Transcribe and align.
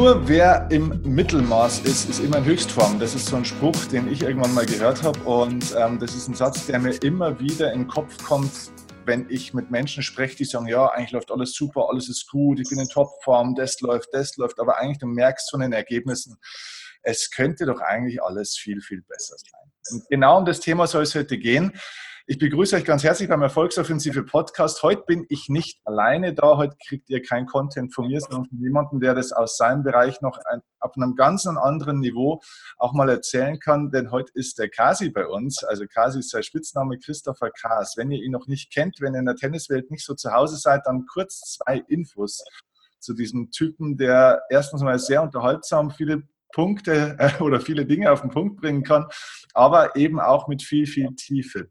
Nur 0.00 0.26
wer 0.26 0.66
im 0.70 1.02
Mittelmaß 1.02 1.80
ist, 1.80 2.08
ist 2.08 2.20
immer 2.20 2.38
in 2.38 2.46
Höchstform. 2.46 2.98
Das 2.98 3.14
ist 3.14 3.26
so 3.26 3.36
ein 3.36 3.44
Spruch, 3.44 3.84
den 3.92 4.10
ich 4.10 4.22
irgendwann 4.22 4.54
mal 4.54 4.64
gehört 4.64 5.02
habe. 5.02 5.20
Und 5.24 5.76
ähm, 5.76 5.98
das 5.98 6.14
ist 6.14 6.26
ein 6.26 6.34
Satz, 6.34 6.64
der 6.64 6.78
mir 6.78 6.94
immer 7.02 7.38
wieder 7.38 7.70
in 7.74 7.80
den 7.80 7.86
Kopf 7.86 8.24
kommt, 8.24 8.50
wenn 9.04 9.26
ich 9.28 9.52
mit 9.52 9.70
Menschen 9.70 10.02
spreche, 10.02 10.36
die 10.36 10.46
sagen, 10.46 10.68
ja, 10.68 10.86
eigentlich 10.86 11.10
läuft 11.10 11.30
alles 11.30 11.52
super, 11.52 11.88
alles 11.90 12.08
ist 12.08 12.30
gut, 12.30 12.60
ich 12.60 12.70
bin 12.70 12.78
in 12.78 12.88
Topform, 12.88 13.54
das 13.54 13.78
läuft, 13.82 14.08
das 14.12 14.38
läuft. 14.38 14.58
Aber 14.58 14.78
eigentlich, 14.78 15.00
du 15.00 15.06
merkst 15.06 15.50
von 15.50 15.60
den 15.60 15.74
Ergebnissen, 15.74 16.38
es 17.02 17.30
könnte 17.30 17.66
doch 17.66 17.82
eigentlich 17.82 18.22
alles 18.22 18.56
viel, 18.56 18.80
viel 18.80 19.02
besser 19.02 19.36
sein. 19.36 19.70
Und 19.92 20.08
genau 20.08 20.38
um 20.38 20.46
das 20.46 20.60
Thema 20.60 20.86
soll 20.86 21.02
es 21.02 21.14
heute 21.14 21.36
gehen. 21.36 21.78
Ich 22.30 22.38
begrüße 22.38 22.76
euch 22.76 22.84
ganz 22.84 23.02
herzlich 23.02 23.28
beim 23.28 23.42
Erfolgsoffensive 23.42 24.22
Podcast. 24.22 24.84
Heute 24.84 25.02
bin 25.04 25.26
ich 25.30 25.48
nicht 25.48 25.80
alleine 25.84 26.32
da. 26.32 26.58
Heute 26.58 26.76
kriegt 26.86 27.10
ihr 27.10 27.22
kein 27.22 27.44
Content 27.44 27.92
von 27.92 28.06
mir, 28.06 28.20
sondern 28.20 28.44
von 28.44 28.60
jemandem, 28.60 29.00
der 29.00 29.16
das 29.16 29.32
aus 29.32 29.56
seinem 29.56 29.82
Bereich 29.82 30.20
noch 30.20 30.38
ein, 30.44 30.60
auf 30.78 30.92
einem 30.94 31.16
ganz 31.16 31.44
anderen 31.44 31.98
Niveau 31.98 32.40
auch 32.78 32.92
mal 32.92 33.08
erzählen 33.08 33.58
kann. 33.58 33.90
Denn 33.90 34.12
heute 34.12 34.30
ist 34.34 34.60
der 34.60 34.68
Kasi 34.68 35.10
bei 35.10 35.26
uns. 35.26 35.64
Also 35.64 35.86
Kasi 35.92 36.20
ist 36.20 36.30
sein 36.30 36.44
Spitzname 36.44 37.00
Christopher 37.00 37.50
Kaas. 37.50 37.94
Wenn 37.96 38.12
ihr 38.12 38.22
ihn 38.22 38.30
noch 38.30 38.46
nicht 38.46 38.72
kennt, 38.72 39.00
wenn 39.00 39.14
ihr 39.14 39.18
in 39.18 39.26
der 39.26 39.34
Tenniswelt 39.34 39.90
nicht 39.90 40.04
so 40.04 40.14
zu 40.14 40.30
Hause 40.30 40.56
seid, 40.56 40.82
dann 40.86 41.06
kurz 41.06 41.40
zwei 41.58 41.82
Infos 41.88 42.44
zu 43.00 43.12
diesem 43.12 43.50
Typen, 43.50 43.96
der 43.96 44.42
erstens 44.50 44.82
mal 44.82 45.00
sehr 45.00 45.24
unterhaltsam 45.24 45.90
viele 45.90 46.22
Punkte 46.52 47.16
äh, 47.18 47.42
oder 47.42 47.60
viele 47.60 47.86
Dinge 47.86 48.12
auf 48.12 48.20
den 48.20 48.30
Punkt 48.30 48.60
bringen 48.60 48.84
kann, 48.84 49.06
aber 49.52 49.96
eben 49.96 50.20
auch 50.20 50.46
mit 50.46 50.62
viel, 50.62 50.86
viel 50.86 51.08
Tiefe 51.16 51.70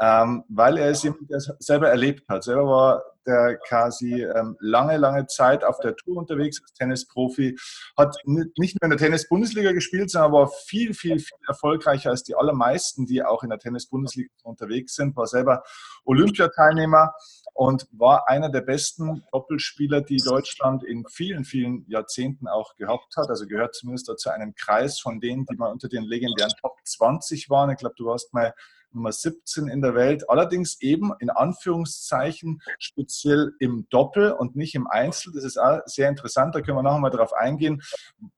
ähm, 0.00 0.44
weil 0.48 0.78
er 0.78 0.90
es 0.90 1.02
jemand, 1.02 1.30
der 1.30 1.40
selber 1.40 1.88
erlebt 1.88 2.28
hat. 2.28 2.44
Selber 2.44 2.66
war 2.66 3.02
der 3.26 3.56
quasi 3.56 4.22
ähm, 4.22 4.56
lange, 4.60 4.96
lange 4.96 5.26
Zeit 5.26 5.64
auf 5.64 5.78
der 5.80 5.96
Tour 5.96 6.18
unterwegs 6.18 6.60
als 6.62 6.72
Tennisprofi, 6.74 7.56
hat 7.96 8.16
nicht 8.24 8.80
nur 8.80 8.84
in 8.84 8.90
der 8.90 8.98
Tennis-Bundesliga 8.98 9.72
gespielt, 9.72 10.10
sondern 10.10 10.32
war 10.32 10.50
viel, 10.66 10.94
viel, 10.94 11.18
viel 11.18 11.38
erfolgreicher 11.48 12.10
als 12.10 12.22
die 12.22 12.34
allermeisten, 12.34 13.06
die 13.06 13.22
auch 13.22 13.42
in 13.42 13.50
der 13.50 13.58
Tennis-Bundesliga 13.58 14.28
unterwegs 14.42 14.94
sind, 14.94 15.16
war 15.16 15.26
selber 15.26 15.62
Olympiateilnehmer 16.04 17.14
und 17.54 17.86
war 17.92 18.28
einer 18.28 18.50
der 18.50 18.62
besten 18.62 19.22
Doppelspieler, 19.32 20.00
die 20.00 20.16
Deutschland 20.16 20.82
in 20.84 21.04
vielen, 21.08 21.44
vielen 21.44 21.86
Jahrzehnten 21.88 22.48
auch 22.48 22.74
gehabt 22.76 23.16
hat. 23.16 23.28
Also 23.28 23.46
gehört 23.46 23.74
zumindest 23.74 24.12
zu 24.18 24.30
einem 24.30 24.54
Kreis 24.54 24.98
von 24.98 25.20
denen, 25.20 25.46
die 25.46 25.56
mal 25.56 25.70
unter 25.70 25.88
den 25.88 26.02
legendären 26.02 26.52
Top 26.60 26.76
20 26.84 27.48
waren. 27.50 27.70
Ich 27.70 27.78
glaube, 27.78 27.94
du 27.96 28.06
warst 28.06 28.34
mal 28.34 28.52
Nummer 28.94 29.12
17 29.12 29.68
in 29.68 29.82
der 29.82 29.94
Welt, 29.94 30.28
allerdings 30.30 30.80
eben 30.80 31.12
in 31.18 31.30
Anführungszeichen 31.30 32.60
speziell 32.78 33.52
im 33.58 33.86
Doppel 33.90 34.32
und 34.32 34.56
nicht 34.56 34.74
im 34.74 34.86
Einzel. 34.86 35.32
Das 35.34 35.44
ist 35.44 35.58
auch 35.58 35.80
sehr 35.86 36.08
interessant, 36.08 36.54
da 36.54 36.60
können 36.60 36.78
wir 36.78 36.82
nachher 36.82 37.00
mal 37.00 37.10
darauf 37.10 37.32
eingehen. 37.32 37.82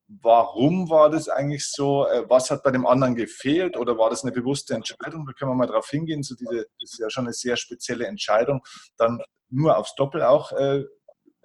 Warum 0.08 0.88
war 0.88 1.10
das 1.10 1.28
eigentlich 1.28 1.68
so? 1.68 2.06
Äh, 2.06 2.28
was 2.28 2.50
hat 2.50 2.62
bei 2.62 2.70
dem 2.70 2.86
anderen 2.86 3.14
gefehlt 3.14 3.76
oder 3.76 3.98
war 3.98 4.10
das 4.10 4.22
eine 4.22 4.32
bewusste 4.32 4.74
Entscheidung? 4.74 5.26
Da 5.26 5.32
können 5.32 5.50
wir 5.50 5.56
mal 5.56 5.66
darauf 5.66 5.88
hingehen. 5.88 6.22
So 6.22 6.34
diese, 6.36 6.66
das 6.80 6.92
ist 6.92 6.98
ja 6.98 7.10
schon 7.10 7.24
eine 7.24 7.32
sehr 7.32 7.56
spezielle 7.56 8.06
Entscheidung, 8.06 8.62
dann 8.96 9.20
nur 9.50 9.76
aufs 9.76 9.94
Doppel 9.96 10.22
auch 10.22 10.52
äh, 10.52 10.84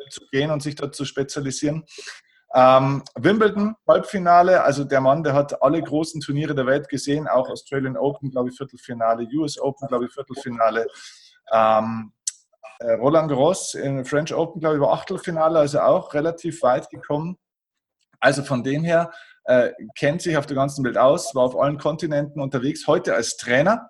zu 0.09 0.21
gehen 0.31 0.51
und 0.51 0.61
sich 0.61 0.75
dort 0.75 0.95
zu 0.95 1.05
spezialisieren. 1.05 1.85
Ähm, 2.53 3.03
Wimbledon, 3.15 3.75
Halbfinale, 3.87 4.61
also 4.61 4.83
der 4.83 4.99
Mann, 4.99 5.23
der 5.23 5.33
hat 5.33 5.61
alle 5.61 5.81
großen 5.81 6.19
Turniere 6.19 6.53
der 6.53 6.65
Welt 6.65 6.89
gesehen, 6.89 7.27
auch 7.27 7.49
Australian 7.49 7.95
Open, 7.95 8.29
glaube 8.29 8.49
ich, 8.49 8.57
Viertelfinale, 8.57 9.27
US 9.33 9.59
Open, 9.59 9.87
glaube 9.87 10.05
ich, 10.05 10.11
Viertelfinale. 10.11 10.85
Ähm, 11.51 12.11
äh, 12.79 12.93
Roland 12.93 13.29
Garros 13.29 13.73
in 13.75 14.03
French 14.03 14.33
Open, 14.33 14.59
glaube 14.59 14.75
ich, 14.75 14.81
war 14.81 14.91
Achtelfinale, 14.91 15.59
also 15.59 15.79
auch 15.79 16.13
relativ 16.13 16.61
weit 16.63 16.89
gekommen. 16.89 17.37
Also 18.19 18.43
von 18.43 18.63
dem 18.63 18.83
her 18.83 19.11
äh, 19.45 19.71
kennt 19.97 20.21
sich 20.21 20.35
auf 20.35 20.45
der 20.45 20.55
ganzen 20.55 20.83
Welt 20.83 20.97
aus, 20.97 21.33
war 21.33 21.43
auf 21.43 21.57
allen 21.57 21.77
Kontinenten 21.77 22.41
unterwegs, 22.41 22.85
heute 22.85 23.15
als 23.15 23.37
Trainer 23.37 23.89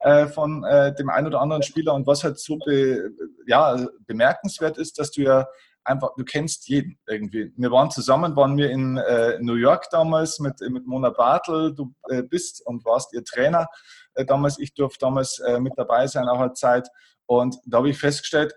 äh, 0.00 0.26
von 0.26 0.64
äh, 0.64 0.94
dem 0.94 1.08
einen 1.08 1.28
oder 1.28 1.40
anderen 1.40 1.62
Spieler. 1.62 1.94
Und 1.94 2.06
was 2.06 2.24
halt 2.24 2.38
so 2.38 2.58
be, 2.58 3.10
ja, 3.46 3.86
bemerkenswert 4.06 4.76
ist, 4.76 4.98
dass 4.98 5.12
du 5.12 5.22
ja 5.22 5.46
einfach, 5.84 6.10
du 6.16 6.24
kennst 6.24 6.68
jeden 6.68 6.98
irgendwie. 7.06 7.52
Wir 7.56 7.70
waren 7.70 7.90
zusammen, 7.90 8.36
waren 8.36 8.56
wir 8.56 8.70
in 8.70 8.96
äh, 8.96 9.38
New 9.40 9.54
York 9.54 9.88
damals 9.90 10.38
mit, 10.38 10.60
mit 10.60 10.86
Mona 10.86 11.10
Bartel. 11.10 11.74
Du 11.74 11.94
äh, 12.08 12.22
bist 12.22 12.64
und 12.66 12.84
warst 12.84 13.12
ihr 13.12 13.24
Trainer 13.24 13.66
äh, 14.14 14.24
damals. 14.24 14.58
Ich 14.58 14.74
durfte 14.74 15.00
damals 15.00 15.38
äh, 15.40 15.60
mit 15.60 15.74
dabei 15.76 16.06
sein, 16.06 16.28
auch 16.28 16.40
eine 16.40 16.52
Zeit. 16.52 16.88
Und 17.26 17.56
da 17.66 17.78
habe 17.78 17.90
ich 17.90 17.98
festgestellt, 17.98 18.54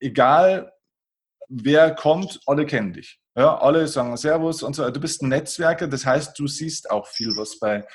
egal 0.00 0.72
wer 1.48 1.94
kommt, 1.94 2.40
alle 2.46 2.66
kennen 2.66 2.92
dich. 2.92 3.20
Ja, 3.34 3.58
alle 3.58 3.88
sagen 3.88 4.16
Servus 4.16 4.62
und 4.62 4.76
so. 4.76 4.88
Du 4.90 5.00
bist 5.00 5.22
ein 5.22 5.28
Netzwerker, 5.28 5.88
das 5.88 6.04
heißt, 6.04 6.38
du 6.38 6.46
siehst 6.46 6.90
auch 6.90 7.06
viel, 7.06 7.34
was 7.36 7.58
bei 7.58 7.86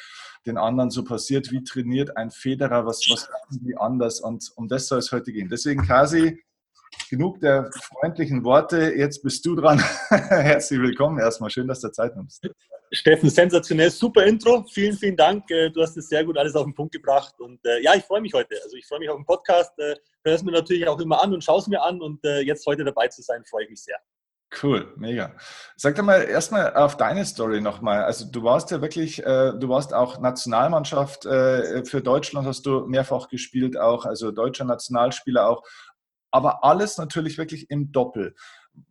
den 0.48 0.58
anderen 0.58 0.90
so 0.90 1.04
passiert. 1.04 1.52
Wie 1.52 1.64
trainiert 1.64 2.18
ein 2.18 2.32
Federer, 2.32 2.86
was, 2.86 3.02
was 3.10 3.30
machen 3.30 3.60
die 3.64 3.78
anders? 3.78 4.20
Und 4.20 4.52
um 4.56 4.68
das 4.68 4.88
soll 4.88 5.00
es 5.00 5.12
heute 5.12 5.32
gehen. 5.32 5.50
Deswegen, 5.50 5.86
Kasi, 5.86 6.40
genug 7.10 7.40
der 7.40 7.70
freundlichen 7.72 8.44
Worte. 8.44 8.94
Jetzt 8.96 9.24
bist 9.24 9.46
du 9.46 9.56
dran. 9.56 9.80
Herzlich 10.10 10.80
willkommen 10.80 11.20
erstmal. 11.20 11.50
Schön, 11.50 11.68
dass 11.68 11.82
du 11.82 11.92
Zeit 11.92 12.16
nimmst. 12.16 12.48
Steffen, 12.92 13.30
sensationell, 13.30 13.90
super 13.90 14.26
Intro. 14.26 14.64
Vielen, 14.72 14.96
vielen 14.96 15.18
Dank. 15.18 15.50
Äh, 15.52 15.70
du 15.70 15.82
hast 15.82 15.98
es 15.98 16.08
sehr 16.08 16.24
gut 16.24 16.38
alles 16.38 16.56
auf 16.56 16.64
den 16.64 16.74
Punkt 16.74 16.94
gebracht. 16.94 17.36
Und 17.40 17.60
äh, 17.66 17.82
ja, 17.82 17.96
ich 17.96 18.04
freue 18.04 18.22
mich 18.22 18.34
heute. 18.34 18.56
Also 18.64 18.78
ich 18.78 18.86
freue 18.88 19.00
mich 19.00 19.10
auf 19.10 19.18
den 19.18 19.26
Podcast. 19.26 19.78
Äh, 19.80 19.96
Hör 20.24 20.36
es 20.36 20.44
mir 20.44 20.52
natürlich 20.52 20.88
auch 20.88 21.00
immer 21.00 21.22
an 21.22 21.34
und 21.34 21.44
schaue 21.44 21.60
es 21.60 21.68
mir 21.68 21.82
an. 21.82 22.02
Und 22.02 22.24
äh, 22.26 22.40
jetzt 22.40 22.66
heute 22.66 22.84
dabei 22.84 23.08
zu 23.08 23.22
sein, 23.22 23.44
freue 23.46 23.64
ich 23.64 23.70
mich 23.70 23.84
sehr. 23.84 23.98
Cool, 24.64 24.94
mega. 24.96 25.34
Sag 25.76 25.96
doch 25.96 26.04
mal 26.04 26.24
erstmal 26.24 26.74
auf 26.74 26.96
deine 26.96 27.26
Story 27.26 27.60
nochmal. 27.60 28.04
Also 28.04 28.26
du 28.32 28.44
warst 28.44 28.72
ja 28.72 28.82
wirklich, 28.82 29.20
äh, 29.20 29.52
du 29.60 29.68
warst 29.68 29.94
auch 29.94 30.20
Nationalmannschaft 30.20 31.26
äh, 31.26 31.84
für 31.84 32.02
Deutschland, 32.02 32.48
hast 32.48 32.66
du 32.66 32.86
mehrfach 32.88 33.28
gespielt 33.28 33.78
auch, 33.78 34.06
also 34.06 34.32
deutscher 34.32 34.64
Nationalspieler 34.64 35.50
auch 35.50 35.64
aber 36.38 36.64
alles 36.64 37.00
natürlich 37.00 37.40
wirklich 37.40 37.70
im 37.72 37.92
Doppel. 37.92 38.36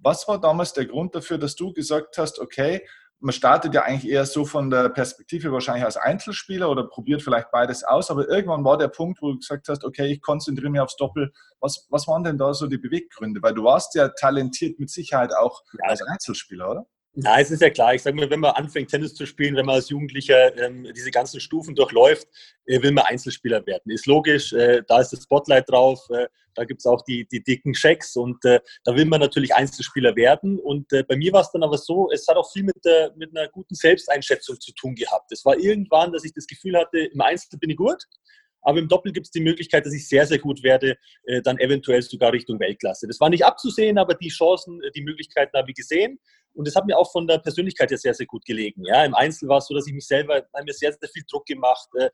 Was 0.00 0.26
war 0.26 0.40
damals 0.40 0.72
der 0.72 0.86
Grund 0.86 1.14
dafür, 1.14 1.38
dass 1.38 1.54
du 1.54 1.72
gesagt 1.72 2.18
hast, 2.18 2.40
okay, 2.40 2.84
man 3.20 3.32
startet 3.32 3.72
ja 3.72 3.82
eigentlich 3.82 4.12
eher 4.12 4.26
so 4.26 4.44
von 4.44 4.68
der 4.68 4.88
Perspektive 4.88 5.52
wahrscheinlich 5.52 5.84
als 5.84 5.96
Einzelspieler 5.96 6.68
oder 6.68 6.88
probiert 6.88 7.22
vielleicht 7.22 7.50
beides 7.52 7.84
aus, 7.84 8.10
aber 8.10 8.28
irgendwann 8.28 8.64
war 8.64 8.76
der 8.76 8.88
Punkt, 8.88 9.22
wo 9.22 9.30
du 9.30 9.38
gesagt 9.38 9.68
hast, 9.68 9.84
okay, 9.84 10.06
ich 10.12 10.20
konzentriere 10.20 10.70
mich 10.70 10.80
aufs 10.80 10.96
Doppel. 10.96 11.32
Was, 11.60 11.86
was 11.88 12.08
waren 12.08 12.24
denn 12.24 12.36
da 12.36 12.52
so 12.52 12.66
die 12.66 12.78
Beweggründe? 12.78 13.40
Weil 13.42 13.54
du 13.54 13.62
warst 13.62 13.94
ja 13.94 14.08
talentiert 14.08 14.80
mit 14.80 14.90
Sicherheit 14.90 15.32
auch 15.32 15.62
ja. 15.72 15.88
als 15.88 16.02
Einzelspieler, 16.02 16.70
oder? 16.70 16.86
Ja, 17.18 17.40
es 17.40 17.50
ist 17.50 17.62
ja 17.62 17.70
klar. 17.70 17.94
Ich 17.94 18.02
sage 18.02 18.14
mal, 18.14 18.28
wenn 18.28 18.40
man 18.40 18.52
anfängt, 18.52 18.90
Tennis 18.90 19.14
zu 19.14 19.24
spielen, 19.24 19.56
wenn 19.56 19.64
man 19.64 19.76
als 19.76 19.88
Jugendlicher 19.88 20.54
ähm, 20.58 20.86
diese 20.94 21.10
ganzen 21.10 21.40
Stufen 21.40 21.74
durchläuft, 21.74 22.28
äh, 22.66 22.82
will 22.82 22.92
man 22.92 23.06
Einzelspieler 23.06 23.64
werden. 23.66 23.90
Ist 23.90 24.04
logisch, 24.04 24.52
äh, 24.52 24.82
da 24.86 25.00
ist 25.00 25.14
das 25.14 25.22
Spotlight 25.22 25.70
drauf, 25.70 25.98
äh, 26.10 26.26
da 26.54 26.64
gibt 26.64 26.80
es 26.80 26.86
auch 26.86 27.02
die, 27.02 27.26
die 27.26 27.42
dicken 27.42 27.72
Checks 27.72 28.16
und 28.16 28.44
äh, 28.44 28.60
da 28.84 28.94
will 28.94 29.06
man 29.06 29.20
natürlich 29.20 29.54
Einzelspieler 29.54 30.14
werden. 30.14 30.58
Und 30.58 30.92
äh, 30.92 31.04
bei 31.04 31.16
mir 31.16 31.32
war 31.32 31.40
es 31.40 31.50
dann 31.52 31.62
aber 31.62 31.78
so, 31.78 32.10
es 32.12 32.28
hat 32.28 32.36
auch 32.36 32.52
viel 32.52 32.64
mit, 32.64 32.84
der, 32.84 33.14
mit 33.16 33.34
einer 33.34 33.48
guten 33.48 33.74
Selbsteinschätzung 33.74 34.60
zu 34.60 34.74
tun 34.74 34.94
gehabt. 34.94 35.32
Es 35.32 35.42
war 35.46 35.58
irgendwann, 35.58 36.12
dass 36.12 36.24
ich 36.24 36.34
das 36.34 36.46
Gefühl 36.46 36.76
hatte, 36.76 36.98
im 36.98 37.20
Einzel 37.22 37.58
bin 37.58 37.70
ich 37.70 37.76
gut, 37.78 38.04
aber 38.60 38.78
im 38.78 38.88
Doppel 38.88 39.12
gibt 39.12 39.26
es 39.26 39.30
die 39.30 39.40
Möglichkeit, 39.40 39.86
dass 39.86 39.94
ich 39.94 40.08
sehr, 40.08 40.26
sehr 40.26 40.38
gut 40.38 40.62
werde, 40.62 40.98
äh, 41.24 41.40
dann 41.40 41.58
eventuell 41.58 42.02
sogar 42.02 42.32
Richtung 42.32 42.58
Weltklasse. 42.58 43.06
Das 43.06 43.20
war 43.20 43.30
nicht 43.30 43.44
abzusehen, 43.44 43.96
aber 43.96 44.14
die 44.14 44.28
Chancen, 44.28 44.82
die 44.94 45.02
Möglichkeiten 45.02 45.56
habe 45.56 45.70
ich 45.70 45.76
gesehen. 45.76 46.18
Und 46.56 46.66
das 46.66 46.74
hat 46.74 46.86
mir 46.86 46.96
auch 46.96 47.12
von 47.12 47.26
der 47.26 47.38
Persönlichkeit 47.38 47.90
her 47.90 47.98
sehr, 47.98 48.14
sehr 48.14 48.26
gut 48.26 48.44
gelegen. 48.44 48.84
Ja, 48.84 49.04
Im 49.04 49.14
Einzel 49.14 49.48
war 49.48 49.58
es 49.58 49.66
so, 49.66 49.74
dass 49.74 49.86
ich 49.86 49.92
mich 49.92 50.06
selber, 50.06 50.42
mir 50.64 50.72
sehr, 50.72 50.92
sehr 50.92 51.08
viel 51.08 51.22
Druck 51.30 51.46
gemacht, 51.46 51.88
äh, 51.94 52.08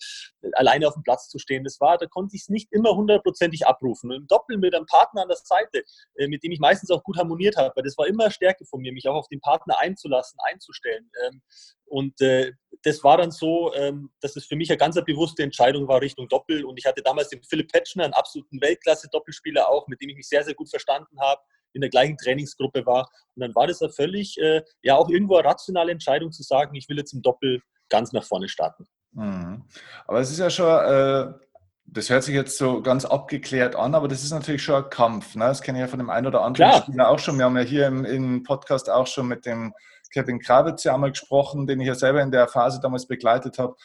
alleine 0.53 0.89
auf 0.89 0.95
dem 0.95 1.03
Platz 1.03 1.29
zu 1.29 1.39
stehen. 1.39 1.65
Das 1.65 1.81
war, 1.81 1.97
da 1.97 2.07
konnte 2.07 2.35
ich 2.37 2.43
es 2.43 2.49
nicht 2.49 2.73
immer 2.73 2.95
hundertprozentig 2.95 3.67
abrufen. 3.67 4.11
Und 4.11 4.17
im 4.17 4.27
Doppel 4.27 4.59
mit 4.59 4.75
einem 4.75 4.87
Partner 4.87 5.23
an 5.23 5.29
der 5.29 5.37
Seite, 5.37 5.85
äh, 6.17 6.27
mit 6.27 6.43
dem 6.43 6.53
ich 6.53 6.61
meistens 6.61 6.91
auch 6.91 7.03
gut 7.03 7.17
harmoniert 7.17 7.57
habe, 7.57 7.73
weil 7.77 7.85
das 7.85 7.97
war 7.97 8.07
immer 8.07 8.31
Stärke 8.31 8.65
von 8.65 8.81
mir, 8.81 8.93
mich 8.93 9.09
auch 9.09 9.15
auf 9.15 9.29
den 9.29 9.41
Partner 9.41 9.79
einzulassen, 9.79 10.39
einzustellen. 10.51 11.11
Ähm, 11.25 11.43
und 11.85 12.21
äh, 12.21 12.53
das 12.83 13.05
war 13.05 13.19
dann 13.19 13.31
so, 13.31 13.73
ähm, 13.75 14.11
dass 14.21 14.35
es 14.35 14.47
für 14.47 14.57
mich 14.57 14.71
eine 14.71 14.79
ganz 14.79 14.97
bewusste 15.05 15.43
Entscheidung 15.43 15.87
war 15.89 16.01
Richtung 16.01 16.29
Doppel. 16.29 16.65
Und 16.65 16.79
ich 16.79 16.87
hatte 16.87 17.03
damals 17.03 17.29
den 17.29 17.43
Philipp 17.45 17.71
Petschner, 17.71 18.05
einen 18.05 18.15
absoluten 18.15 18.61
Weltklasse-Doppelspieler 18.61 19.69
auch, 19.69 19.87
mit 19.89 20.01
dem 20.01 20.09
ich 20.09 20.17
mich 20.17 20.29
sehr, 20.29 20.43
sehr 20.43 20.55
gut 20.55 20.71
verstanden 20.71 21.21
habe 21.21 21.41
in 21.73 21.81
der 21.81 21.91
gleichen 21.91 22.17
Trainingsgruppe 22.17 22.87
war. 22.87 23.09
Und 23.35 23.41
dann 23.41 23.55
war 23.55 23.67
das 23.67 23.83
eine 23.83 23.93
völlig, 23.93 24.39
äh, 24.39 24.63
ja 24.83 24.97
auch 24.97 25.09
irgendwo 25.09 25.37
eine 25.37 25.49
rationale 25.49 25.93
Entscheidung 25.93 26.33
zu 26.33 26.43
sagen, 26.43 26.75
ich 26.75 26.89
will 26.89 26.99
jetzt 26.99 27.13
im 27.13 27.23
Doppel 27.23 27.63
ganz 27.89 28.13
nach 28.13 28.25
vorne 28.25 28.49
starten. 28.49 28.87
Mhm. 29.13 29.65
Aber 30.07 30.21
es 30.21 30.31
ist 30.31 30.39
ja 30.39 30.51
schon, 30.51 30.67
äh, 30.67 31.33
das 31.85 32.09
hört 32.09 32.23
sich 32.23 32.35
jetzt 32.35 32.57
so 32.57 32.81
ganz 32.83 33.05
abgeklärt 33.05 33.77
an, 33.77 33.95
aber 33.95 34.09
das 34.09 34.25
ist 34.25 34.31
natürlich 34.31 34.63
schon 34.63 34.85
ein 34.85 34.91
Kampf. 34.91 35.35
Ne? 35.35 35.45
Das 35.45 35.61
kenne 35.61 35.79
ich 35.79 35.83
ja 35.83 35.89
von 35.89 35.99
dem 35.99 36.11
einen 36.11 36.27
oder 36.27 36.43
anderen 36.43 36.71
Klar. 36.71 36.83
Spieler 36.83 37.09
auch 37.11 37.19
schon. 37.19 37.39
Wir 37.39 37.45
haben 37.45 37.57
ja 37.57 37.63
hier 37.63 37.87
im, 37.87 38.05
im 38.05 38.43
Podcast 38.43 38.89
auch 38.89 39.07
schon 39.07 39.29
mit 39.29 39.45
dem 39.45 39.75
Kevin 40.13 40.41
Krawitz 40.41 40.85
ja 40.85 40.95
einmal 40.95 41.11
gesprochen, 41.11 41.67
den 41.67 41.81
ich 41.81 41.89
ja 41.89 41.95
selber 41.95 42.23
in 42.23 42.31
der 42.31 42.49
Phase 42.49 42.81
damals 42.81 43.07
begleitet 43.07 43.59
habe 43.59 43.77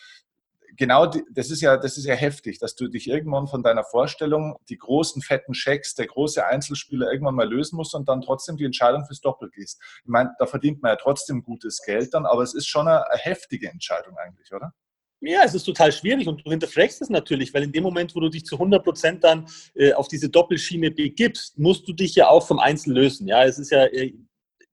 genau, 0.78 1.08
das 1.32 1.52
ist 1.52 1.62
ja, 1.62 1.78
das 1.78 1.98
ist 1.98 2.06
ja 2.06 2.16
heftig, 2.16 2.60
dass 2.60 2.76
du 2.76 2.88
dich 2.88 3.08
irgendwann 3.08 3.48
von 3.48 3.64
deiner 3.64 3.84
Vorstellung, 3.84 4.56
die 4.70 4.78
großen 4.78 5.22
fetten 5.22 5.54
Schecks, 5.54 5.96
der 5.96 6.08
große 6.08 6.46
Einzelspieler 6.46 7.12
irgendwann 7.12 7.36
mal 7.36 7.50
lösen 7.50 7.76
musst 7.76 7.96
und 7.96 8.08
dann 8.08 8.22
trotzdem 8.22 8.58
die 8.58 8.66
Entscheidung 8.66 9.06
fürs 9.06 9.22
Doppel 9.22 9.50
gehst. 9.50 9.82
Ich 10.04 10.10
meine, 10.10 10.34
da 10.40 10.46
verdient 10.46 10.82
man 10.82 10.92
ja 10.92 10.96
trotzdem 10.96 11.44
gutes 11.44 11.82
Geld 11.86 12.14
dann, 12.14 12.26
aber 12.26 12.44
es 12.44 12.54
ist 12.54 12.68
schon 12.68 12.88
eine, 12.88 13.10
eine 13.10 13.20
heftige 13.20 13.70
Entscheidung 13.70 14.16
eigentlich, 14.18 14.54
oder? 14.54 14.74
Ja, 15.20 15.42
es 15.44 15.56
ist 15.56 15.64
total 15.64 15.92
schwierig 15.92 16.28
und 16.28 16.46
du 16.46 16.52
hinterfragst 16.52 17.02
es 17.02 17.10
natürlich, 17.10 17.52
weil 17.52 17.64
in 17.64 17.72
dem 17.72 17.82
Moment, 17.82 18.16
wo 18.16 18.20
du 18.20 18.30
dich 18.30 18.46
zu 18.46 18.56
100 18.56 18.84
Prozent 18.84 19.24
dann 19.24 19.48
äh, 19.74 19.94
auf 19.94 20.08
diese 20.08 20.30
Doppelschiene 20.30 20.92
begibst, 20.92 21.58
musst 21.58 21.88
du 21.88 21.94
dich 21.94 22.14
ja 22.14 22.30
auch 22.30 22.46
vom 22.46 22.60
Einzel 22.60 22.94
lösen. 22.94 23.28
Ja, 23.28 23.44
es 23.44 23.58
ist 23.58 23.72
ja, 23.72 23.86
äh, 23.86 24.14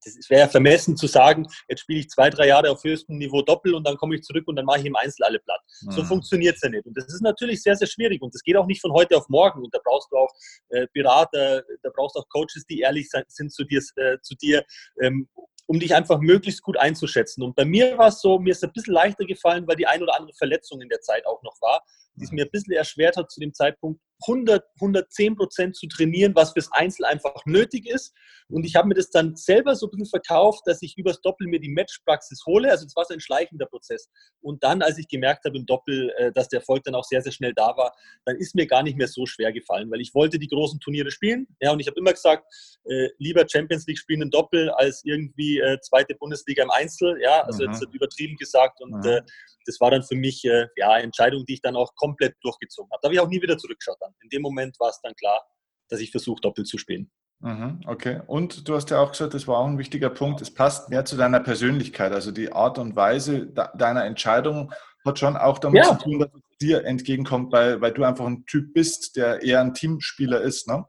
das 0.04 0.30
wäre 0.30 0.42
ja 0.42 0.48
vermessen 0.48 0.96
zu 0.96 1.06
sagen, 1.06 1.46
jetzt 1.68 1.80
spiele 1.80 2.00
ich 2.00 2.08
zwei, 2.08 2.30
drei 2.30 2.48
Jahre 2.48 2.70
auf 2.70 2.84
höchstem 2.84 3.18
Niveau 3.18 3.42
Doppel 3.42 3.74
und 3.74 3.86
dann 3.86 3.96
komme 3.96 4.16
ich 4.16 4.22
zurück 4.22 4.44
und 4.46 4.56
dann 4.56 4.64
mache 4.64 4.80
ich 4.80 4.86
im 4.86 4.96
Einzel 4.96 5.24
alle 5.24 5.38
platt. 5.40 5.60
Mhm. 5.82 5.90
So 5.92 6.04
funktioniert 6.04 6.56
es 6.56 6.62
ja 6.62 6.68
nicht. 6.68 6.86
Und 6.86 6.96
das 6.96 7.06
ist 7.06 7.22
natürlich 7.22 7.62
sehr, 7.62 7.76
sehr 7.76 7.88
schwierig 7.88 8.22
und 8.22 8.34
das 8.34 8.42
geht 8.42 8.56
auch 8.56 8.66
nicht 8.66 8.80
von 8.80 8.92
heute 8.92 9.16
auf 9.16 9.28
morgen. 9.28 9.64
Und 9.64 9.74
da 9.74 9.78
brauchst 9.84 10.10
du 10.12 10.16
auch 10.16 10.30
äh, 10.70 10.86
Berater, 10.92 11.62
da 11.82 11.90
brauchst 11.94 12.16
du 12.16 12.20
auch 12.20 12.28
Coaches, 12.28 12.64
die 12.68 12.80
ehrlich 12.80 13.08
sind 13.28 13.52
zu 13.52 13.64
dir, 13.64 13.82
äh, 13.96 14.18
zu 14.22 14.34
dir 14.36 14.64
ähm, 15.00 15.28
um 15.66 15.80
dich 15.80 15.94
einfach 15.94 16.20
möglichst 16.20 16.62
gut 16.62 16.76
einzuschätzen. 16.76 17.42
Und 17.42 17.56
bei 17.56 17.64
mir 17.64 17.96
war 17.96 18.08
es 18.08 18.20
so, 18.20 18.38
mir 18.38 18.50
ist 18.50 18.58
es 18.58 18.64
ein 18.64 18.72
bisschen 18.72 18.94
leichter 18.94 19.24
gefallen, 19.24 19.66
weil 19.66 19.76
die 19.76 19.86
ein 19.86 20.02
oder 20.02 20.16
andere 20.18 20.36
Verletzung 20.36 20.80
in 20.80 20.88
der 20.88 21.00
Zeit 21.00 21.26
auch 21.26 21.42
noch 21.42 21.56
war, 21.60 21.82
die 22.16 22.24
es 22.24 22.32
mir 22.32 22.44
ein 22.44 22.50
bisschen 22.50 22.74
erschwert 22.74 23.16
hat, 23.16 23.30
zu 23.30 23.40
dem 23.40 23.54
Zeitpunkt 23.54 24.00
100, 24.26 24.64
110 24.80 25.36
Prozent 25.36 25.76
zu 25.76 25.86
trainieren, 25.86 26.34
was 26.34 26.52
fürs 26.52 26.70
Einzel 26.72 27.04
einfach 27.04 27.44
nötig 27.46 27.86
ist. 27.86 28.14
Und 28.48 28.64
ich 28.64 28.76
habe 28.76 28.88
mir 28.88 28.94
das 28.94 29.10
dann 29.10 29.36
selber 29.36 29.74
so 29.74 29.86
ein 29.86 29.90
bisschen 29.90 30.06
verkauft, 30.06 30.62
dass 30.66 30.82
ich 30.82 30.96
übers 30.96 31.20
Doppel 31.20 31.46
mir 31.46 31.60
die 31.60 31.70
Matchpraxis 31.70 32.44
hole. 32.46 32.70
Also 32.70 32.86
es 32.86 32.94
war 32.94 33.04
so 33.04 33.14
ein 33.14 33.20
schleichender 33.20 33.66
Prozess. 33.66 34.08
Und 34.40 34.62
dann, 34.62 34.82
als 34.82 34.98
ich 34.98 35.08
gemerkt 35.08 35.44
habe 35.44 35.56
im 35.56 35.66
Doppel, 35.66 36.12
äh, 36.16 36.32
dass 36.32 36.48
der 36.48 36.60
Erfolg 36.60 36.84
dann 36.84 36.94
auch 36.94 37.04
sehr, 37.04 37.22
sehr 37.22 37.32
schnell 37.32 37.54
da 37.54 37.76
war, 37.76 37.94
dann 38.24 38.36
ist 38.36 38.54
mir 38.54 38.66
gar 38.66 38.82
nicht 38.82 38.96
mehr 38.96 39.08
so 39.08 39.26
schwer 39.26 39.52
gefallen, 39.52 39.90
weil 39.90 40.00
ich 40.00 40.14
wollte 40.14 40.38
die 40.38 40.48
großen 40.48 40.78
Turniere 40.80 41.10
spielen. 41.10 41.46
Ja, 41.60 41.72
und 41.72 41.80
ich 41.80 41.86
habe 41.86 41.98
immer 41.98 42.12
gesagt, 42.12 42.46
äh, 42.84 43.08
lieber 43.18 43.46
Champions 43.50 43.86
League 43.86 43.98
spielen 43.98 44.22
im 44.22 44.30
Doppel 44.30 44.70
als 44.70 45.02
irgendwie 45.04 45.58
äh, 45.58 45.78
zweite 45.80 46.14
Bundesliga 46.14 46.62
im 46.62 46.70
Einzel. 46.70 47.18
Ja, 47.20 47.42
also 47.42 47.64
mhm. 47.64 47.72
jetzt 47.72 47.86
übertrieben 47.92 48.36
gesagt. 48.36 48.80
Und 48.80 48.92
mhm. 48.92 49.20
das 49.66 49.80
war 49.80 49.90
dann 49.90 50.02
für 50.02 50.16
mich 50.16 50.42
ja 50.42 50.90
eine 50.90 51.04
Entscheidung, 51.04 51.44
die 51.46 51.54
ich 51.54 51.62
dann 51.62 51.76
auch 51.76 51.94
komplett 52.04 52.36
durchgezogen 52.42 52.90
habe. 52.90 53.00
Da 53.02 53.06
habe 53.06 53.14
ich 53.14 53.20
auch 53.20 53.28
nie 53.28 53.40
wieder 53.40 53.56
zurückgeschaut 53.56 53.96
dann. 54.00 54.12
In 54.22 54.28
dem 54.28 54.42
Moment 54.42 54.78
war 54.78 54.90
es 54.90 55.00
dann 55.02 55.14
klar, 55.14 55.40
dass 55.88 56.00
ich 56.00 56.10
versuche, 56.10 56.40
doppelt 56.40 56.66
zu 56.66 56.76
spielen. 56.78 57.10
Mhm, 57.40 57.80
okay. 57.86 58.20
Und 58.26 58.68
du 58.68 58.74
hast 58.74 58.90
ja 58.90 59.00
auch 59.00 59.12
gesagt, 59.12 59.34
das 59.34 59.48
war 59.48 59.58
auch 59.58 59.66
ein 59.66 59.78
wichtiger 59.78 60.10
Punkt, 60.10 60.40
es 60.40 60.52
passt 60.52 60.90
mehr 60.90 61.04
zu 61.04 61.16
deiner 61.16 61.40
Persönlichkeit. 61.40 62.12
Also 62.12 62.30
die 62.30 62.52
Art 62.52 62.78
und 62.78 62.96
Weise 62.96 63.46
deiner 63.46 64.04
Entscheidung 64.04 64.72
hat 65.04 65.18
schon 65.18 65.36
auch 65.36 65.58
damit 65.58 65.84
ja. 65.84 65.98
zu 65.98 66.04
tun, 66.04 66.18
dass 66.20 66.30
es 66.32 66.58
dir 66.58 66.84
entgegenkommt, 66.84 67.52
weil, 67.52 67.80
weil 67.80 67.92
du 67.92 68.04
einfach 68.04 68.26
ein 68.26 68.46
Typ 68.46 68.72
bist, 68.72 69.16
der 69.16 69.42
eher 69.42 69.60
ein 69.60 69.74
Teamspieler 69.74 70.40
ist, 70.40 70.68
ne? 70.68 70.84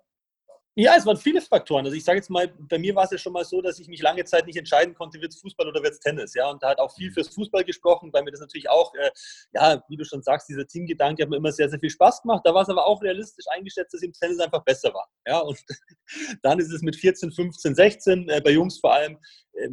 Ja, 0.77 0.95
es 0.97 1.05
waren 1.05 1.15
viele 1.15 1.39
Faktoren. 1.39 1.85
Also 1.85 1.95
ich 1.95 2.03
sage 2.03 2.17
jetzt 2.17 2.29
mal, 2.29 2.49
bei 2.59 2.77
mir 2.77 2.93
war 2.93 3.05
es 3.05 3.11
ja 3.11 3.17
schon 3.17 3.31
mal 3.31 3.45
so, 3.45 3.61
dass 3.61 3.79
ich 3.79 3.87
mich 3.87 4.01
lange 4.01 4.25
Zeit 4.25 4.45
nicht 4.45 4.57
entscheiden 4.57 4.93
konnte, 4.93 5.21
wird 5.21 5.33
es 5.33 5.39
Fußball 5.39 5.69
oder 5.69 5.81
wird 5.81 5.93
es 5.93 6.01
Tennis. 6.01 6.33
Ja, 6.33 6.49
und 6.49 6.61
da 6.61 6.69
hat 6.69 6.79
auch 6.79 6.93
viel 6.93 7.09
mhm. 7.09 7.13
fürs 7.13 7.29
Fußball 7.29 7.63
gesprochen, 7.63 8.11
weil 8.11 8.23
mir 8.23 8.31
das 8.31 8.41
natürlich 8.41 8.69
auch, 8.69 8.93
äh, 8.95 9.09
ja, 9.53 9.81
wie 9.87 9.95
du 9.95 10.03
schon 10.03 10.21
sagst, 10.21 10.49
dieser 10.49 10.67
Teamgedanke 10.67 11.23
hat 11.23 11.29
mir 11.29 11.37
immer 11.37 11.53
sehr, 11.53 11.69
sehr 11.69 11.79
viel 11.79 11.89
Spaß 11.89 12.23
gemacht. 12.23 12.41
Da 12.43 12.53
war 12.53 12.63
es 12.63 12.69
aber 12.69 12.85
auch 12.85 13.01
realistisch 13.01 13.45
eingeschätzt, 13.55 13.93
dass 13.93 14.01
im 14.01 14.11
Tennis 14.11 14.39
einfach 14.41 14.65
besser 14.65 14.93
war. 14.93 15.07
Ja, 15.25 15.39
und 15.39 15.57
dann 16.43 16.59
ist 16.59 16.73
es 16.73 16.81
mit 16.81 16.97
14, 16.97 17.31
15, 17.31 17.73
16, 17.73 18.29
äh, 18.29 18.41
bei 18.41 18.51
Jungs 18.51 18.77
vor 18.77 18.93
allem, 18.93 19.17
äh, 19.53 19.69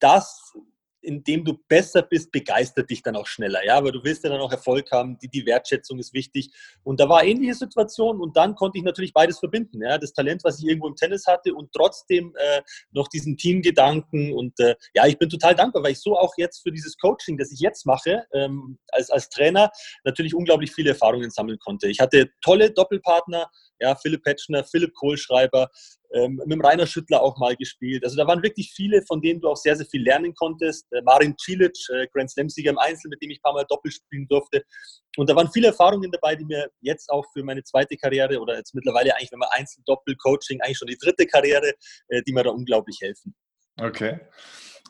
das 0.00 0.52
indem 1.02 1.44
du 1.44 1.54
besser 1.68 2.02
bist, 2.02 2.32
begeistert 2.32 2.90
dich 2.90 3.02
dann 3.02 3.16
auch 3.16 3.26
schneller, 3.26 3.64
ja, 3.64 3.76
aber 3.76 3.92
du 3.92 4.02
willst 4.04 4.24
ja 4.24 4.30
dann 4.30 4.40
auch 4.40 4.52
Erfolg 4.52 4.90
haben, 4.92 5.18
die, 5.18 5.28
die 5.28 5.46
Wertschätzung 5.46 5.98
ist 5.98 6.14
wichtig 6.14 6.50
und 6.82 7.00
da 7.00 7.08
war 7.08 7.24
ähnliche 7.24 7.54
Situation 7.54 8.20
und 8.20 8.36
dann 8.36 8.54
konnte 8.54 8.78
ich 8.78 8.84
natürlich 8.84 9.12
beides 9.12 9.38
verbinden, 9.38 9.82
ja, 9.82 9.98
das 9.98 10.12
Talent, 10.12 10.44
was 10.44 10.58
ich 10.58 10.66
irgendwo 10.66 10.88
im 10.88 10.96
Tennis 10.96 11.26
hatte 11.26 11.54
und 11.54 11.72
trotzdem 11.72 12.34
äh, 12.36 12.62
noch 12.92 13.08
diesen 13.08 13.36
Teamgedanken 13.36 14.32
und 14.32 14.58
äh, 14.60 14.76
ja, 14.94 15.06
ich 15.06 15.18
bin 15.18 15.28
total 15.28 15.54
dankbar, 15.54 15.82
weil 15.82 15.92
ich 15.92 16.00
so 16.00 16.16
auch 16.16 16.34
jetzt 16.36 16.62
für 16.62 16.72
dieses 16.72 16.96
Coaching, 16.98 17.38
das 17.38 17.52
ich 17.52 17.60
jetzt 17.60 17.86
mache, 17.86 18.24
ähm, 18.32 18.78
als, 18.88 19.10
als 19.10 19.28
Trainer 19.28 19.70
natürlich 20.04 20.34
unglaublich 20.34 20.72
viele 20.72 20.90
Erfahrungen 20.90 21.30
sammeln 21.30 21.58
konnte. 21.58 21.88
Ich 21.88 22.00
hatte 22.00 22.30
tolle 22.40 22.70
Doppelpartner, 22.70 23.50
ja, 23.80 23.94
Philipp 23.96 24.22
Petschner, 24.22 24.64
Philipp 24.64 24.94
Kohlschreiber, 24.94 25.68
ähm, 26.12 26.36
mit 26.36 26.52
dem 26.52 26.60
Rainer 26.60 26.86
Schüttler 26.86 27.22
auch 27.22 27.38
mal 27.38 27.56
gespielt. 27.56 28.04
Also 28.04 28.16
da 28.16 28.26
waren 28.26 28.42
wirklich 28.42 28.72
viele, 28.74 29.02
von 29.02 29.20
denen 29.20 29.40
du 29.40 29.48
auch 29.48 29.56
sehr, 29.56 29.76
sehr 29.76 29.86
viel 29.86 30.02
lernen 30.02 30.34
konntest. 30.34 30.86
Äh, 30.92 31.02
Marin 31.02 31.34
Cilic, 31.38 31.76
äh, 31.94 32.06
Grand 32.12 32.30
Slam-Sieger 32.30 32.70
im 32.70 32.78
Einzel, 32.78 33.08
mit 33.08 33.22
dem 33.22 33.30
ich 33.30 33.38
ein 33.38 33.42
paar 33.42 33.54
Mal 33.54 33.64
Doppel 33.68 33.92
spielen 33.92 34.26
durfte. 34.28 34.64
Und 35.16 35.30
da 35.30 35.36
waren 35.36 35.50
viele 35.52 35.68
Erfahrungen 35.68 36.10
dabei, 36.10 36.36
die 36.36 36.44
mir 36.44 36.68
jetzt 36.80 37.10
auch 37.10 37.24
für 37.32 37.44
meine 37.44 37.62
zweite 37.62 37.96
Karriere 37.96 38.40
oder 38.40 38.56
jetzt 38.56 38.74
mittlerweile 38.74 39.14
eigentlich, 39.14 39.32
wenn 39.32 39.38
man 39.38 39.48
Einzel, 39.52 39.82
Doppel, 39.86 40.16
Coaching, 40.16 40.60
eigentlich 40.60 40.78
schon 40.78 40.88
die 40.88 40.98
dritte 40.98 41.26
Karriere, 41.26 41.72
äh, 42.08 42.22
die 42.26 42.32
mir 42.32 42.42
da 42.42 42.50
unglaublich 42.50 42.98
helfen. 43.00 43.34
Okay. 43.80 44.18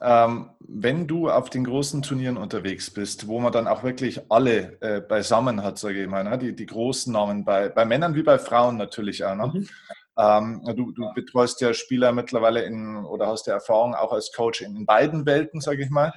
Ähm, 0.02 0.50
wenn 0.60 1.06
du 1.06 1.28
auf 1.28 1.50
den 1.50 1.64
großen 1.64 2.00
Turnieren 2.00 2.38
unterwegs 2.38 2.90
bist, 2.90 3.26
wo 3.26 3.38
man 3.38 3.52
dann 3.52 3.68
auch 3.68 3.82
wirklich 3.82 4.20
alle 4.30 4.80
äh, 4.80 5.00
beisammen 5.00 5.62
hat, 5.62 5.78
sage 5.78 6.02
ich 6.02 6.08
mal, 6.08 6.24
ne? 6.24 6.38
die, 6.38 6.56
die 6.56 6.66
großen 6.66 7.12
Namen, 7.12 7.44
bei, 7.44 7.68
bei 7.68 7.84
Männern 7.84 8.14
wie 8.14 8.22
bei 8.22 8.38
Frauen 8.38 8.78
natürlich 8.78 9.24
auch. 9.24 9.34
Ne? 9.34 9.46
Mhm. 9.52 9.68
Ähm, 10.16 10.62
du, 10.76 10.92
du, 10.92 11.12
betreust 11.14 11.60
ja 11.60 11.74
Spieler 11.74 12.12
mittlerweile 12.12 12.62
in, 12.62 12.96
oder 13.04 13.26
hast 13.26 13.46
ja 13.46 13.54
Erfahrung 13.54 13.94
auch 13.94 14.12
als 14.12 14.32
Coach 14.32 14.62
in 14.62 14.86
beiden 14.86 15.26
Welten, 15.26 15.60
sage 15.60 15.82
ich 15.82 15.90
mal, 15.90 16.12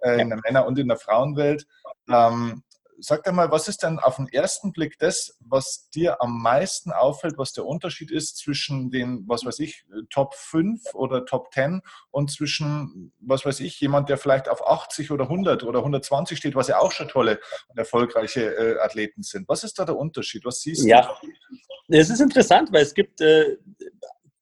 äh, 0.00 0.20
in 0.20 0.30
der 0.30 0.40
Männer- 0.44 0.66
und 0.66 0.78
in 0.78 0.88
der 0.88 0.96
Frauenwelt. 0.96 1.66
Ähm, 2.08 2.62
sag 3.00 3.24
dir 3.24 3.32
mal, 3.32 3.50
was 3.50 3.68
ist 3.68 3.82
denn 3.82 3.98
auf 3.98 4.16
den 4.16 4.28
ersten 4.28 4.72
Blick 4.72 4.98
das, 4.98 5.36
was 5.40 5.88
dir 5.90 6.20
am 6.20 6.40
meisten 6.40 6.92
auffällt, 6.92 7.38
was 7.38 7.52
der 7.52 7.66
Unterschied 7.66 8.10
ist 8.10 8.38
zwischen 8.38 8.90
den, 8.90 9.24
was 9.26 9.44
weiß 9.44 9.58
ich, 9.60 9.84
Top 10.10 10.34
5 10.34 10.94
oder 10.94 11.24
Top 11.24 11.52
10 11.52 11.82
und 12.10 12.30
zwischen, 12.30 13.12
was 13.20 13.44
weiß 13.44 13.60
ich, 13.60 13.80
jemand, 13.80 14.08
der 14.08 14.18
vielleicht 14.18 14.48
auf 14.48 14.66
80 14.66 15.10
oder 15.10 15.24
100 15.24 15.64
oder 15.64 15.80
120 15.80 16.38
steht, 16.38 16.54
was 16.54 16.68
ja 16.68 16.78
auch 16.78 16.92
schon 16.92 17.08
tolle 17.08 17.40
und 17.68 17.78
erfolgreiche 17.78 18.54
äh, 18.54 18.78
Athleten 18.80 19.22
sind. 19.22 19.48
Was 19.48 19.64
ist 19.64 19.78
da 19.78 19.84
der 19.84 19.96
Unterschied? 19.96 20.44
Was 20.44 20.60
siehst 20.60 20.84
ja. 20.84 21.02
du? 21.20 21.28
Ja, 21.90 22.00
es 22.00 22.10
ist 22.10 22.20
interessant, 22.20 22.70
weil 22.70 22.82
es 22.82 22.92
gibt 22.92 23.20
äh, 23.22 23.56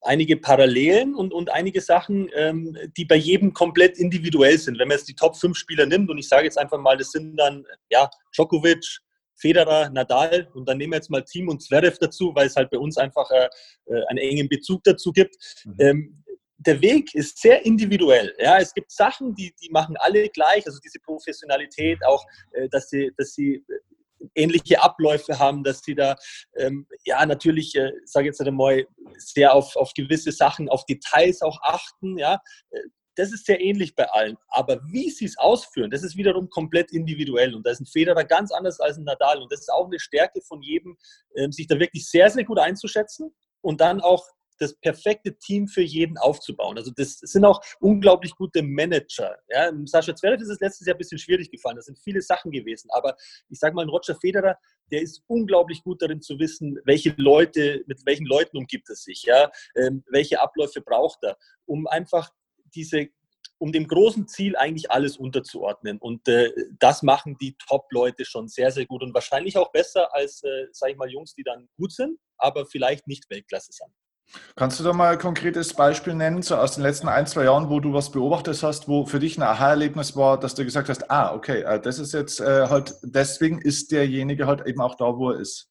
einige 0.07 0.37
Parallelen 0.37 1.15
und, 1.15 1.33
und 1.33 1.51
einige 1.51 1.81
Sachen, 1.81 2.31
ähm, 2.35 2.77
die 2.97 3.05
bei 3.05 3.17
jedem 3.17 3.53
komplett 3.53 3.99
individuell 3.99 4.59
sind. 4.59 4.79
Wenn 4.79 4.89
man 4.89 4.97
jetzt 4.97 5.09
die 5.09 5.15
Top 5.15 5.37
5 5.37 5.57
Spieler 5.57 5.87
nimmt 5.87 6.11
und 6.11 6.19
ich 6.19 6.29
sage 6.29 6.45
jetzt 6.45 6.59
einfach 6.59 6.79
mal, 6.79 6.97
das 6.97 7.11
sind 7.11 7.37
dann 7.37 7.65
ja, 7.91 8.09
Djokovic, 8.35 9.01
Federer, 9.37 9.91
Nadal 9.91 10.49
und 10.55 10.69
dann 10.69 10.79
nehmen 10.79 10.93
wir 10.93 10.97
jetzt 10.97 11.11
mal 11.11 11.23
Team 11.23 11.49
und 11.49 11.63
Zverev 11.63 11.99
dazu, 11.99 12.33
weil 12.35 12.47
es 12.47 12.57
halt 12.57 12.71
bei 12.71 12.79
uns 12.79 12.97
einfach 12.97 13.31
äh, 13.31 13.49
äh, 13.87 14.05
einen 14.09 14.19
engen 14.19 14.49
Bezug 14.49 14.83
dazu 14.85 15.13
gibt. 15.13 15.37
Mhm. 15.65 15.75
Ähm, 15.79 16.23
der 16.59 16.81
Weg 16.81 17.15
ist 17.15 17.39
sehr 17.41 17.65
individuell. 17.67 18.35
Ja, 18.39 18.59
es 18.59 18.73
gibt 18.73 18.91
Sachen, 18.91 19.35
die, 19.35 19.55
die 19.63 19.69
machen 19.71 19.97
alle 19.99 20.29
gleich, 20.31 20.67
also 20.67 20.79
diese 20.83 20.99
Professionalität, 21.01 21.99
auch, 22.07 22.25
äh, 22.53 22.69
dass 22.71 22.89
sie, 22.89 23.13
dass 23.17 23.35
sie 23.35 23.63
ähnliche 24.35 24.83
Abläufe 24.83 25.39
haben, 25.39 25.65
dass 25.65 25.81
sie 25.81 25.95
da 25.95 26.17
ähm, 26.57 26.87
ja 27.05 27.25
natürlich, 27.25 27.75
äh, 27.75 27.93
sage 28.05 28.27
jetzt 28.27 28.41
einmal, 28.41 28.87
sehr 29.19 29.55
auf, 29.55 29.77
auf 29.77 29.93
gewisse 29.95 30.33
Sachen, 30.33 30.69
auf 30.69 30.85
Details 30.87 31.43
auch 31.43 31.61
achten. 31.63 32.19
Ja, 32.19 32.41
äh, 32.71 32.81
das 33.17 33.33
ist 33.33 33.47
sehr 33.47 33.61
ähnlich 33.61 33.95
bei 33.95 34.09
allen. 34.11 34.37
Aber 34.49 34.81
wie 34.91 35.11
sie 35.11 35.25
es 35.25 35.39
ausführen, 35.39 35.91
das 35.91 36.03
ist 36.03 36.17
wiederum 36.17 36.49
komplett 36.51 36.93
individuell. 36.93 37.55
Und 37.55 37.67
da 37.67 37.71
ist 37.71 37.81
ein 37.81 37.87
Federer 37.87 38.25
ganz 38.25 38.53
anders 38.53 38.79
als 38.79 38.99
ein 38.99 39.05
Nadal. 39.05 39.43
Und 39.43 39.51
das 39.51 39.61
ist 39.61 39.73
auch 39.73 39.87
eine 39.87 39.99
Stärke 39.99 40.41
von 40.43 40.63
jedem, 40.63 40.97
ähm, 41.35 41.51
sich 41.51 41.67
da 41.67 41.79
wirklich 41.81 42.09
sehr, 42.09 42.31
sehr 42.31 42.45
gut 42.45 42.59
einzuschätzen 42.59 43.35
und 43.63 43.81
dann 43.81 44.01
auch 44.01 44.25
das 44.59 44.75
perfekte 44.75 45.37
Team 45.37 45.69
für 45.69 45.83
jeden 45.83 46.19
aufzubauen. 46.19 46.77
Also 46.77 46.91
das 46.91 47.19
sind 47.19 47.45
auch 47.45 47.61
unglaublich 47.81 48.35
gute 48.35 48.63
Manager. 48.63 49.37
Ja, 49.49 49.71
Sascha 49.85 50.15
Zverev 50.15 50.43
ist 50.43 50.49
es 50.49 50.61
letztes 50.61 50.87
Jahr 50.87 50.95
ein 50.95 50.99
bisschen 50.99 51.19
schwierig 51.19 51.51
gefallen. 51.51 51.77
Das 51.77 51.87
sind 51.87 51.99
viele 51.99 52.23
Sachen 52.23 52.51
gewesen. 52.51 52.89
Aber 52.91 53.17
ich 53.49 53.59
sage 53.59 53.75
mal, 53.75 53.83
ein 53.83 53.89
Roger 53.89 54.17
Federer, 54.17 54.59
der 54.91 55.03
ist 55.03 55.23
unglaublich 55.27 55.83
gut 55.83 56.03
darin 56.03 56.21
zu 56.21 56.39
wissen, 56.39 56.79
welche 56.85 57.15
Leute, 57.17 57.85
mit 57.87 58.05
welchen 58.07 58.27
Leuten 58.27 58.57
umgibt 58.57 58.89
er 58.89 58.97
sich, 58.97 59.25
ja, 59.25 59.51
ähm, 59.75 60.05
welche 60.11 60.41
Abläufe 60.41 60.81
braucht 60.81 61.19
er, 61.23 61.37
um 61.67 61.87
einfach 61.87 62.31
diese 62.75 63.09
um 63.59 63.73
dem 63.73 63.87
großen 63.87 64.29
Ziel 64.29 64.57
eigentlich 64.57 64.91
alles 64.91 65.17
unterzuordnen. 65.17 65.99
Und 65.99 66.29
äh, 66.29 66.53
das 66.79 67.03
machen 67.03 67.37
die 67.41 67.57
Top-Leute 67.57 68.25
schon 68.25 68.49
sehr, 68.49 68.71
sehr 68.71 68.87
gut 68.87 69.03
und 69.03 69.15
wahrscheinlich 69.15 69.57
auch 69.57 69.73
besser 69.73 70.15
als, 70.15 70.43
äh, 70.43 70.67
sage 70.73 70.93
ich 70.93 70.99
mal, 70.99 71.11
Jungs, 71.11 71.35
die 71.35 71.43
dann 71.43 71.69
gut 71.77 71.93
sind, 71.93 72.19
aber 72.37 72.67
vielleicht 72.67 73.07
nicht 73.07 73.29
Weltklasse 73.31 73.73
sind. 73.73 73.91
Kannst 74.57 74.81
du 74.81 74.85
da 74.85 74.93
mal 74.93 75.13
ein 75.13 75.19
konkretes 75.19 75.75
Beispiel 75.75 76.15
nennen, 76.15 76.43
so 76.43 76.57
aus 76.57 76.75
den 76.75 76.83
letzten 76.83 77.09
ein, 77.09 77.27
zwei 77.27 77.45
Jahren, 77.45 77.71
wo 77.71 77.81
du 77.81 77.93
was 77.93 78.11
beobachtet 78.11 78.63
hast, 78.63 78.89
wo 78.89 79.07
für 79.07 79.21
dich 79.21 79.39
ein 79.39 79.43
Aha-Erlebnis 79.43 80.17
war, 80.17 80.39
dass 80.39 80.55
du 80.55 80.65
gesagt 80.65 80.89
hast, 80.89 81.11
ah, 81.11 81.35
okay, 81.35 81.63
äh, 81.63 81.81
das 81.81 81.99
ist 81.99 82.13
jetzt 82.13 82.41
äh, 82.41 82.69
halt, 82.69 82.95
deswegen 83.03 83.61
ist 83.61 83.93
derjenige 83.93 84.47
halt 84.47 84.67
eben 84.67 84.81
auch 84.81 84.97
da, 84.97 85.17
wo 85.17 85.31
er 85.31 85.41
ist? 85.41 85.71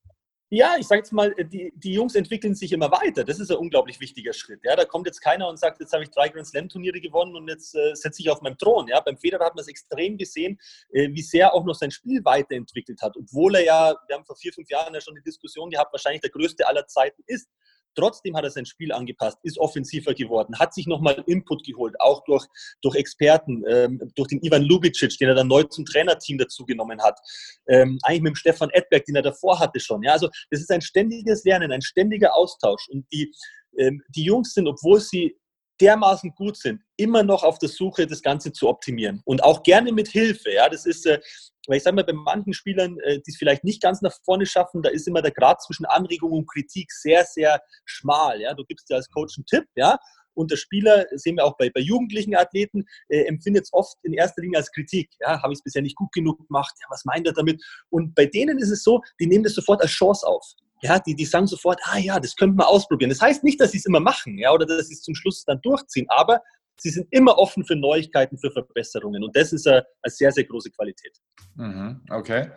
ja, 0.56 0.76
ich 0.80 0.88
sage 0.88 1.00
jetzt 1.00 1.12
mal, 1.12 1.34
die, 1.34 1.74
die 1.76 1.94
Jungs 1.94 2.14
entwickeln 2.16 2.54
sich 2.54 2.72
immer 2.72 2.92
weiter. 2.92 3.24
Das 3.24 3.40
ist 3.40 3.52
ein 3.52 3.58
unglaublich 3.58 4.00
wichtiger 4.00 4.32
Schritt. 4.32 4.62
Ja, 4.64 4.76
da 4.76 4.86
kommt 4.86 5.08
jetzt 5.08 5.20
keiner 5.20 5.50
und 5.50 5.58
sagt, 5.58 5.80
jetzt 5.80 5.92
habe 5.92 6.04
ich 6.04 6.12
drei 6.12 6.30
Grand 6.30 6.48
Slam 6.48 6.70
Turniere 6.70 7.02
gewonnen 7.02 7.36
und 7.36 7.48
jetzt 7.48 7.76
äh, 7.76 7.96
setze 7.96 8.22
ich 8.22 8.30
auf 8.30 8.42
meinem 8.42 8.58
Thron. 8.58 8.88
Ja, 8.88 9.00
beim 9.02 9.18
Federer 9.18 9.46
hat 9.46 9.56
man 9.56 9.64
es 9.64 9.68
extrem 9.68 10.18
gesehen, 10.18 10.60
äh, 10.92 11.10
wie 11.12 11.22
sehr 11.22 11.54
auch 11.54 11.66
noch 11.66 11.74
sein 11.74 11.90
Spiel 11.92 12.24
weiterentwickelt 12.24 13.02
hat, 13.02 13.18
obwohl 13.18 13.56
er 13.56 13.64
ja, 13.64 13.96
wir 14.08 14.16
haben 14.16 14.26
vor 14.26 14.36
vier, 14.36 14.54
fünf 14.54 14.70
Jahren 14.70 14.94
ja 14.94 15.02
schon 15.02 15.16
die 15.16 15.24
Diskussion 15.24 15.70
gehabt, 15.72 15.92
wahrscheinlich 15.92 16.22
der 16.22 16.30
größte 16.30 16.68
aller 16.68 16.86
Zeiten 16.88 17.24
ist. 17.26 17.50
Trotzdem 17.96 18.36
hat 18.36 18.44
er 18.44 18.52
sein 18.52 18.66
Spiel 18.66 18.92
angepasst, 18.92 19.38
ist 19.44 19.58
offensiver 19.58 20.14
geworden, 20.14 20.58
hat 20.60 20.74
sich 20.74 20.88
nochmal 20.88 21.24
Input 21.28 21.64
geholt, 21.66 21.96
auch 22.00 22.24
durch, 22.26 22.46
durch 22.82 22.96
Experten, 22.96 23.64
ähm, 23.68 24.12
durch 24.16 24.28
den 24.28 24.42
Ivan 24.42 24.64
Lubicic, 24.64 25.18
den 25.18 25.30
er 25.30 25.36
dann 25.36 25.48
neu 25.48 25.64
zum 25.64 25.86
Trainerteam 25.86 26.38
dazu 26.38 26.66
genommen 26.66 27.02
hat. 27.02 27.20
Ähm, 27.68 27.98
eigentlich 28.04 28.22
mit 28.22 28.32
dem 28.32 28.36
Stefan 28.36 28.70
Edberg, 28.72 29.06
den 29.06 29.16
er 29.16 29.22
davor 29.22 29.60
hatte 29.60 29.80
schon. 29.80 30.04
Ja, 30.04 30.14
also 30.14 30.30
das 30.52 30.62
ist 30.62 30.72
ein 30.72 30.82
ständiges 30.82 31.44
Lernen, 31.44 31.72
ein 31.72 31.82
ständiger 31.82 32.36
Austausch. 32.36 32.88
Und 32.90 33.06
die, 33.12 33.34
ähm, 33.78 34.02
die 34.10 34.24
Jungs 34.24 34.54
sind, 34.54 34.68
obwohl 34.68 35.00
sie 35.00 35.38
dermaßen 35.82 36.34
gut 36.36 36.58
sind, 36.58 36.82
immer 36.98 37.24
noch 37.24 37.44
auf 37.44 37.60
der 37.60 37.70
Suche, 37.70 38.08
das 38.08 38.22
Ganze 38.22 38.52
zu 38.52 38.70
optimieren. 38.70 39.22
Und 39.26 39.44
auch 39.44 39.64
gerne 39.64 39.92
mit 39.92 40.08
Hilfe. 40.08 40.54
Ja, 40.54 40.70
das 40.70 40.86
ist, 40.86 41.06
äh, 41.06 41.20
weil 41.68 41.78
ich 41.78 41.84
sage 41.84 41.96
mal, 41.96 42.04
bei 42.04 42.14
manchen 42.14 42.54
Spielern, 42.54 43.00
äh, 43.00 43.20
die 43.22 43.32
es 43.32 43.38
vielleicht 43.38 43.64
nicht 43.64 43.82
ganz 43.82 44.02
nach 44.02 44.14
vorne 44.24 44.46
schaffen, 44.46 44.82
da 44.82 44.90
ist 44.90 45.08
immer 45.08 45.22
der 45.22 45.32
Grad 45.32 45.62
zwischen 45.62 45.86
Anregung 45.86 46.32
und 46.32 46.50
Kritik 46.50 46.92
sehr, 46.92 47.24
sehr 47.26 47.62
schmal. 47.86 48.42
Ja, 48.42 48.54
du 48.54 48.64
gibst 48.66 48.90
dir 48.90 48.96
als 48.96 49.10
Coach 49.10 49.38
einen 49.38 49.46
Tipp, 49.46 49.66
ja, 49.76 49.98
und 50.36 50.52
der 50.52 50.58
Spieler, 50.58 51.06
sehen 51.12 51.38
wir 51.38 51.46
auch 51.46 51.58
bei, 51.58 51.70
bei 51.70 51.80
jugendlichen 51.80 52.36
Athleten, 52.36 52.86
äh, 53.08 53.22
empfindet 53.24 53.64
es 53.64 53.74
oft 53.74 53.98
in 54.04 54.14
erster 54.14 54.42
Linie 54.42 54.60
als 54.60 54.72
Kritik. 54.72 55.10
Ja, 55.22 55.42
habe 55.42 55.54
ich 55.54 55.60
es 55.60 55.64
bisher 55.64 55.82
nicht 55.82 55.96
gut 55.96 56.12
genug 56.12 56.46
gemacht? 56.46 56.76
Ja, 56.82 56.88
was 56.90 57.06
meint 57.06 57.26
er 57.26 57.34
damit? 57.34 57.64
Und 57.90 58.14
bei 58.16 58.26
denen 58.26 58.60
ist 58.60 58.70
es 58.70 58.84
so, 58.84 59.02
die 59.20 59.28
nehmen 59.28 59.44
das 59.44 59.56
sofort 59.56 59.82
als 59.82 59.92
Chance 59.92 60.28
auf. 60.28 60.46
Ja, 60.82 61.00
die, 61.00 61.16
die 61.16 61.26
sagen 61.26 61.48
sofort, 61.48 61.80
ah 61.84 61.98
ja, 61.98 62.20
das 62.20 62.36
könnte 62.36 62.58
man 62.58 62.68
ausprobieren. 62.68 63.10
Das 63.10 63.22
heißt 63.22 63.44
nicht, 63.44 63.60
dass 63.60 63.72
sie 63.72 63.78
es 63.78 63.86
immer 63.86 64.02
machen, 64.02 64.38
ja, 64.38 64.52
oder 64.52 64.66
dass 64.66 64.88
sie 64.88 64.94
es 64.94 65.02
zum 65.02 65.16
Schluss 65.16 65.46
dann 65.46 65.62
durchziehen, 65.62 66.06
aber 66.10 66.42
sie 66.78 66.90
sind 66.90 67.08
immer 67.12 67.38
offen 67.38 67.66
für 67.66 67.76
Neuigkeiten, 67.76 68.38
für 68.38 68.52
Verbesserungen. 68.52 69.24
Und 69.24 69.36
das 69.36 69.54
ist 69.54 69.68
eine, 69.68 69.86
eine 70.02 70.12
sehr, 70.12 70.32
sehr 70.32 70.44
große 70.44 70.72
Qualität. 70.72 71.18
Mhm, 71.56 72.02
okay. 72.10 72.52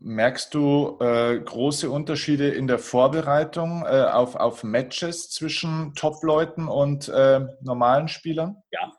Merkst 0.00 0.52
du 0.52 0.98
äh, 1.00 1.38
große 1.38 1.88
Unterschiede 1.88 2.48
in 2.48 2.66
der 2.66 2.78
Vorbereitung 2.78 3.84
äh, 3.86 4.02
auf, 4.02 4.34
auf 4.34 4.64
Matches 4.64 5.30
zwischen 5.30 5.94
Top-Leuten 5.94 6.68
und 6.68 7.08
äh, 7.08 7.40
normalen 7.62 8.08
Spielern? 8.08 8.56
Ja. 8.70 8.92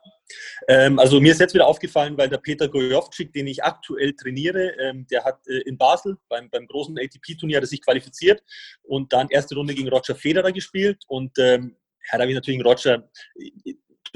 Ähm, 0.68 0.98
also 0.98 1.20
mir 1.20 1.32
ist 1.32 1.40
jetzt 1.40 1.54
wieder 1.54 1.66
aufgefallen, 1.66 2.16
weil 2.18 2.28
der 2.28 2.38
Peter 2.38 2.68
Gojovcik, 2.68 3.32
den 3.32 3.46
ich 3.46 3.62
aktuell 3.62 4.14
trainiere, 4.14 4.72
ähm, 4.80 5.06
der 5.08 5.24
hat 5.24 5.38
äh, 5.46 5.58
in 5.60 5.78
Basel 5.78 6.16
beim, 6.28 6.50
beim 6.50 6.66
großen 6.66 6.98
ATP-Turnier 6.98 7.64
sich 7.66 7.82
qualifiziert 7.82 8.42
und 8.82 9.12
dann 9.12 9.28
erste 9.28 9.54
Runde 9.54 9.74
gegen 9.74 9.88
Roger 9.88 10.16
Federer 10.16 10.50
gespielt 10.50 11.04
und 11.06 11.38
ähm, 11.38 11.76
ja, 12.10 12.18
da 12.18 12.22
habe 12.22 12.30
ich 12.30 12.36
natürlich 12.36 12.64
Roger, 12.64 13.08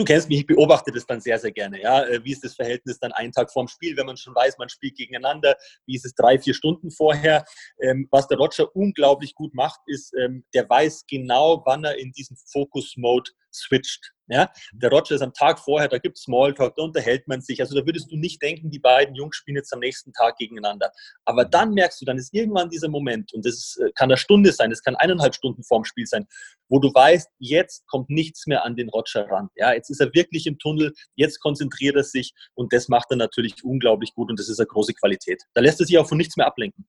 du 0.00 0.04
kennst 0.04 0.28
mich, 0.28 0.40
ich 0.40 0.46
beobachte 0.46 0.90
das 0.90 1.06
dann 1.06 1.20
sehr, 1.20 1.38
sehr 1.38 1.52
gerne. 1.52 1.80
Ja? 1.80 2.04
Äh, 2.04 2.24
wie 2.24 2.32
ist 2.32 2.42
das 2.42 2.54
Verhältnis 2.54 2.98
dann 2.98 3.12
einen 3.12 3.32
Tag 3.32 3.52
vorm 3.52 3.68
Spiel, 3.68 3.96
wenn 3.96 4.06
man 4.06 4.16
schon 4.16 4.34
weiß, 4.34 4.58
man 4.58 4.68
spielt 4.68 4.96
gegeneinander? 4.96 5.56
Wie 5.86 5.94
ist 5.94 6.06
es 6.06 6.14
drei, 6.14 6.38
vier 6.38 6.54
Stunden 6.54 6.90
vorher? 6.90 7.44
Ähm, 7.80 8.08
was 8.10 8.26
der 8.26 8.38
Roger 8.38 8.74
unglaublich 8.74 9.34
gut 9.34 9.54
macht, 9.54 9.80
ist, 9.86 10.12
ähm, 10.14 10.44
der 10.54 10.68
weiß 10.68 11.04
genau, 11.08 11.62
wann 11.66 11.84
er 11.84 11.98
in 11.98 12.12
diesen 12.12 12.36
Focus-Mode 12.50 13.30
switcht. 13.52 14.12
Ja? 14.30 14.50
Der 14.72 14.90
Roger 14.90 15.16
ist 15.16 15.22
am 15.22 15.32
Tag 15.32 15.58
vorher, 15.58 15.88
da 15.88 15.98
gibt 15.98 16.16
es 16.16 16.24
Smalltalk, 16.24 16.76
da 16.76 16.82
unterhält 16.84 17.26
man 17.26 17.40
sich. 17.40 17.60
Also 17.60 17.78
da 17.78 17.84
würdest 17.84 18.10
du 18.10 18.16
nicht 18.16 18.40
denken, 18.40 18.70
die 18.70 18.78
beiden 18.78 19.14
Jungs 19.14 19.36
spielen 19.36 19.56
jetzt 19.56 19.72
am 19.72 19.80
nächsten 19.80 20.12
Tag 20.12 20.36
gegeneinander. 20.36 20.92
Aber 21.24 21.44
dann 21.44 21.74
merkst 21.74 22.00
du, 22.00 22.04
dann 22.04 22.16
ist 22.16 22.32
irgendwann 22.32 22.70
dieser 22.70 22.88
Moment, 22.88 23.32
und 23.34 23.44
das 23.44 23.76
äh, 23.80 23.90
kann 23.96 24.10
eine 24.10 24.16
Stunde 24.16 24.52
sein, 24.52 24.70
es 24.70 24.82
kann 24.82 24.94
eineinhalb 24.96 25.34
Stunden 25.34 25.64
vorm 25.64 25.84
Spiel 25.84 26.06
sein, 26.06 26.26
wo 26.68 26.78
du 26.78 26.94
weißt, 26.94 27.28
jetzt 27.38 27.86
kommt 27.88 28.08
nichts 28.08 28.46
mehr 28.46 28.64
an 28.64 28.76
den 28.76 28.88
Roger 28.88 29.28
ran. 29.28 29.48
Ja, 29.56 29.72
jetzt 29.72 29.90
ist 29.90 30.00
er 30.00 30.14
wirklich 30.14 30.46
im 30.46 30.58
Tunnel, 30.58 30.92
jetzt 31.16 31.40
konzentriert 31.40 31.96
er 31.96 32.04
sich 32.04 32.32
und 32.54 32.72
das 32.72 32.88
macht 32.88 33.10
er 33.10 33.16
natürlich 33.16 33.64
unglaublich 33.64 34.14
gut 34.14 34.30
und 34.30 34.38
das 34.38 34.48
ist 34.48 34.60
eine 34.60 34.68
große 34.68 34.94
Qualität. 34.94 35.42
Da 35.54 35.60
lässt 35.60 35.80
er 35.80 35.86
sich 35.86 35.98
auch 35.98 36.08
von 36.08 36.18
nichts 36.18 36.36
mehr 36.36 36.46
ablenken. 36.46 36.86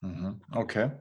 Mhm. 0.00 0.40
Okay. 0.52 0.92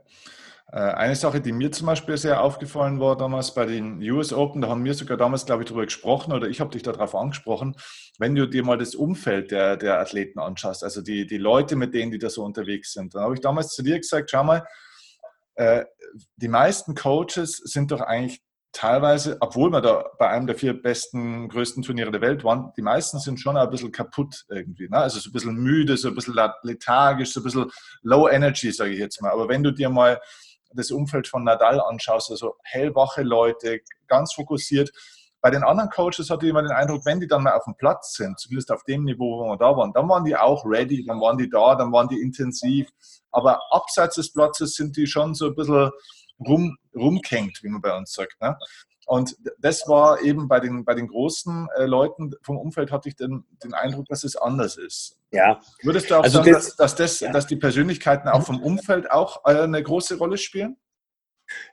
Äh, 0.71 0.79
eine 0.79 1.15
Sache, 1.15 1.39
die 1.39 1.53
mir 1.53 1.71
zum 1.71 1.87
Beispiel 1.87 2.17
sehr 2.17 2.41
aufgefallen 2.41 2.99
war 2.99 3.15
damals 3.15 3.53
bei 3.53 3.65
den 3.65 4.01
US 4.11 4.33
Open, 4.33 4.61
da 4.61 4.67
haben 4.67 4.83
wir 4.83 4.93
sogar 4.93 5.15
damals, 5.17 5.45
glaube 5.45 5.63
ich, 5.63 5.69
darüber 5.69 5.85
gesprochen 5.85 6.33
oder 6.33 6.47
ich 6.47 6.59
habe 6.59 6.71
dich 6.71 6.83
darauf 6.83 7.15
angesprochen, 7.15 7.75
wenn 8.19 8.35
du 8.35 8.47
dir 8.47 8.63
mal 8.63 8.77
das 8.77 8.93
Umfeld 8.93 9.51
der, 9.51 9.77
der 9.77 9.99
Athleten 9.99 10.39
anschaust, 10.39 10.83
also 10.83 11.01
die, 11.01 11.25
die 11.25 11.37
Leute, 11.37 11.75
mit 11.77 11.93
denen 11.93 12.11
die 12.11 12.19
da 12.19 12.29
so 12.29 12.43
unterwegs 12.43 12.93
sind, 12.93 13.15
dann 13.15 13.23
habe 13.23 13.35
ich 13.35 13.41
damals 13.41 13.69
zu 13.69 13.81
dir 13.81 13.97
gesagt, 13.97 14.29
schau 14.29 14.43
mal, 14.43 14.65
äh, 15.55 15.85
die 16.35 16.49
meisten 16.49 16.95
Coaches 16.95 17.57
sind 17.63 17.91
doch 17.91 18.01
eigentlich 18.01 18.41
teilweise, 18.73 19.37
obwohl 19.39 19.71
wir 19.71 19.81
da 19.81 20.05
bei 20.19 20.27
einem 20.29 20.47
der 20.47 20.55
vier 20.55 20.73
besten, 20.73 21.47
größten 21.47 21.81
Turniere 21.81 22.11
der 22.11 22.21
Welt 22.21 22.43
waren, 22.43 22.73
die 22.77 22.81
meisten 22.81 23.19
sind 23.19 23.39
schon 23.39 23.57
ein 23.57 23.69
bisschen 23.69 23.91
kaputt 23.91 24.45
irgendwie. 24.49 24.87
Ne? 24.89 24.97
Also 24.97 25.19
so 25.19 25.29
ein 25.29 25.33
bisschen 25.33 25.55
müde, 25.55 25.97
so 25.97 26.09
ein 26.09 26.15
bisschen 26.15 26.35
lethargisch, 26.63 27.31
so 27.31 27.39
ein 27.39 27.43
bisschen 27.43 27.71
low 28.03 28.27
energy, 28.29 28.71
sage 28.71 28.91
ich 28.91 28.99
jetzt 28.99 29.21
mal. 29.21 29.31
Aber 29.31 29.49
wenn 29.49 29.63
du 29.63 29.71
dir 29.71 29.89
mal 29.89 30.19
das 30.73 30.91
Umfeld 30.91 31.27
von 31.27 31.43
Nadal 31.43 31.81
anschaust, 31.81 32.31
also 32.31 32.55
hellwache 32.63 33.23
Leute, 33.23 33.81
ganz 34.07 34.33
fokussiert. 34.33 34.91
Bei 35.41 35.51
den 35.51 35.63
anderen 35.63 35.89
Coaches 35.89 36.29
hatte 36.29 36.45
ich 36.45 36.49
immer 36.49 36.63
den 36.63 36.71
Eindruck, 36.71 37.05
wenn 37.05 37.19
die 37.19 37.27
dann 37.27 37.43
mal 37.43 37.53
auf 37.53 37.65
dem 37.65 37.75
Platz 37.75 38.15
sind, 38.15 38.39
zumindest 38.39 38.71
auf 38.71 38.83
dem 38.83 39.03
Niveau, 39.03 39.39
wo 39.39 39.49
wir 39.49 39.57
da 39.57 39.77
waren, 39.77 39.93
dann 39.93 40.09
waren 40.09 40.25
die 40.25 40.35
auch 40.35 40.65
ready, 40.65 41.05
dann 41.05 41.21
waren 41.21 41.37
die 41.37 41.49
da, 41.49 41.75
dann 41.75 41.91
waren 41.91 42.07
die 42.07 42.19
intensiv. 42.19 42.89
Aber 43.31 43.59
abseits 43.71 44.15
des 44.15 44.33
Platzes 44.33 44.73
sind 44.73 44.97
die 44.97 45.05
schon 45.05 45.35
so 45.35 45.47
ein 45.47 45.55
bisschen 45.55 45.91
rum, 46.39 46.77
rumkenkt, 46.95 47.63
wie 47.63 47.69
man 47.69 47.81
bei 47.81 47.95
uns 47.95 48.13
sagt. 48.13 48.41
Ne? 48.41 48.57
Und 49.07 49.37
das 49.59 49.87
war 49.87 50.21
eben 50.21 50.49
bei 50.49 50.59
den, 50.59 50.83
bei 50.83 50.93
den 50.93 51.07
großen 51.07 51.69
äh, 51.77 51.85
Leuten 51.85 52.33
vom 52.41 52.57
Umfeld 52.57 52.91
hatte 52.91 53.07
ich 53.07 53.15
den, 53.15 53.45
den 53.63 53.73
Eindruck, 53.73 54.05
dass 54.07 54.25
es 54.25 54.35
anders 54.35 54.75
ist. 54.75 55.17
Ja. 55.31 55.61
Würdest 55.81 56.11
du 56.11 56.15
auch 56.15 56.23
also 56.23 56.39
sagen, 56.39 56.51
das, 56.51 56.75
dass, 56.75 56.75
dass, 56.75 56.95
das, 56.95 57.19
ja. 57.21 57.31
dass 57.31 57.47
die 57.47 57.55
Persönlichkeiten 57.55 58.27
auch 58.27 58.43
vom 58.43 58.61
Umfeld 58.61 59.09
auch 59.09 59.45
äh, 59.45 59.61
eine 59.61 59.81
große 59.81 60.17
Rolle 60.17 60.37
spielen? 60.37 60.75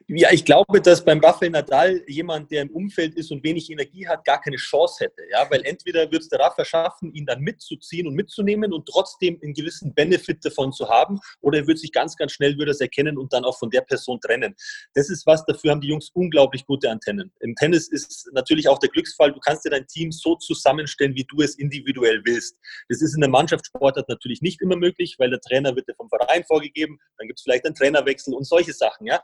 Ja, 0.06 0.28
ich 0.32 0.44
glaube, 0.44 0.80
dass 0.80 1.04
beim 1.04 1.20
Rafael 1.20 1.50
Nadal 1.50 2.02
jemand, 2.06 2.50
der 2.50 2.62
im 2.62 2.70
Umfeld 2.70 3.14
ist 3.14 3.30
und 3.30 3.42
wenig 3.42 3.70
Energie 3.70 4.06
hat, 4.06 4.24
gar 4.24 4.40
keine 4.40 4.56
Chance 4.56 5.04
hätte. 5.04 5.22
Ja, 5.30 5.50
weil 5.50 5.64
entweder 5.64 6.10
wird 6.10 6.22
es 6.22 6.28
der 6.28 6.40
Rafa 6.40 6.64
schaffen, 6.64 7.12
ihn 7.14 7.26
dann 7.26 7.40
mitzuziehen 7.40 8.06
und 8.06 8.14
mitzunehmen 8.14 8.72
und 8.72 8.86
trotzdem 8.86 9.38
einen 9.42 9.54
gewissen 9.54 9.94
Benefit 9.94 10.44
davon 10.44 10.72
zu 10.72 10.88
haben, 10.88 11.18
oder 11.40 11.58
er 11.58 11.66
wird 11.66 11.78
sich 11.78 11.92
ganz, 11.92 12.16
ganz 12.16 12.32
schnell 12.32 12.58
würde 12.58 12.74
erkennen 12.78 13.18
und 13.18 13.32
dann 13.32 13.44
auch 13.44 13.58
von 13.58 13.70
der 13.70 13.80
Person 13.80 14.20
trennen. 14.20 14.54
Das 14.94 15.08
ist 15.08 15.26
was, 15.26 15.44
dafür 15.46 15.70
haben 15.70 15.80
die 15.80 15.88
Jungs 15.88 16.10
unglaublich 16.12 16.66
gute 16.66 16.90
Antennen. 16.90 17.32
Im 17.40 17.54
Tennis 17.54 17.88
ist 17.88 18.28
natürlich 18.32 18.68
auch 18.68 18.78
der 18.78 18.90
Glücksfall, 18.90 19.32
du 19.32 19.40
kannst 19.40 19.64
dir 19.64 19.70
dein 19.70 19.86
Team 19.86 20.12
so 20.12 20.36
zusammenstellen, 20.36 21.14
wie 21.14 21.24
du 21.24 21.40
es 21.40 21.56
individuell 21.56 22.20
willst. 22.24 22.56
Das 22.88 23.00
ist 23.00 23.14
in 23.14 23.20
der 23.20 23.30
Mannschaftssportart 23.30 24.08
natürlich 24.08 24.42
nicht 24.42 24.60
immer 24.60 24.76
möglich, 24.76 25.16
weil 25.18 25.30
der 25.30 25.40
Trainer 25.40 25.74
wird 25.74 25.88
dir 25.88 25.94
vom 25.94 26.08
Verein 26.08 26.44
vorgegeben, 26.44 26.98
dann 27.18 27.26
gibt 27.26 27.38
es 27.38 27.42
vielleicht 27.42 27.64
einen 27.64 27.74
Trainerwechsel 27.74 28.34
und 28.34 28.44
solche 28.44 28.72
Sachen. 28.72 29.06
Ja? 29.06 29.22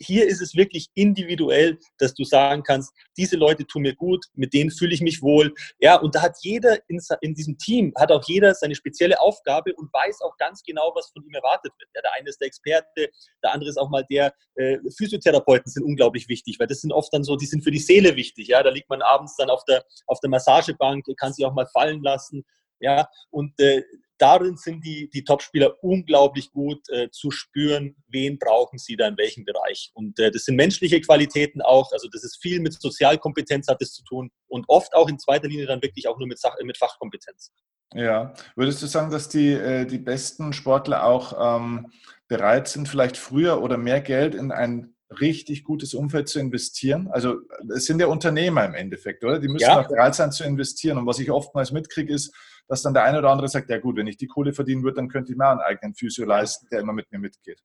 Hier 0.00 0.26
ist 0.26 0.40
es 0.40 0.54
wirklich 0.54 0.88
individuell, 0.94 1.78
dass 1.98 2.14
du 2.14 2.24
sagen 2.24 2.62
kannst, 2.62 2.92
diese 3.16 3.36
Leute 3.36 3.66
tun 3.66 3.82
mir 3.82 3.94
gut, 3.94 4.24
mit 4.34 4.54
denen 4.54 4.70
fühle 4.70 4.94
ich 4.94 5.02
mich 5.02 5.22
wohl. 5.22 5.54
Ja, 5.78 5.96
und 5.96 6.14
da 6.14 6.22
hat 6.22 6.38
jeder 6.40 6.78
in, 6.88 7.00
in, 7.20 7.34
diesem 7.34 7.58
Team, 7.58 7.92
hat 7.96 8.10
auch 8.10 8.24
jeder 8.26 8.54
seine 8.54 8.74
spezielle 8.74 9.20
Aufgabe 9.20 9.74
und 9.74 9.92
weiß 9.92 10.22
auch 10.22 10.36
ganz 10.38 10.62
genau, 10.62 10.92
was 10.94 11.10
von 11.10 11.24
ihm 11.24 11.34
erwartet 11.34 11.72
wird. 11.78 11.90
Ja, 11.94 12.00
der 12.02 12.12
eine 12.18 12.28
ist 12.28 12.40
der 12.40 12.48
Experte, 12.48 13.10
der 13.42 13.52
andere 13.52 13.70
ist 13.70 13.76
auch 13.76 13.90
mal 13.90 14.04
der, 14.10 14.34
äh, 14.54 14.78
Physiotherapeuten 14.96 15.70
sind 15.70 15.84
unglaublich 15.84 16.28
wichtig, 16.28 16.58
weil 16.58 16.66
das 16.66 16.80
sind 16.80 16.92
oft 16.92 17.12
dann 17.12 17.24
so, 17.24 17.36
die 17.36 17.46
sind 17.46 17.62
für 17.62 17.70
die 17.70 17.78
Seele 17.78 18.16
wichtig. 18.16 18.48
Ja, 18.48 18.62
da 18.62 18.70
liegt 18.70 18.88
man 18.88 19.02
abends 19.02 19.36
dann 19.36 19.50
auf 19.50 19.64
der, 19.64 19.84
auf 20.06 20.20
der 20.20 20.30
Massagebank, 20.30 21.06
kann 21.16 21.32
sich 21.32 21.44
auch 21.44 21.54
mal 21.54 21.66
fallen 21.66 22.02
lassen. 22.02 22.44
Ja, 22.80 23.08
und 23.30 23.58
äh, 23.60 23.82
darin 24.20 24.56
sind 24.56 24.84
die, 24.84 25.08
die 25.10 25.24
Topspieler 25.24 25.82
unglaublich 25.82 26.52
gut 26.52 26.88
äh, 26.90 27.10
zu 27.10 27.30
spüren, 27.30 27.96
wen 28.08 28.38
brauchen 28.38 28.78
sie 28.78 28.96
da 28.96 29.08
in 29.08 29.16
welchem 29.16 29.44
Bereich. 29.44 29.90
Und 29.94 30.18
äh, 30.18 30.30
das 30.30 30.44
sind 30.44 30.56
menschliche 30.56 31.00
Qualitäten 31.00 31.62
auch, 31.62 31.92
also 31.92 32.08
das 32.12 32.24
ist 32.24 32.40
viel 32.40 32.60
mit 32.60 32.80
Sozialkompetenz 32.80 33.68
hat 33.68 33.80
es 33.80 33.92
zu 33.92 34.02
tun 34.04 34.30
und 34.48 34.64
oft 34.68 34.94
auch 34.94 35.08
in 35.08 35.18
zweiter 35.18 35.48
Linie 35.48 35.66
dann 35.66 35.82
wirklich 35.82 36.08
auch 36.08 36.18
nur 36.18 36.28
mit, 36.28 36.38
Sach 36.38 36.56
mit 36.62 36.76
Fachkompetenz. 36.76 37.52
Ja, 37.94 38.34
würdest 38.54 38.82
du 38.82 38.86
sagen, 38.86 39.10
dass 39.10 39.28
die, 39.28 39.52
äh, 39.52 39.84
die 39.84 39.98
besten 39.98 40.52
Sportler 40.52 41.04
auch 41.04 41.58
ähm, 41.58 41.90
bereit 42.28 42.68
sind, 42.68 42.88
vielleicht 42.88 43.16
früher 43.16 43.62
oder 43.62 43.76
mehr 43.76 44.00
Geld 44.00 44.34
in 44.34 44.52
ein 44.52 44.94
richtig 45.20 45.64
gutes 45.64 45.94
Umfeld 45.94 46.28
zu 46.28 46.38
investieren? 46.38 47.08
Also 47.10 47.38
es 47.74 47.86
sind 47.86 48.00
ja 48.00 48.06
Unternehmer 48.06 48.64
im 48.64 48.74
Endeffekt, 48.74 49.24
oder? 49.24 49.40
Die 49.40 49.48
müssen 49.48 49.64
ja. 49.64 49.80
auch 49.80 49.88
bereit 49.88 50.14
sein 50.14 50.30
zu 50.30 50.44
investieren. 50.44 50.98
Und 50.98 51.06
was 51.06 51.18
ich 51.18 51.32
oftmals 51.32 51.72
mitkriege, 51.72 52.14
ist, 52.14 52.32
dass 52.70 52.82
dann 52.82 52.94
der 52.94 53.02
eine 53.02 53.18
oder 53.18 53.30
andere 53.30 53.48
sagt, 53.48 53.68
ja 53.68 53.78
gut, 53.78 53.96
wenn 53.96 54.06
ich 54.06 54.16
die 54.16 54.28
Kohle 54.28 54.52
verdienen 54.52 54.84
würde, 54.84 54.96
dann 54.96 55.08
könnte 55.08 55.32
ich 55.32 55.38
mir 55.38 55.48
einen 55.48 55.58
eigenen 55.58 55.92
Physio 55.92 56.24
leisten, 56.24 56.68
der 56.70 56.78
immer 56.78 56.92
mit 56.92 57.10
mir 57.10 57.18
mitgeht. 57.18 57.60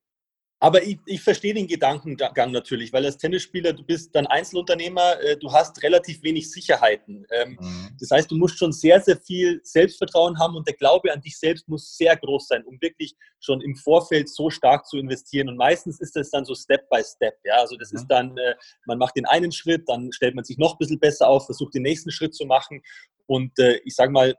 Aber 0.59 0.81
ich, 0.81 0.97
ich 1.05 1.21
verstehe 1.21 1.53
den 1.53 1.67
Gedankengang 1.67 2.51
natürlich, 2.51 2.91
weil 2.91 3.05
als 3.05 3.17
Tennisspieler, 3.17 3.74
du 3.74 3.83
bist 3.83 4.15
dann 4.15 4.25
Einzelunternehmer, 4.25 5.21
äh, 5.21 5.38
du 5.38 5.51
hast 5.51 5.83
relativ 5.83 6.24
wenig 6.24 6.50
Sicherheiten. 6.50 7.24
Ähm, 7.29 7.55
mhm. 7.62 7.89
Das 8.00 8.09
heißt, 8.09 8.31
du 8.31 8.35
musst 8.35 8.57
schon 8.57 8.71
sehr, 8.71 9.00
sehr 9.00 9.17
viel 9.17 9.62
Selbstvertrauen 9.63 10.39
haben 10.39 10.55
und 10.55 10.67
der 10.67 10.75
Glaube 10.75 11.13
an 11.13 11.21
dich 11.21 11.38
selbst 11.38 11.67
muss 11.67 11.95
sehr 11.95 12.17
groß 12.17 12.47
sein, 12.47 12.63
um 12.63 12.81
wirklich 12.81 13.13
schon 13.39 13.62
im 13.62 13.75
Vorfeld 13.75 14.27
so 14.27 14.50
stark 14.50 14.88
zu 14.88 14.97
investieren. 14.97 15.50
Und 15.50 15.57
meistens 15.57 16.00
ist 16.01 16.15
das 16.15 16.31
dann 16.31 16.45
so 16.45 16.55
Step 16.55 16.89
by 16.89 17.03
Step. 17.03 17.35
Ja? 17.43 17.57
Also 17.57 17.75
das 17.75 17.91
mhm. 17.91 18.00
ist 18.00 18.07
dann, 18.07 18.35
äh, 18.38 18.55
man 18.88 18.97
macht 18.97 19.17
den 19.17 19.25
einen 19.25 19.51
Schritt, 19.51 19.83
dann 19.88 20.12
stellt 20.13 20.33
man 20.33 20.45
sich 20.45 20.57
noch 20.57 20.74
ein 20.74 20.79
bisschen 20.79 21.00
besser 21.00 21.27
auf, 21.27 21.45
versucht 21.45 21.75
den 21.75 21.83
nächsten 21.83 22.09
Schritt 22.09 22.33
zu 22.33 22.45
machen. 22.45 22.81
Und 23.27 23.59
äh, 23.59 23.81
ich 23.83 23.93
sage 23.93 24.12
mal, 24.12 24.33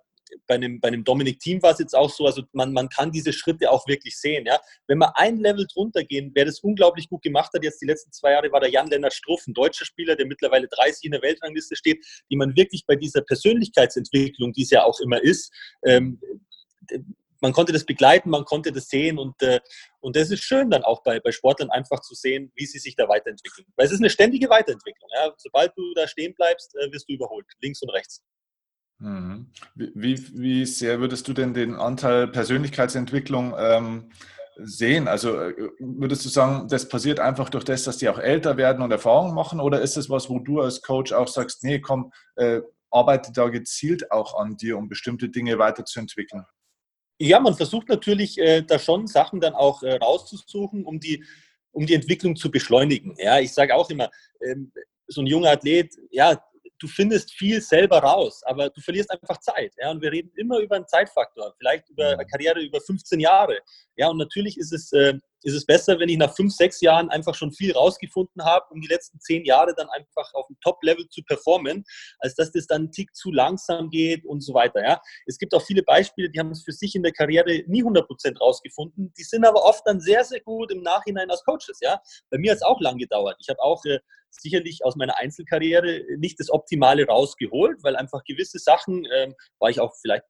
bei 0.47 0.55
einem, 0.55 0.81
bei 0.81 0.89
einem 0.89 1.05
Dominik 1.05 1.39
Team 1.41 1.63
war 1.63 1.73
es 1.73 1.79
jetzt 1.79 1.95
auch 1.95 2.11
so, 2.11 2.27
also 2.27 2.43
man, 2.53 2.73
man 2.73 2.89
kann 2.89 3.11
diese 3.11 3.33
Schritte 3.33 3.71
auch 3.71 3.87
wirklich 3.87 4.19
sehen. 4.19 4.47
Ja? 4.47 4.59
Wenn 4.87 4.99
wir 4.99 5.17
ein 5.19 5.39
Level 5.39 5.67
drunter 5.73 6.05
gehen, 6.05 6.33
wer 6.35 6.45
das 6.45 6.61
unglaublich 6.61 7.09
gut 7.09 7.23
gemacht 7.23 7.53
hat, 7.55 7.63
jetzt 7.63 7.81
die 7.81 7.87
letzten 7.87 8.13
zwei 8.13 8.33
Jahre, 8.33 8.51
war 8.53 8.61
der 8.61 8.71
Jan-Lennart 8.71 9.13
Struff, 9.13 9.47
ein 9.47 9.55
deutscher 9.55 9.85
Spieler, 9.85 10.17
der 10.17 10.27
mittlerweile 10.27 10.69
30 10.69 11.05
in 11.05 11.13
der 11.13 11.23
Weltrangliste 11.23 11.77
steht, 11.77 12.05
die 12.31 12.37
man 12.37 12.57
wirklich 12.57 12.85
bei 12.87 12.97
dieser 12.97 13.23
Persönlichkeitsentwicklung, 13.23 14.53
die 14.53 14.63
es 14.63 14.71
ja 14.71 14.85
auch 14.85 15.01
immer 15.01 15.23
ist, 15.23 15.53
ähm, 15.85 16.21
man 17.41 17.53
konnte 17.53 17.73
das 17.73 17.85
begleiten, 17.85 18.31
man 18.31 18.45
konnte 18.45 18.73
das 18.73 18.89
sehen 18.89 19.19
und, 19.19 19.41
äh, 19.43 19.61
und 20.01 20.17
das 20.17 20.31
ist 20.31 20.43
schön 20.43 20.71
dann 20.71 20.83
auch 20.85 21.03
bei, 21.03 21.21
bei 21.21 21.33
Sportlern 21.33 21.71
einfach 21.71 22.01
zu 22.01 22.15
sehen, 22.15 22.51
wie 22.55 22.67
sie 22.67 22.79
sich 22.79 22.97
da 22.97 23.09
weiterentwickeln. 23.09 23.67
Weil 23.77 23.87
es 23.87 23.93
ist 23.93 24.01
eine 24.01 24.11
ständige 24.11 24.49
Weiterentwicklung. 24.49 25.09
Ja? 25.15 25.33
Sobald 25.37 25.77
du 25.77 25.83
da 25.95 26.09
stehen 26.09 26.35
bleibst, 26.35 26.75
äh, 26.77 26.91
wirst 26.93 27.09
du 27.09 27.15
überholt, 27.15 27.47
links 27.61 27.83
und 27.83 27.91
rechts. 27.91 28.23
Mhm. 28.99 29.51
Wie, 29.75 30.17
wie 30.35 30.65
sehr 30.65 31.01
würdest 31.01 31.29
du 31.29 31.33
denn 31.33 31.53
den 31.53 31.75
Anteil 31.75 32.29
Persönlichkeitsentwicklung 32.29 33.55
ähm, 33.59 34.11
sehen? 34.57 35.07
Also 35.07 35.39
äh, 35.39 35.55
würdest 35.79 36.25
du 36.25 36.29
sagen, 36.29 36.69
das 36.69 36.89
passiert 36.89 37.21
einfach 37.21 37.51
durch 37.51 37.65
das, 37.65 37.85
dass 37.85 37.99
die 37.99 38.09
auch 38.09 38.19
älter 38.19 38.57
werden 38.57 38.83
und 38.83 38.91
Erfahrungen 38.91 39.35
machen? 39.35 39.61
Oder 39.61 39.83
ist 39.83 39.97
es 39.97 40.09
was, 40.09 40.31
wo 40.31 40.39
du 40.39 40.61
als 40.61 40.81
Coach 40.81 41.13
auch 41.13 41.29
sagst, 41.29 41.63
nee, 41.63 41.81
komm, 41.81 42.13
äh, 42.37 42.61
arbeite 42.91 43.33
da 43.33 43.49
gezielt 43.49 44.11
auch 44.11 44.39
an 44.39 44.57
dir, 44.57 44.79
um 44.79 44.89
bestimmte 44.89 45.29
Dinge 45.29 45.59
weiterzuentwickeln? 45.59 46.45
Ja, 47.19 47.41
man 47.41 47.55
versucht 47.55 47.89
natürlich 47.89 48.39
äh, 48.39 48.63
da 48.63 48.79
schon 48.79 49.07
Sachen 49.07 49.41
dann 49.41 49.55
auch 49.55 49.83
äh, 49.83 49.97
rauszusuchen, 49.97 50.85
um 50.85 51.01
die, 51.01 51.25
um 51.73 51.87
die 51.87 51.95
Entwicklung 51.95 52.37
zu 52.37 52.51
beschleunigen. 52.51 53.15
Ja, 53.19 53.39
ich 53.39 53.53
sage 53.53 53.75
auch 53.75 53.91
immer, 53.91 54.11
ähm, 54.41 54.73
so 55.07 55.21
ein 55.21 55.27
junger 55.27 55.51
Athlet, 55.51 55.95
ja, 56.11 56.43
du 56.79 56.89
findest 56.89 57.33
viel 57.33 57.61
selber 57.61 57.99
raus, 57.99 58.43
aber 58.45 58.71
du 58.71 58.81
verlierst 58.81 59.11
einfach 59.11 59.39
Zeit. 59.39 59.75
Ja? 59.79 59.91
Und 59.91 60.03
wir 60.03 60.13
reden 60.13 60.31
immer 60.37 60.59
über 60.59 60.77
einen 60.77 60.87
Zeitfaktor, 60.87 61.55
vielleicht 61.59 61.89
über 61.91 62.11
eine 62.11 62.27
Karriere 62.27 62.61
über 62.61 62.81
15 62.81 63.21
Jahre. 63.21 63.59
Ja, 63.97 64.09
und 64.09 64.19
natürlich 64.19 64.59
ist 64.59 64.73
es, 64.73 64.93
äh, 64.93 65.15
ist 65.47 65.55
es 65.55 65.65
besser, 65.65 66.01
wenn 66.01 66.09
ich 66.09 66.19
nach 66.19 66.35
fünf, 66.35 66.53
sechs 66.53 66.81
Jahren 66.81 67.09
einfach 67.09 67.35
schon 67.37 67.53
viel 67.53 67.73
rausgefunden 67.73 68.45
habe, 68.45 68.67
um 68.71 68.81
die 68.81 68.89
letzten 68.89 69.21
zehn 69.21 69.45
Jahre 69.45 69.75
dann 69.77 69.89
einfach 69.91 70.35
auf 70.35 70.49
dem 70.49 70.57
Top-Level 70.61 71.09
zu 71.09 71.23
performen, 71.23 71.85
als 72.19 72.35
dass 72.35 72.51
das 72.51 72.67
dann 72.67 72.83
einen 72.83 72.93
Tick 72.93 73.15
zu 73.15 73.31
langsam 73.31 73.89
geht 73.91 74.25
und 74.25 74.41
so 74.41 74.55
weiter. 74.55 74.83
Ja? 74.83 75.01
Es 75.27 75.39
gibt 75.39 75.55
auch 75.55 75.63
viele 75.63 75.85
Beispiele, 75.85 76.31
die 76.31 76.41
haben 76.41 76.51
es 76.51 76.65
für 76.65 76.73
sich 76.73 76.97
in 76.97 77.05
der 77.05 77.13
Karriere 77.13 77.63
nie 77.69 77.85
100% 77.85 78.39
rausgefunden, 78.39 79.13
die 79.17 79.23
sind 79.23 79.47
aber 79.47 79.63
oft 79.65 79.87
dann 79.87 80.01
sehr, 80.01 80.25
sehr 80.25 80.41
gut 80.41 80.73
im 80.73 80.83
Nachhinein 80.83 81.31
als 81.31 81.45
Coaches. 81.45 81.79
Ja? 81.81 82.01
Bei 82.29 82.39
mir 82.39 82.51
hat 82.51 82.57
es 82.57 82.63
auch 82.63 82.81
lang 82.81 82.99
gedauert. 82.99 83.37
Ich 83.39 83.49
habe 83.49 83.63
auch 83.63 83.85
äh, 83.85 84.01
sicherlich 84.31 84.85
aus 84.85 84.97
meiner 84.97 85.17
Einzelkarriere 85.17 86.03
nicht 86.19 86.41
das 86.41 86.51
Optimale 86.51 87.07
rausgeholt, 87.07 87.85
weil 87.85 87.95
einfach 87.95 88.25
gewisse 88.25 88.59
Sachen 88.59 89.07
ähm, 89.15 89.35
war 89.61 89.71
ich 89.71 89.79
auch 89.79 89.95
vielleicht 90.01 90.25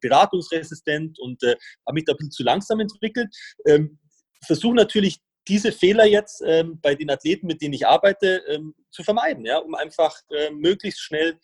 beratungsresistent 0.00 1.18
und 1.18 1.42
äh, 1.42 1.56
habe 1.86 1.94
mich 1.94 2.04
da 2.06 2.12
ein 2.12 2.16
bisschen 2.16 2.30
zu 2.30 2.42
langsam 2.42 2.80
entwickelt. 2.80 3.28
Ähm, 3.66 3.98
Versuche 4.44 4.74
natürlich 4.74 5.20
diese 5.48 5.72
Fehler 5.72 6.06
jetzt 6.06 6.42
ähm, 6.46 6.80
bei 6.80 6.94
den 6.94 7.10
Athleten, 7.10 7.46
mit 7.46 7.60
denen 7.60 7.74
ich 7.74 7.86
arbeite, 7.86 8.42
ähm, 8.48 8.74
zu 8.90 9.02
vermeiden, 9.02 9.44
ja, 9.44 9.58
um 9.58 9.74
einfach 9.74 10.16
äh, 10.30 10.50
möglichst 10.50 11.00
schnell 11.00 11.38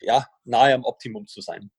ja, 0.00 0.26
nahe 0.44 0.74
am 0.74 0.84
Optimum 0.84 1.26
zu 1.26 1.40
sein. 1.40 1.70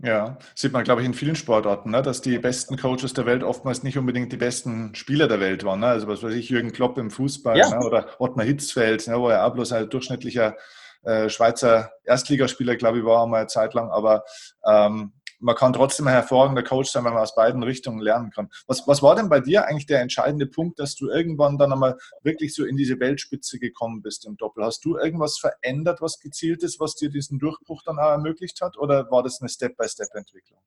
Ja, 0.00 0.38
sieht 0.54 0.72
man, 0.72 0.84
glaube 0.84 1.00
ich, 1.00 1.06
in 1.08 1.14
vielen 1.14 1.34
Sportarten, 1.34 1.90
ne? 1.90 2.02
dass 2.02 2.20
die 2.20 2.38
besten 2.38 2.76
Coaches 2.76 3.14
der 3.14 3.26
Welt 3.26 3.42
oftmals 3.42 3.82
nicht 3.82 3.98
unbedingt 3.98 4.32
die 4.32 4.36
besten 4.36 4.94
Spieler 4.94 5.26
der 5.26 5.40
Welt 5.40 5.64
waren. 5.64 5.80
Ne? 5.80 5.86
Also 5.86 6.06
was 6.06 6.22
weiß 6.22 6.34
ich, 6.34 6.50
Jürgen 6.50 6.72
Klopp 6.72 6.98
im 6.98 7.10
Fußball 7.10 7.58
ja. 7.58 7.68
ne? 7.70 7.84
oder 7.84 8.08
Ottmar 8.20 8.46
Hitzfeld, 8.46 9.08
ne? 9.08 9.18
wo 9.18 9.28
er 9.28 9.44
auch 9.44 9.54
bloß 9.54 9.72
ein 9.72 9.90
durchschnittlicher 9.90 10.56
äh, 11.02 11.28
Schweizer 11.28 11.90
Erstligaspieler, 12.04 12.76
glaube 12.76 12.98
ich, 12.98 13.04
war 13.04 13.24
einmal 13.24 13.40
eine 13.40 13.48
Zeit 13.48 13.74
lang. 13.74 13.90
Aber 13.90 14.22
ähm, 14.64 15.14
man 15.40 15.54
kann 15.54 15.72
trotzdem 15.72 16.06
ein 16.08 16.14
hervorragender 16.14 16.62
Coach 16.62 16.90
sein, 16.90 17.04
wenn 17.04 17.12
man 17.12 17.22
aus 17.22 17.34
beiden 17.34 17.62
Richtungen 17.62 18.00
lernen 18.00 18.30
kann. 18.30 18.48
Was, 18.66 18.86
was 18.86 19.02
war 19.02 19.14
denn 19.14 19.28
bei 19.28 19.40
dir 19.40 19.66
eigentlich 19.66 19.86
der 19.86 20.00
entscheidende 20.00 20.46
Punkt, 20.46 20.78
dass 20.78 20.94
du 20.94 21.08
irgendwann 21.08 21.58
dann 21.58 21.72
einmal 21.72 21.96
wirklich 22.22 22.54
so 22.54 22.64
in 22.64 22.76
diese 22.76 22.98
Weltspitze 23.00 23.58
gekommen 23.58 24.02
bist 24.02 24.26
im 24.26 24.36
Doppel? 24.36 24.64
Hast 24.64 24.84
du 24.84 24.96
irgendwas 24.96 25.38
verändert, 25.38 26.00
was 26.00 26.18
gezielt 26.18 26.62
ist, 26.62 26.80
was 26.80 26.94
dir 26.94 27.10
diesen 27.10 27.38
Durchbruch 27.38 27.82
dann 27.84 27.98
auch 27.98 28.10
ermöglicht 28.10 28.60
hat? 28.60 28.76
Oder 28.78 29.10
war 29.10 29.22
das 29.22 29.40
eine 29.40 29.48
Step-by-Step-Entwicklung? 29.48 30.60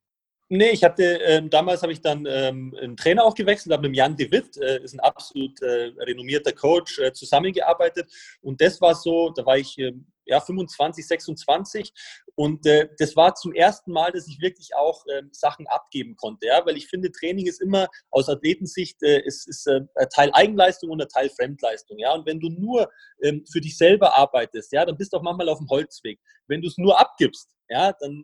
Nee, 0.53 0.71
ich 0.71 0.83
hatte, 0.83 1.03
ähm, 1.03 1.49
damals 1.49 1.81
habe 1.81 1.93
ich 1.93 2.01
dann 2.01 2.25
ähm, 2.27 2.75
einen 2.77 2.97
Trainer 2.97 3.23
auch 3.23 3.35
gewechselt, 3.35 3.71
habe 3.71 3.87
mit 3.87 3.95
Jan 3.95 4.17
de 4.17 4.29
Witt, 4.31 4.57
äh, 4.57 4.83
ist 4.83 4.93
ein 4.93 4.99
absolut 4.99 5.61
äh, 5.61 5.93
renommierter 5.97 6.51
Coach, 6.51 6.99
äh, 6.99 7.13
zusammengearbeitet. 7.13 8.11
Und 8.41 8.59
das 8.59 8.81
war 8.81 8.93
so, 8.93 9.29
da 9.29 9.45
war 9.45 9.57
ich 9.57 9.77
ähm, 9.77 10.10
ja, 10.25 10.39
25, 10.39 11.07
26 11.07 11.93
und 12.35 12.65
äh, 12.65 12.89
das 12.97 13.15
war 13.15 13.35
zum 13.35 13.53
ersten 13.53 13.91
Mal, 13.91 14.11
dass 14.11 14.27
ich 14.27 14.41
wirklich 14.41 14.75
auch 14.75 15.03
ähm, 15.13 15.29
Sachen 15.31 15.67
abgeben 15.67 16.15
konnte, 16.15 16.47
ja, 16.47 16.65
weil 16.65 16.77
ich 16.77 16.87
finde, 16.87 17.11
Training 17.11 17.47
ist 17.47 17.61
immer 17.61 17.87
aus 18.09 18.29
Athletensicht, 18.29 19.01
äh, 19.03 19.21
ist, 19.23 19.47
ist 19.47 19.67
äh, 19.67 19.81
Teil 20.13 20.31
Eigenleistung 20.33 20.89
und 20.89 21.01
Teil 21.11 21.29
Fremdleistung, 21.29 21.97
ja, 21.99 22.13
und 22.13 22.25
wenn 22.25 22.39
du 22.39 22.49
nur 22.49 22.91
ähm, 23.21 23.45
für 23.51 23.61
dich 23.61 23.77
selber 23.77 24.17
arbeitest, 24.17 24.71
ja, 24.71 24.85
dann 24.85 24.97
bist 24.97 25.13
du 25.13 25.17
auch 25.17 25.23
manchmal 25.23 25.49
auf 25.49 25.59
dem 25.59 25.69
Holzweg. 25.69 26.19
Wenn 26.47 26.61
du 26.61 26.67
es 26.67 26.77
nur 26.77 26.99
abgibst, 26.99 27.49
ja, 27.69 27.93
dann 27.93 28.23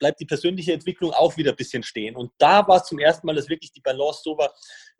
bleibt 0.00 0.18
die 0.18 0.26
persönliche 0.26 0.72
Entwicklung 0.72 1.12
auch 1.12 1.36
wieder 1.36 1.52
ein 1.52 1.56
bisschen 1.56 1.84
stehen. 1.84 2.16
Und 2.16 2.32
da 2.38 2.66
war 2.66 2.78
es 2.78 2.84
zum 2.84 2.98
ersten 2.98 3.26
Mal, 3.26 3.36
dass 3.36 3.48
wirklich 3.48 3.70
die 3.70 3.80
Balance 3.80 4.22
so 4.24 4.36
war. 4.36 4.52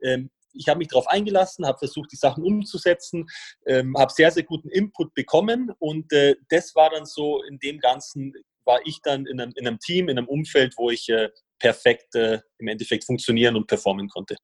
Ähm, 0.02 0.30
ich 0.52 0.68
habe 0.68 0.78
mich 0.78 0.88
darauf 0.88 1.06
eingelassen, 1.08 1.66
habe 1.66 1.78
versucht, 1.78 2.12
die 2.12 2.16
Sachen 2.16 2.44
umzusetzen, 2.44 3.28
ähm, 3.66 3.96
habe 3.96 4.12
sehr, 4.12 4.30
sehr 4.30 4.44
guten 4.44 4.68
Input 4.68 5.14
bekommen 5.14 5.72
und 5.78 6.12
äh, 6.12 6.36
das 6.48 6.74
war 6.74 6.90
dann 6.90 7.06
so, 7.06 7.42
in 7.42 7.58
dem 7.58 7.78
Ganzen 7.78 8.32
war 8.64 8.80
ich 8.84 9.00
dann 9.02 9.26
in 9.26 9.40
einem, 9.40 9.52
in 9.56 9.66
einem 9.66 9.78
Team, 9.78 10.08
in 10.08 10.18
einem 10.18 10.28
Umfeld, 10.28 10.74
wo 10.76 10.90
ich 10.90 11.08
äh, 11.08 11.28
perfekt 11.58 12.14
äh, 12.14 12.40
im 12.58 12.68
Endeffekt 12.68 13.04
funktionieren 13.04 13.56
und 13.56 13.66
performen 13.66 14.08
konnte. 14.08 14.36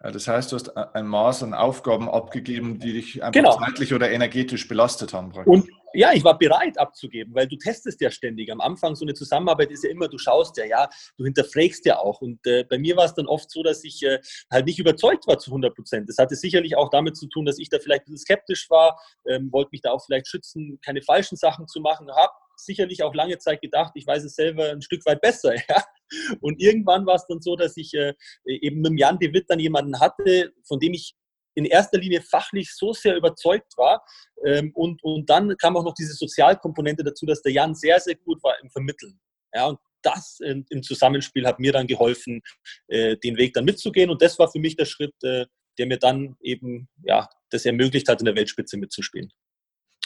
Das 0.00 0.28
heißt, 0.28 0.52
du 0.52 0.56
hast 0.56 0.76
ein 0.76 1.08
Maß 1.08 1.42
an 1.42 1.54
Aufgaben 1.54 2.08
abgegeben, 2.08 2.78
die 2.78 2.92
dich 2.92 3.22
einfach 3.22 3.32
genau. 3.32 3.58
zeitlich 3.58 3.92
oder 3.92 4.10
energetisch 4.10 4.68
belastet 4.68 5.12
haben. 5.12 5.30
Praktisch. 5.30 5.52
Und 5.52 5.68
ja, 5.94 6.12
ich 6.12 6.24
war 6.24 6.38
bereit 6.38 6.78
abzugeben, 6.78 7.34
weil 7.34 7.46
du 7.46 7.56
testest 7.56 8.00
ja 8.00 8.10
ständig. 8.10 8.50
Am 8.52 8.60
Anfang 8.60 8.94
so 8.94 9.04
eine 9.04 9.14
Zusammenarbeit 9.14 9.70
ist 9.70 9.84
ja 9.84 9.90
immer, 9.90 10.08
du 10.08 10.18
schaust 10.18 10.56
ja, 10.56 10.64
ja, 10.64 10.88
du 11.16 11.24
hinterfragst 11.24 11.84
ja 11.86 11.98
auch. 11.98 12.20
Und 12.20 12.46
äh, 12.46 12.64
bei 12.64 12.78
mir 12.78 12.96
war 12.96 13.04
es 13.04 13.14
dann 13.14 13.26
oft 13.26 13.50
so, 13.50 13.62
dass 13.62 13.84
ich 13.84 14.02
äh, 14.02 14.18
halt 14.50 14.66
nicht 14.66 14.78
überzeugt 14.78 15.26
war 15.26 15.38
zu 15.38 15.50
100 15.50 15.74
Prozent. 15.74 16.08
Das 16.08 16.18
hatte 16.18 16.36
sicherlich 16.36 16.76
auch 16.76 16.90
damit 16.90 17.16
zu 17.16 17.26
tun, 17.28 17.44
dass 17.44 17.58
ich 17.58 17.68
da 17.68 17.78
vielleicht 17.78 18.02
ein 18.02 18.12
bisschen 18.12 18.18
skeptisch 18.18 18.68
war, 18.70 19.00
ähm, 19.26 19.50
wollte 19.52 19.70
mich 19.72 19.80
da 19.80 19.92
auch 19.92 20.04
vielleicht 20.04 20.28
schützen, 20.28 20.78
keine 20.84 21.02
falschen 21.02 21.36
Sachen 21.36 21.66
zu 21.66 21.80
machen, 21.80 22.08
habe 22.10 22.32
sicherlich 22.60 23.02
auch 23.02 23.14
lange 23.14 23.38
Zeit 23.38 23.60
gedacht, 23.60 23.92
ich 23.94 24.06
weiß 24.06 24.24
es 24.24 24.34
selber 24.34 24.70
ein 24.70 24.82
Stück 24.82 25.04
weit 25.06 25.20
besser. 25.20 25.54
Ja? 25.68 25.84
Und 26.40 26.62
irgendwann 26.62 27.04
war 27.04 27.16
es 27.16 27.26
dann 27.26 27.42
so, 27.42 27.54
dass 27.54 27.76
ich 27.76 27.92
äh, 27.92 28.14
eben 28.46 28.80
mit 28.80 28.98
Jan 28.98 29.18
de 29.18 29.34
Witt 29.34 29.44
dann 29.48 29.58
jemanden 29.58 30.00
hatte, 30.00 30.54
von 30.64 30.80
dem 30.80 30.94
ich 30.94 31.14
in 31.58 31.64
erster 31.64 31.98
Linie 31.98 32.22
fachlich 32.22 32.72
so 32.74 32.92
sehr 32.92 33.16
überzeugt 33.16 33.76
war. 33.76 34.04
Ähm, 34.44 34.70
und, 34.74 35.02
und 35.02 35.28
dann 35.28 35.56
kam 35.56 35.76
auch 35.76 35.84
noch 35.84 35.94
diese 35.94 36.14
Sozialkomponente 36.14 37.02
dazu, 37.02 37.26
dass 37.26 37.42
der 37.42 37.52
Jan 37.52 37.74
sehr, 37.74 37.98
sehr 37.98 38.14
gut 38.14 38.42
war 38.42 38.54
im 38.62 38.70
Vermitteln. 38.70 39.18
Ja, 39.52 39.66
und 39.66 39.78
das 40.02 40.38
im 40.40 40.82
Zusammenspiel 40.82 41.46
hat 41.46 41.58
mir 41.58 41.72
dann 41.72 41.88
geholfen, 41.88 42.42
äh, 42.86 43.16
den 43.16 43.36
Weg 43.36 43.54
dann 43.54 43.64
mitzugehen. 43.64 44.10
Und 44.10 44.22
das 44.22 44.38
war 44.38 44.50
für 44.50 44.60
mich 44.60 44.76
der 44.76 44.84
Schritt, 44.84 45.14
äh, 45.24 45.46
der 45.78 45.86
mir 45.86 45.98
dann 45.98 46.36
eben 46.40 46.88
ja, 47.02 47.28
das 47.50 47.66
ermöglicht 47.66 48.08
hat, 48.08 48.20
in 48.20 48.26
der 48.26 48.36
Weltspitze 48.36 48.76
mitzuspielen. 48.76 49.32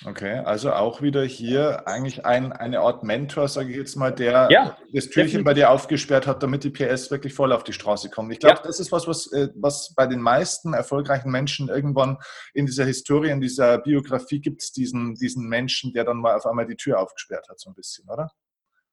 Okay, 0.05 0.39
also 0.39 0.73
auch 0.73 1.01
wieder 1.01 1.25
hier 1.25 1.87
eigentlich 1.87 2.27
ein, 2.27 2.53
eine 2.53 2.81
Art 2.81 3.05
Mentor, 3.05 3.47
sage 3.47 3.71
ich 3.71 3.77
jetzt 3.77 3.95
mal, 3.97 4.11
der 4.11 4.49
ja, 4.51 4.77
das 4.93 5.05
Türchen 5.05 5.15
definitiv. 5.15 5.45
bei 5.45 5.55
dir 5.55 5.71
aufgesperrt 5.71 6.27
hat, 6.27 6.43
damit 6.43 6.65
die 6.65 6.71
PS 6.71 7.11
wirklich 7.11 7.35
voll 7.35 7.53
auf 7.53 7.63
die 7.63 7.73
Straße 7.73 8.11
kommen. 8.11 8.31
Ich 8.33 8.41
glaube, 8.41 8.57
ja. 8.57 8.63
das 8.65 8.81
ist 8.81 8.91
was, 8.91 9.07
was, 9.07 9.31
äh, 9.33 9.49
was 9.55 9.95
bei 9.95 10.07
den 10.07 10.21
meisten 10.21 10.75
erfolgreichen 10.75 11.31
Menschen 11.31 11.69
irgendwann 11.69 12.19
in 12.53 12.67
dieser 12.67 12.85
Historie, 12.85 13.31
in 13.31 13.41
dieser 13.41 13.79
Biografie 13.79 14.41
gibt 14.41 14.63
es 14.63 14.73
diesen, 14.73 15.15
diesen 15.15 15.49
Menschen, 15.49 15.93
der 15.93 16.05
dann 16.05 16.19
mal 16.19 16.35
auf 16.35 16.47
einmal 16.47 16.67
die 16.67 16.77
Tür 16.77 16.99
aufgesperrt 16.99 17.49
hat, 17.49 17.61
so 17.61 17.71
ein 17.71 17.75
bisschen, 17.75 18.09
oder? 18.09 18.31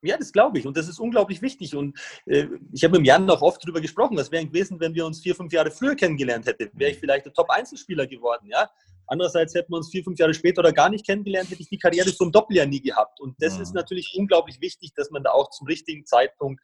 Ja, 0.02 0.16
das 0.18 0.32
glaube 0.32 0.60
ich. 0.60 0.66
Und 0.66 0.78
das 0.78 0.88
ist 0.88 1.00
unglaublich 1.00 1.42
wichtig. 1.42 1.76
Und 1.76 2.00
äh, 2.26 2.48
ich 2.72 2.84
habe 2.84 2.98
mit 2.98 3.08
Jan 3.08 3.30
auch 3.30 3.42
oft 3.42 3.62
darüber 3.64 3.82
gesprochen, 3.82 4.16
was 4.16 4.32
wäre 4.32 4.46
gewesen, 4.46 4.80
wenn 4.80 4.94
wir 4.94 5.06
uns 5.06 5.20
vier, 5.22 5.36
fünf 5.36 5.52
Jahre 5.52 5.72
früher 5.72 5.96
kennengelernt 5.96 6.46
hätten. 6.46 6.70
Wäre 6.74 6.92
ich 6.92 7.00
vielleicht 7.00 7.26
der 7.26 7.34
Top-Einzelspieler 7.34 8.08
geworden, 8.08 8.48
ja? 8.48 8.70
Andererseits 9.10 9.54
hätten 9.56 9.74
wir 9.74 9.78
uns 9.78 9.90
vier, 9.90 10.04
fünf 10.04 10.20
Jahre 10.20 10.34
später 10.34 10.60
oder 10.60 10.72
gar 10.72 10.90
nicht 10.90 11.06
kennengelernt, 11.06 11.50
hätte 11.50 11.62
ich 11.62 11.70
die 11.70 11.78
Karriere 11.78 12.14
zum 12.14 12.32
Doppeljahr 12.32 12.68
nie 12.68 12.82
gehabt. 12.82 13.20
Und 13.20 13.36
das 13.40 13.56
mhm. 13.56 13.64
ist 13.64 13.74
natürlich 13.74 14.16
unglaublich 14.18 14.62
wichtig, 14.62 14.94
dass 14.96 15.10
man 15.10 15.24
da 15.24 15.32
auch 15.32 15.50
zum 15.50 15.68
richtigen 15.68 16.06
Zeitpunkt 16.06 16.64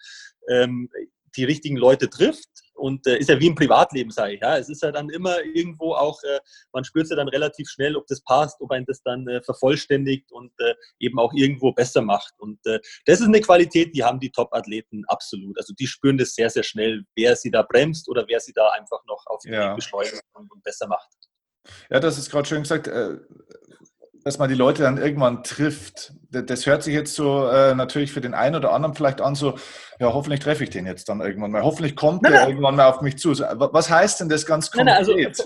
ähm, 0.49 0.89
die 1.35 1.43
richtigen 1.43 1.77
Leute 1.77 2.09
trifft 2.09 2.47
und 2.73 3.07
äh, 3.07 3.17
ist 3.17 3.29
ja 3.29 3.39
wie 3.39 3.47
im 3.47 3.55
Privatleben, 3.55 4.11
sage 4.11 4.35
ich. 4.35 4.41
Ja. 4.41 4.57
Es 4.57 4.69
ist 4.69 4.83
ja 4.83 4.91
dann 4.91 5.09
immer 5.09 5.41
irgendwo 5.43 5.93
auch, 5.93 6.21
äh, 6.23 6.39
man 6.73 6.83
spürt 6.83 7.09
ja 7.09 7.15
dann 7.15 7.27
relativ 7.27 7.69
schnell, 7.69 7.95
ob 7.95 8.05
das 8.07 8.21
passt, 8.21 8.61
ob 8.61 8.71
ein 8.71 8.85
das 8.85 9.01
dann 9.01 9.27
äh, 9.27 9.41
vervollständigt 9.41 10.31
und 10.31 10.51
äh, 10.59 10.73
eben 10.99 11.19
auch 11.19 11.33
irgendwo 11.33 11.71
besser 11.71 12.01
macht. 12.01 12.33
Und 12.37 12.59
äh, 12.65 12.79
das 13.05 13.21
ist 13.21 13.27
eine 13.27 13.41
Qualität, 13.41 13.95
die 13.95 14.03
haben 14.03 14.19
die 14.19 14.31
Top-Athleten 14.31 15.03
absolut. 15.07 15.57
Also 15.57 15.73
die 15.73 15.87
spüren 15.87 16.17
das 16.17 16.35
sehr, 16.35 16.49
sehr 16.49 16.63
schnell, 16.63 17.03
wer 17.15 17.35
sie 17.35 17.51
da 17.51 17.63
bremst 17.63 18.09
oder 18.09 18.25
wer 18.27 18.39
sie 18.39 18.53
da 18.53 18.69
einfach 18.69 19.03
noch 19.05 19.25
auf 19.27 19.41
den 19.41 19.53
ja. 19.53 19.69
Weg 19.69 19.77
beschleunigt 19.77 20.23
und, 20.33 20.51
und 20.51 20.63
besser 20.63 20.87
macht. 20.87 21.09
Ja, 21.89 21.99
das 21.99 22.17
ist 22.17 22.31
gerade 22.31 22.47
schön 22.47 22.63
gesagt. 22.63 22.87
Äh, 22.87 23.17
dass 24.25 24.39
man 24.39 24.49
die 24.49 24.55
Leute 24.55 24.81
dann 24.81 24.97
irgendwann 24.97 25.43
trifft. 25.43 26.13
Das 26.31 26.65
hört 26.65 26.81
sich 26.81 26.95
jetzt 26.95 27.13
so 27.13 27.47
äh, 27.47 27.75
natürlich 27.75 28.11
für 28.11 28.21
den 28.21 28.33
einen 28.33 28.55
oder 28.55 28.73
anderen 28.73 28.95
vielleicht 28.95 29.21
an, 29.21 29.35
so, 29.35 29.55
ja, 29.99 30.11
hoffentlich 30.11 30.39
treffe 30.39 30.63
ich 30.63 30.71
den 30.71 30.87
jetzt 30.87 31.07
dann 31.09 31.21
irgendwann 31.21 31.51
mal. 31.51 31.61
Hoffentlich 31.61 31.95
kommt 31.95 32.23
nein, 32.23 32.31
der 32.31 32.41
nein. 32.41 32.49
irgendwann 32.49 32.75
mal 32.75 32.87
auf 32.87 33.01
mich 33.01 33.19
zu. 33.19 33.37
Was 33.37 33.89
heißt 33.91 34.21
denn 34.21 34.29
das 34.29 34.47
ganz 34.47 34.71
konkret? 34.71 34.87
Nein, 34.87 34.97
also, 34.97 35.45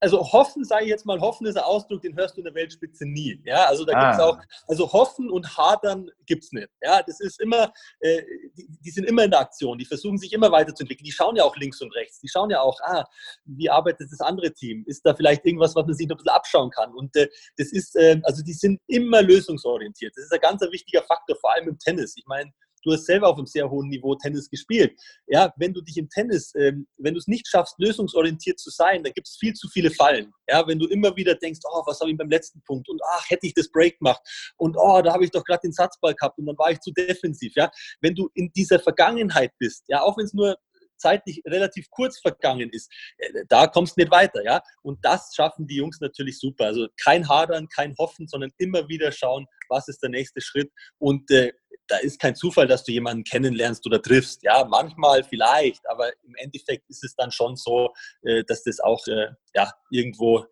also 0.00 0.20
hoffen, 0.20 0.64
sage 0.64 0.84
ich 0.84 0.90
jetzt 0.90 1.06
mal, 1.06 1.20
hoffen 1.20 1.46
ist 1.46 1.56
ein 1.56 1.64
Ausdruck, 1.64 2.02
den 2.02 2.14
hörst 2.16 2.36
du 2.36 2.40
in 2.40 2.44
der 2.44 2.54
Weltspitze 2.54 3.06
nie. 3.06 3.40
Ja, 3.44 3.64
also 3.64 3.84
da 3.84 3.92
ah. 3.94 4.00
gibt 4.04 4.14
es 4.14 4.20
auch, 4.20 4.38
also 4.68 4.92
hoffen 4.92 5.30
und 5.30 5.56
hadern 5.56 6.10
gibt 6.26 6.44
es 6.44 6.52
nicht. 6.52 6.68
Ja, 6.82 7.02
das 7.02 7.20
ist 7.20 7.40
immer, 7.40 7.72
äh, 8.00 8.22
die, 8.56 8.68
die, 8.84 8.90
sind 8.90 9.04
immer 9.04 9.24
in 9.24 9.30
der 9.30 9.40
Aktion, 9.40 9.78
die 9.78 9.84
versuchen 9.84 10.18
sich 10.18 10.32
immer 10.32 10.52
weiterzuentwickeln. 10.52 11.04
Die 11.04 11.12
schauen 11.12 11.36
ja 11.36 11.44
auch 11.44 11.56
links 11.56 11.80
und 11.80 11.94
rechts. 11.94 12.20
Die 12.20 12.28
schauen 12.28 12.50
ja 12.50 12.60
auch, 12.60 12.78
ah, 12.82 13.04
wie 13.44 13.70
arbeitet 13.70 14.08
das 14.10 14.20
andere 14.20 14.52
Team? 14.52 14.84
Ist 14.86 15.04
da 15.06 15.14
vielleicht 15.14 15.46
irgendwas, 15.46 15.74
was 15.74 15.86
man 15.86 15.94
sich 15.94 16.06
noch 16.06 16.16
ein 16.16 16.18
bisschen 16.18 16.36
abschauen 16.36 16.70
kann? 16.70 16.94
Und 16.94 17.16
äh, 17.16 17.28
das 17.56 17.72
ist, 17.72 17.96
äh, 17.96 18.20
also 18.24 18.42
die 18.42 18.54
sind 18.54 18.80
immer 18.86 19.22
lösungsorientiert. 19.22 20.12
Das 20.16 20.24
ist 20.24 20.32
ein 20.32 20.40
ganz 20.40 20.60
wichtiger 20.70 21.02
Faktor, 21.02 21.36
vor 21.36 21.52
allem 21.54 21.68
im 21.68 21.78
Tennis. 21.78 22.14
Ich 22.16 22.26
meine, 22.26 22.52
du 22.86 22.92
hast 22.92 23.06
selber 23.06 23.28
auf 23.28 23.36
einem 23.36 23.46
sehr 23.46 23.68
hohen 23.68 23.88
Niveau 23.88 24.14
Tennis 24.14 24.48
gespielt. 24.48 24.98
Ja, 25.26 25.52
wenn 25.56 25.74
du 25.74 25.80
dich 25.80 25.96
im 25.96 26.08
Tennis, 26.08 26.54
ähm, 26.54 26.86
wenn 26.96 27.14
du 27.14 27.18
es 27.18 27.26
nicht 27.26 27.48
schaffst, 27.48 27.74
lösungsorientiert 27.78 28.58
zu 28.58 28.70
sein, 28.70 29.02
dann 29.02 29.12
gibt 29.12 29.26
es 29.26 29.36
viel 29.36 29.52
zu 29.54 29.68
viele 29.68 29.90
Fallen. 29.90 30.32
Ja, 30.48 30.66
wenn 30.66 30.78
du 30.78 30.86
immer 30.86 31.14
wieder 31.16 31.34
denkst, 31.34 31.60
oh, 31.68 31.82
was 31.86 32.00
habe 32.00 32.10
ich 32.10 32.16
beim 32.16 32.30
letzten 32.30 32.62
Punkt 32.62 32.88
und 32.88 33.00
ach, 33.10 33.28
hätte 33.28 33.46
ich 33.46 33.54
das 33.54 33.68
Break 33.68 33.98
gemacht 33.98 34.22
und 34.56 34.76
oh, 34.78 35.02
da 35.02 35.12
habe 35.12 35.24
ich 35.24 35.30
doch 35.30 35.44
gerade 35.44 35.62
den 35.62 35.72
Satzball 35.72 36.14
gehabt 36.14 36.38
und 36.38 36.46
dann 36.46 36.56
war 36.58 36.70
ich 36.70 36.80
zu 36.80 36.92
defensiv. 36.92 37.52
Ja, 37.56 37.70
wenn 38.00 38.14
du 38.14 38.30
in 38.34 38.50
dieser 38.54 38.78
Vergangenheit 38.78 39.52
bist, 39.58 39.84
ja, 39.88 40.02
auch 40.02 40.16
wenn 40.16 40.26
es 40.26 40.32
nur 40.32 40.56
zeitlich 40.98 41.42
relativ 41.46 41.90
kurz 41.90 42.18
vergangen 42.20 42.70
ist, 42.70 42.90
äh, 43.18 43.44
da 43.48 43.66
kommst 43.66 43.96
du 43.96 44.00
nicht 44.00 44.10
weiter, 44.10 44.42
ja. 44.42 44.62
Und 44.82 45.04
das 45.04 45.32
schaffen 45.34 45.66
die 45.66 45.76
Jungs 45.76 46.00
natürlich 46.00 46.38
super. 46.38 46.66
Also 46.66 46.88
kein 47.02 47.28
Hadern, 47.28 47.68
kein 47.68 47.94
Hoffen, 47.98 48.26
sondern 48.26 48.52
immer 48.58 48.88
wieder 48.88 49.12
schauen, 49.12 49.46
was 49.68 49.88
ist 49.88 50.02
der 50.02 50.10
nächste 50.10 50.40
Schritt. 50.40 50.72
Und 50.98 51.30
äh, 51.30 51.52
da 51.88 51.96
ist 51.98 52.20
kein 52.20 52.34
Zufall, 52.34 52.66
dass 52.66 52.84
du 52.84 52.92
jemanden 52.92 53.24
kennenlernst 53.24 53.86
oder 53.86 54.00
triffst. 54.00 54.42
Ja, 54.42 54.64
manchmal 54.64 55.24
vielleicht, 55.24 55.88
aber 55.88 56.08
im 56.24 56.34
Endeffekt 56.36 56.88
ist 56.88 57.04
es 57.04 57.14
dann 57.14 57.30
schon 57.30 57.56
so, 57.56 57.92
äh, 58.22 58.44
dass 58.44 58.62
das 58.64 58.80
auch 58.80 59.06
äh, 59.06 59.28
ja, 59.54 59.72
irgendwo 59.90 60.44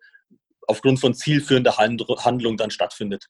aufgrund 0.67 0.99
von 0.99 1.13
zielführender 1.13 1.77
Handlung 1.77 2.57
dann 2.57 2.71
stattfindet. 2.71 3.27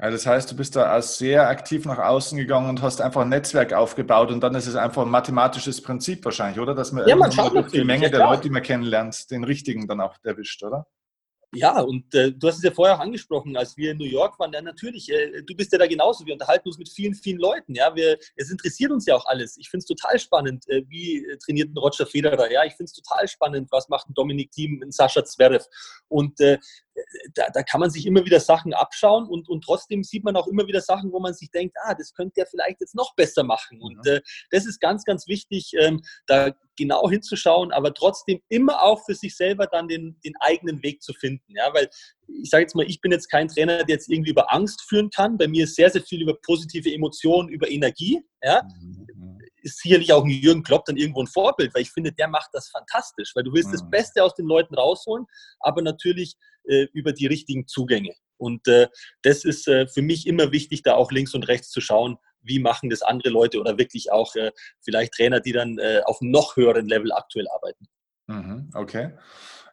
Ja, 0.00 0.10
das 0.10 0.26
heißt, 0.26 0.50
du 0.52 0.56
bist 0.56 0.76
da 0.76 1.02
sehr 1.02 1.48
aktiv 1.48 1.84
nach 1.84 1.98
außen 1.98 2.38
gegangen 2.38 2.68
und 2.68 2.82
hast 2.82 3.00
einfach 3.00 3.22
ein 3.22 3.30
Netzwerk 3.30 3.72
aufgebaut 3.72 4.30
und 4.30 4.40
dann 4.40 4.54
ist 4.54 4.68
es 4.68 4.76
einfach 4.76 5.02
ein 5.02 5.10
mathematisches 5.10 5.82
Prinzip 5.82 6.24
wahrscheinlich, 6.24 6.60
oder? 6.60 6.72
Dass 6.74 6.92
man, 6.92 7.06
ja, 7.08 7.16
man 7.16 7.30
durch 7.30 7.72
die 7.72 7.82
Menge 7.82 8.08
der 8.08 8.20
Leute, 8.20 8.42
die 8.42 8.50
man 8.50 8.62
kennenlernt, 8.62 9.28
den 9.32 9.42
richtigen 9.42 9.88
dann 9.88 10.00
auch 10.00 10.14
erwischt, 10.22 10.62
oder? 10.62 10.86
Ja, 11.54 11.80
und 11.80 12.14
äh, 12.14 12.30
du 12.30 12.46
hast 12.46 12.58
es 12.58 12.62
ja 12.62 12.70
vorher 12.70 12.96
auch 12.96 13.00
angesprochen, 13.00 13.56
als 13.56 13.74
wir 13.78 13.92
in 13.92 13.96
New 13.96 14.04
York 14.04 14.38
waren, 14.38 14.52
ja 14.52 14.60
natürlich, 14.60 15.10
äh, 15.10 15.42
du 15.42 15.54
bist 15.54 15.72
ja 15.72 15.78
da 15.78 15.86
genauso, 15.86 16.26
wir 16.26 16.34
unterhalten 16.34 16.68
uns 16.68 16.76
mit 16.76 16.90
vielen, 16.90 17.14
vielen 17.14 17.38
Leuten, 17.38 17.74
ja, 17.74 17.94
wir, 17.96 18.18
es 18.36 18.50
interessiert 18.50 18.92
uns 18.92 19.06
ja 19.06 19.16
auch 19.16 19.24
alles. 19.24 19.56
Ich 19.56 19.70
finde 19.70 19.84
es 19.84 19.86
total 19.86 20.18
spannend, 20.18 20.68
äh, 20.68 20.82
wie 20.88 21.26
trainiert 21.42 21.70
ein 21.70 21.78
Roger 21.78 22.04
Federer, 22.04 22.52
ja, 22.52 22.64
ich 22.64 22.74
finde 22.74 22.84
es 22.84 22.92
total 22.92 23.26
spannend, 23.28 23.68
was 23.72 23.88
macht 23.88 24.10
ein 24.10 24.14
Dominik 24.14 24.50
Thiem, 24.50 24.82
ein 24.82 24.92
Sascha 24.92 25.24
Zverev? 25.24 25.64
Und 26.08 26.38
äh, 26.40 26.58
da, 27.34 27.48
da, 27.52 27.62
kann 27.62 27.80
man 27.80 27.90
sich 27.90 28.06
immer 28.06 28.24
wieder 28.24 28.40
Sachen 28.40 28.74
abschauen 28.74 29.26
und, 29.26 29.48
und 29.48 29.62
trotzdem 29.64 30.02
sieht 30.02 30.24
man 30.24 30.36
auch 30.36 30.46
immer 30.46 30.66
wieder 30.66 30.80
Sachen, 30.80 31.12
wo 31.12 31.20
man 31.20 31.34
sich 31.34 31.50
denkt, 31.50 31.76
ah, 31.84 31.94
das 31.94 32.14
könnte 32.14 32.34
der 32.36 32.46
vielleicht 32.46 32.80
jetzt 32.80 32.94
noch 32.94 33.14
besser 33.14 33.44
machen. 33.44 33.80
Und 33.80 34.06
äh, 34.06 34.20
das 34.50 34.66
ist 34.66 34.80
ganz, 34.80 35.04
ganz 35.04 35.26
wichtig, 35.26 35.72
ähm, 35.78 36.02
da 36.26 36.52
genau 36.76 37.08
hinzuschauen, 37.10 37.72
aber 37.72 37.92
trotzdem 37.92 38.40
immer 38.48 38.82
auch 38.82 39.04
für 39.04 39.14
sich 39.14 39.36
selber 39.36 39.66
dann 39.66 39.88
den, 39.88 40.16
den 40.24 40.34
eigenen 40.40 40.82
Weg 40.82 41.02
zu 41.02 41.12
finden. 41.12 41.54
Ja, 41.56 41.72
weil 41.74 41.88
ich 42.42 42.50
sage 42.50 42.62
jetzt 42.62 42.76
mal, 42.76 42.86
ich 42.86 43.00
bin 43.00 43.10
jetzt 43.10 43.28
kein 43.28 43.48
Trainer, 43.48 43.78
der 43.78 43.96
jetzt 43.96 44.08
irgendwie 44.08 44.30
über 44.30 44.52
Angst 44.52 44.82
führen 44.82 45.10
kann. 45.10 45.38
Bei 45.38 45.48
mir 45.48 45.64
ist 45.64 45.74
sehr, 45.74 45.90
sehr 45.90 46.02
viel 46.02 46.22
über 46.22 46.34
positive 46.40 46.92
Emotionen, 46.92 47.48
über 47.48 47.68
Energie. 47.70 48.22
Ja. 48.42 48.62
Mhm 48.80 49.08
ist 49.68 49.82
sicherlich 49.82 50.12
auch 50.12 50.24
ein 50.24 50.30
Jürgen 50.30 50.62
Klopp 50.62 50.84
dann 50.84 50.96
irgendwo 50.96 51.22
ein 51.22 51.26
Vorbild, 51.26 51.74
weil 51.74 51.82
ich 51.82 51.90
finde, 51.90 52.12
der 52.12 52.28
macht 52.28 52.50
das 52.52 52.68
fantastisch, 52.68 53.32
weil 53.34 53.44
du 53.44 53.52
willst 53.52 53.68
mhm. 53.68 53.72
das 53.72 53.90
Beste 53.90 54.24
aus 54.24 54.34
den 54.34 54.46
Leuten 54.46 54.74
rausholen, 54.74 55.26
aber 55.60 55.82
natürlich 55.82 56.36
äh, 56.64 56.86
über 56.92 57.12
die 57.12 57.26
richtigen 57.26 57.66
Zugänge. 57.66 58.14
Und 58.36 58.68
äh, 58.68 58.88
das 59.22 59.44
ist 59.44 59.66
äh, 59.68 59.86
für 59.88 60.02
mich 60.02 60.26
immer 60.26 60.52
wichtig, 60.52 60.82
da 60.82 60.94
auch 60.94 61.10
links 61.10 61.34
und 61.34 61.48
rechts 61.48 61.70
zu 61.70 61.80
schauen, 61.80 62.18
wie 62.40 62.60
machen 62.60 62.88
das 62.88 63.02
andere 63.02 63.30
Leute 63.30 63.58
oder 63.58 63.78
wirklich 63.78 64.12
auch 64.12 64.34
äh, 64.36 64.52
vielleicht 64.80 65.14
Trainer, 65.14 65.40
die 65.40 65.52
dann 65.52 65.78
äh, 65.78 66.02
auf 66.04 66.18
noch 66.20 66.56
höheren 66.56 66.86
Level 66.86 67.12
aktuell 67.12 67.48
arbeiten. 67.48 67.88
Mhm, 68.26 68.70
okay. 68.74 69.12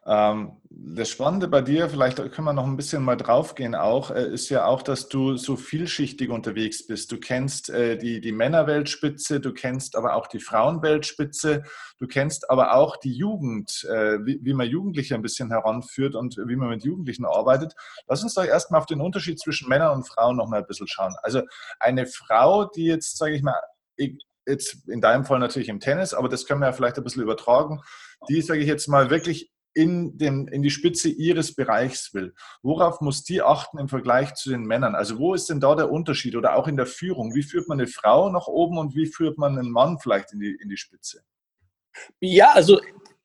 Ähm, 0.06 0.52
das 0.70 1.08
Spannende 1.08 1.48
bei 1.48 1.62
dir, 1.62 1.88
vielleicht 1.88 2.18
können 2.18 2.46
wir 2.46 2.52
noch 2.52 2.66
ein 2.66 2.76
bisschen 2.76 3.02
mal 3.02 3.16
draufgehen 3.16 3.74
auch, 3.74 4.12
äh, 4.12 4.32
ist 4.32 4.50
ja 4.50 4.66
auch, 4.66 4.82
dass 4.82 5.08
du 5.08 5.36
so 5.36 5.56
vielschichtig 5.56 6.30
unterwegs 6.30 6.86
bist. 6.86 7.10
Du 7.10 7.18
kennst 7.18 7.70
äh, 7.70 7.98
die, 7.98 8.20
die 8.20 8.30
Männerweltspitze, 8.30 9.40
du 9.40 9.52
kennst 9.52 9.96
aber 9.96 10.14
auch 10.14 10.28
die 10.28 10.38
Frauenweltspitze, 10.38 11.64
du 11.98 12.06
kennst 12.06 12.50
aber 12.50 12.74
auch 12.74 12.98
die 12.98 13.12
Jugend, 13.12 13.84
äh, 13.90 14.24
wie, 14.24 14.38
wie 14.42 14.54
man 14.54 14.68
Jugendliche 14.68 15.16
ein 15.16 15.22
bisschen 15.22 15.50
heranführt 15.50 16.14
und 16.14 16.36
wie 16.36 16.56
man 16.56 16.68
mit 16.68 16.84
Jugendlichen 16.84 17.24
arbeitet. 17.24 17.74
Lass 18.06 18.22
uns 18.22 18.34
doch 18.34 18.44
erstmal 18.44 18.80
auf 18.80 18.86
den 18.86 19.00
Unterschied 19.00 19.40
zwischen 19.40 19.68
Männern 19.68 19.96
und 19.96 20.08
Frauen 20.08 20.36
noch 20.36 20.48
mal 20.48 20.60
ein 20.60 20.66
bisschen 20.66 20.86
schauen. 20.86 21.14
Also 21.22 21.42
eine 21.80 22.06
Frau, 22.06 22.66
die 22.66 22.84
jetzt, 22.84 23.18
sage 23.18 23.34
ich 23.34 23.42
mal, 23.42 23.60
jetzt 24.46 24.88
in 24.88 25.00
deinem 25.00 25.24
Fall 25.24 25.40
natürlich 25.40 25.68
im 25.68 25.80
Tennis, 25.80 26.14
aber 26.14 26.28
das 26.28 26.46
können 26.46 26.60
wir 26.60 26.66
ja 26.66 26.72
vielleicht 26.72 26.96
ein 26.96 27.04
bisschen 27.04 27.22
übertragen, 27.22 27.80
die, 28.28 28.40
sage 28.40 28.60
ich 28.60 28.66
jetzt 28.66 28.86
mal, 28.88 29.10
wirklich 29.10 29.50
in, 29.76 30.16
den, 30.16 30.48
in 30.48 30.62
die 30.62 30.70
Spitze 30.70 31.10
ihres 31.10 31.54
Bereichs 31.54 32.14
will. 32.14 32.34
Worauf 32.62 33.02
muss 33.02 33.24
die 33.24 33.42
achten 33.42 33.78
im 33.78 33.88
Vergleich 33.88 34.32
zu 34.34 34.48
den 34.48 34.62
Männern? 34.62 34.94
Also 34.94 35.18
wo 35.18 35.34
ist 35.34 35.50
denn 35.50 35.60
da 35.60 35.74
der 35.74 35.92
Unterschied 35.92 36.34
oder 36.34 36.56
auch 36.56 36.66
in 36.66 36.78
der 36.78 36.86
Führung? 36.86 37.34
Wie 37.34 37.42
führt 37.42 37.68
man 37.68 37.78
eine 37.78 37.86
Frau 37.86 38.30
nach 38.30 38.46
oben 38.46 38.78
und 38.78 38.94
wie 38.94 39.04
führt 39.06 39.36
man 39.36 39.58
einen 39.58 39.70
Mann 39.70 39.98
vielleicht 39.98 40.32
in 40.32 40.40
die, 40.40 40.56
in 40.62 40.70
die 40.70 40.78
Spitze? 40.78 41.20
Ja, 42.20 42.52
also 42.52 42.80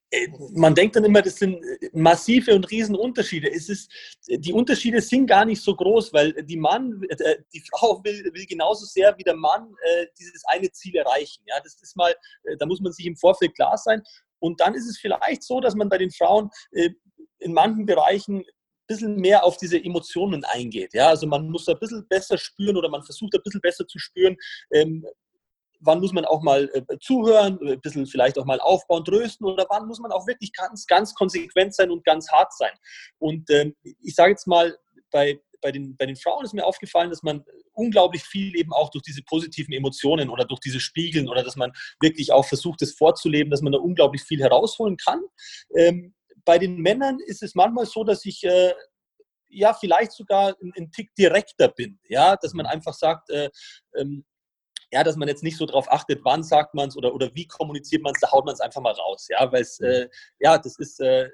äh, 0.09 0.27
man 0.53 0.75
denkt 0.75 0.97
dann 0.97 1.05
immer, 1.05 1.21
das 1.21 1.37
sind 1.37 1.63
massive 1.93 2.53
und 2.53 2.69
riesen 2.69 2.97
Unterschiede. 2.97 3.49
Es 3.49 3.69
ist, 3.69 3.89
die 4.27 4.51
Unterschiede 4.51 4.99
sind 4.99 5.27
gar 5.27 5.45
nicht 5.45 5.61
so 5.61 5.73
groß, 5.73 6.11
weil 6.11 6.33
die 6.33 6.57
Mann, 6.57 7.01
äh, 7.07 7.37
die 7.53 7.63
Frau 7.71 8.03
will, 8.03 8.29
will 8.33 8.45
genauso 8.45 8.85
sehr 8.85 9.17
wie 9.17 9.23
der 9.23 9.37
Mann 9.37 9.73
äh, 9.83 10.07
dieses 10.19 10.43
eine 10.47 10.69
Ziel 10.69 10.97
erreichen. 10.97 11.43
Ja, 11.45 11.55
das 11.63 11.81
ist 11.81 11.95
mal, 11.95 12.13
da 12.59 12.65
muss 12.65 12.81
man 12.81 12.91
sich 12.91 13.05
im 13.05 13.15
Vorfeld 13.15 13.55
klar 13.55 13.77
sein. 13.77 14.03
Und 14.41 14.59
dann 14.59 14.75
ist 14.75 14.89
es 14.89 14.97
vielleicht 14.97 15.43
so, 15.43 15.61
dass 15.61 15.75
man 15.75 15.89
bei 15.89 15.97
den 15.97 16.11
Frauen 16.11 16.49
äh, 16.71 16.89
in 17.39 17.53
manchen 17.53 17.85
Bereichen 17.85 18.39
ein 18.39 18.45
bisschen 18.87 19.15
mehr 19.15 19.43
auf 19.43 19.57
diese 19.57 19.81
Emotionen 19.81 20.43
eingeht. 20.43 20.93
Ja? 20.93 21.07
Also 21.07 21.27
man 21.27 21.49
muss 21.49 21.67
ein 21.67 21.79
bisschen 21.79 22.07
besser 22.07 22.37
spüren 22.37 22.75
oder 22.75 22.89
man 22.89 23.03
versucht 23.03 23.33
ein 23.35 23.41
bisschen 23.43 23.61
besser 23.61 23.87
zu 23.87 23.99
spüren, 23.99 24.35
ähm, 24.71 25.05
wann 25.81 25.99
muss 25.99 26.13
man 26.13 26.25
auch 26.25 26.41
mal 26.41 26.69
äh, 26.73 26.97
zuhören, 26.99 27.59
ein 27.67 27.81
bisschen 27.81 28.05
vielleicht 28.05 28.37
auch 28.37 28.45
mal 28.45 28.59
aufbauen, 28.59 29.03
trösten 29.03 29.47
oder 29.47 29.65
wann 29.69 29.87
muss 29.87 29.99
man 29.99 30.11
auch 30.11 30.27
wirklich 30.27 30.53
ganz, 30.53 30.85
ganz 30.85 31.13
konsequent 31.13 31.73
sein 31.73 31.91
und 31.91 32.05
ganz 32.05 32.31
hart 32.31 32.53
sein. 32.53 32.73
Und 33.17 33.49
ähm, 33.49 33.75
ich 33.83 34.15
sage 34.15 34.31
jetzt 34.31 34.47
mal, 34.47 34.77
bei, 35.11 35.39
bei, 35.61 35.71
den, 35.71 35.95
bei 35.95 36.05
den 36.05 36.15
Frauen 36.15 36.43
ist 36.43 36.53
mir 36.53 36.65
aufgefallen, 36.65 37.09
dass 37.09 37.23
man 37.23 37.43
unglaublich 37.73 38.23
viel 38.23 38.55
eben 38.55 38.73
auch 38.73 38.89
durch 38.89 39.03
diese 39.03 39.23
positiven 39.23 39.73
Emotionen 39.73 40.29
oder 40.29 40.45
durch 40.45 40.59
diese 40.59 40.79
Spiegeln 40.79 41.29
oder 41.29 41.43
dass 41.43 41.55
man 41.55 41.71
wirklich 41.99 42.31
auch 42.31 42.45
versucht, 42.45 42.81
es 42.81 42.93
vorzuleben, 42.93 43.51
dass 43.51 43.61
man 43.61 43.73
da 43.73 43.79
unglaublich 43.79 44.23
viel 44.23 44.41
herausholen 44.41 44.97
kann. 44.97 45.21
Ähm, 45.75 46.13
bei 46.43 46.57
den 46.57 46.77
Männern 46.77 47.19
ist 47.25 47.43
es 47.43 47.55
manchmal 47.55 47.85
so, 47.85 48.03
dass 48.03 48.25
ich 48.25 48.43
äh, 48.43 48.73
ja 49.49 49.73
vielleicht 49.73 50.11
sogar 50.13 50.55
ein, 50.75 50.91
Tick 50.91 51.13
direkter 51.15 51.67
bin, 51.67 51.99
ja, 52.07 52.35
dass 52.35 52.53
man 52.53 52.65
einfach 52.65 52.93
sagt, 52.93 53.29
äh, 53.29 53.49
ähm, 53.95 54.25
ja, 54.91 55.03
dass 55.03 55.15
man 55.15 55.27
jetzt 55.27 55.43
nicht 55.43 55.57
so 55.57 55.65
darauf 55.65 55.89
achtet, 55.91 56.19
wann 56.23 56.43
sagt 56.43 56.73
man 56.73 56.89
es 56.89 56.97
oder, 56.97 57.13
oder 57.13 57.33
wie 57.33 57.47
kommuniziert 57.47 58.03
man 58.03 58.13
es, 58.13 58.19
da 58.19 58.31
haut 58.31 58.45
man 58.45 58.53
es 58.53 58.59
einfach 58.59 58.81
mal 58.81 58.93
raus, 58.93 59.27
ja, 59.29 59.51
weil 59.51 59.61
es, 59.61 59.79
äh, 59.79 60.09
ja, 60.39 60.57
das 60.57 60.77
ist, 60.79 60.99
äh, 60.99 61.29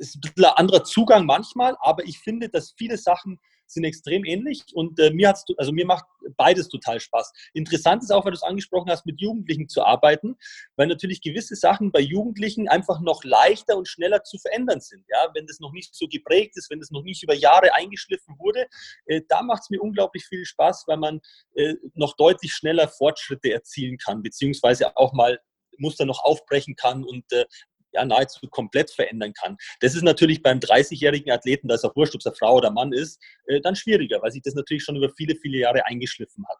ist 0.00 0.16
ein 0.16 0.20
bisschen 0.20 0.44
ein 0.44 0.56
anderer 0.56 0.84
Zugang 0.84 1.26
manchmal, 1.26 1.76
aber 1.80 2.04
ich 2.04 2.18
finde, 2.18 2.48
dass 2.48 2.72
viele 2.76 2.96
Sachen 2.96 3.38
sind 3.70 3.84
extrem 3.84 4.24
ähnlich 4.24 4.64
und 4.74 4.98
äh, 4.98 5.10
mir 5.10 5.28
hat's, 5.28 5.44
also 5.56 5.70
mir 5.70 5.86
macht 5.86 6.04
beides 6.36 6.68
total 6.68 6.98
Spaß. 6.98 7.32
Interessant 7.52 8.02
ist 8.02 8.10
auch, 8.10 8.24
weil 8.24 8.32
du 8.32 8.36
es 8.36 8.42
angesprochen 8.42 8.90
hast, 8.90 9.06
mit 9.06 9.20
Jugendlichen 9.20 9.68
zu 9.68 9.84
arbeiten, 9.84 10.36
weil 10.76 10.88
natürlich 10.88 11.20
gewisse 11.20 11.54
Sachen 11.54 11.92
bei 11.92 12.00
Jugendlichen 12.00 12.68
einfach 12.68 13.00
noch 13.00 13.22
leichter 13.22 13.76
und 13.76 13.86
schneller 13.86 14.24
zu 14.24 14.38
verändern 14.38 14.80
sind. 14.80 15.04
Ja, 15.08 15.28
wenn 15.34 15.46
das 15.46 15.60
noch 15.60 15.72
nicht 15.72 15.94
so 15.94 16.08
geprägt 16.08 16.56
ist, 16.56 16.70
wenn 16.70 16.80
das 16.80 16.90
noch 16.90 17.02
nicht 17.02 17.22
über 17.22 17.34
Jahre 17.34 17.74
eingeschliffen 17.74 18.36
wurde, 18.38 18.66
äh, 19.06 19.22
da 19.28 19.42
macht 19.42 19.62
es 19.62 19.70
mir 19.70 19.80
unglaublich 19.80 20.24
viel 20.26 20.44
Spaß, 20.44 20.84
weil 20.88 20.96
man 20.96 21.20
äh, 21.54 21.74
noch 21.94 22.16
deutlich 22.16 22.52
schneller 22.52 22.88
Fortschritte 22.88 23.52
erzielen 23.52 23.98
kann, 23.98 24.22
beziehungsweise 24.22 24.96
auch 24.96 25.12
mal 25.12 25.38
Muster 25.78 26.04
noch 26.04 26.22
aufbrechen 26.22 26.76
kann 26.76 27.04
und 27.04 27.30
äh, 27.32 27.46
ja, 27.92 28.04
nahezu 28.04 28.48
komplett 28.48 28.90
verändern 28.90 29.32
kann. 29.32 29.56
Das 29.80 29.94
ist 29.94 30.02
natürlich 30.02 30.42
beim 30.42 30.58
30-jährigen 30.58 31.32
Athleten, 31.32 31.68
da 31.68 31.74
ist 31.74 31.84
auch 31.84 31.96
wurscht, 31.96 32.14
ob 32.14 32.20
es 32.20 32.26
eine 32.26 32.34
Frau 32.34 32.56
oder 32.56 32.70
Mann 32.70 32.92
ist, 32.92 33.20
äh, 33.46 33.60
dann 33.60 33.76
schwieriger, 33.76 34.20
weil 34.22 34.32
sich 34.32 34.42
das 34.42 34.54
natürlich 34.54 34.84
schon 34.84 34.96
über 34.96 35.10
viele, 35.10 35.34
viele 35.36 35.58
Jahre 35.58 35.86
eingeschliffen 35.86 36.44
hat. 36.48 36.58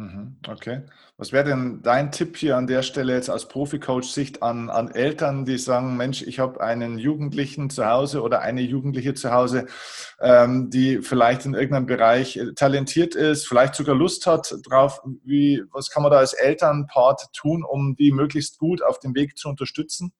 Mhm, 0.00 0.36
okay. 0.48 0.82
Was 1.18 1.32
wäre 1.32 1.44
denn 1.44 1.82
dein 1.82 2.10
Tipp 2.10 2.38
hier 2.38 2.56
an 2.56 2.66
der 2.66 2.82
Stelle 2.82 3.12
jetzt 3.12 3.28
aus 3.28 3.48
Profi-Coach-Sicht 3.48 4.42
an, 4.42 4.70
an 4.70 4.90
Eltern, 4.90 5.44
die 5.44 5.58
sagen, 5.58 5.98
Mensch, 5.98 6.22
ich 6.22 6.38
habe 6.38 6.62
einen 6.62 6.96
Jugendlichen 6.96 7.68
zu 7.68 7.84
Hause 7.84 8.22
oder 8.22 8.40
eine 8.40 8.62
Jugendliche 8.62 9.12
zu 9.12 9.30
Hause, 9.30 9.66
ähm, 10.20 10.70
die 10.70 11.02
vielleicht 11.02 11.44
in 11.44 11.52
irgendeinem 11.52 11.84
Bereich 11.84 12.38
äh, 12.38 12.54
talentiert 12.54 13.14
ist, 13.14 13.46
vielleicht 13.46 13.74
sogar 13.74 13.94
Lust 13.94 14.26
hat 14.26 14.54
drauf. 14.66 15.02
Wie, 15.24 15.62
was 15.70 15.90
kann 15.90 16.02
man 16.02 16.12
da 16.12 16.18
als 16.18 16.32
Elternpart 16.32 17.34
tun, 17.34 17.62
um 17.62 17.94
die 17.94 18.12
möglichst 18.12 18.58
gut 18.58 18.82
auf 18.82 19.00
dem 19.00 19.14
Weg 19.14 19.36
zu 19.36 19.50
unterstützen? 19.50 20.12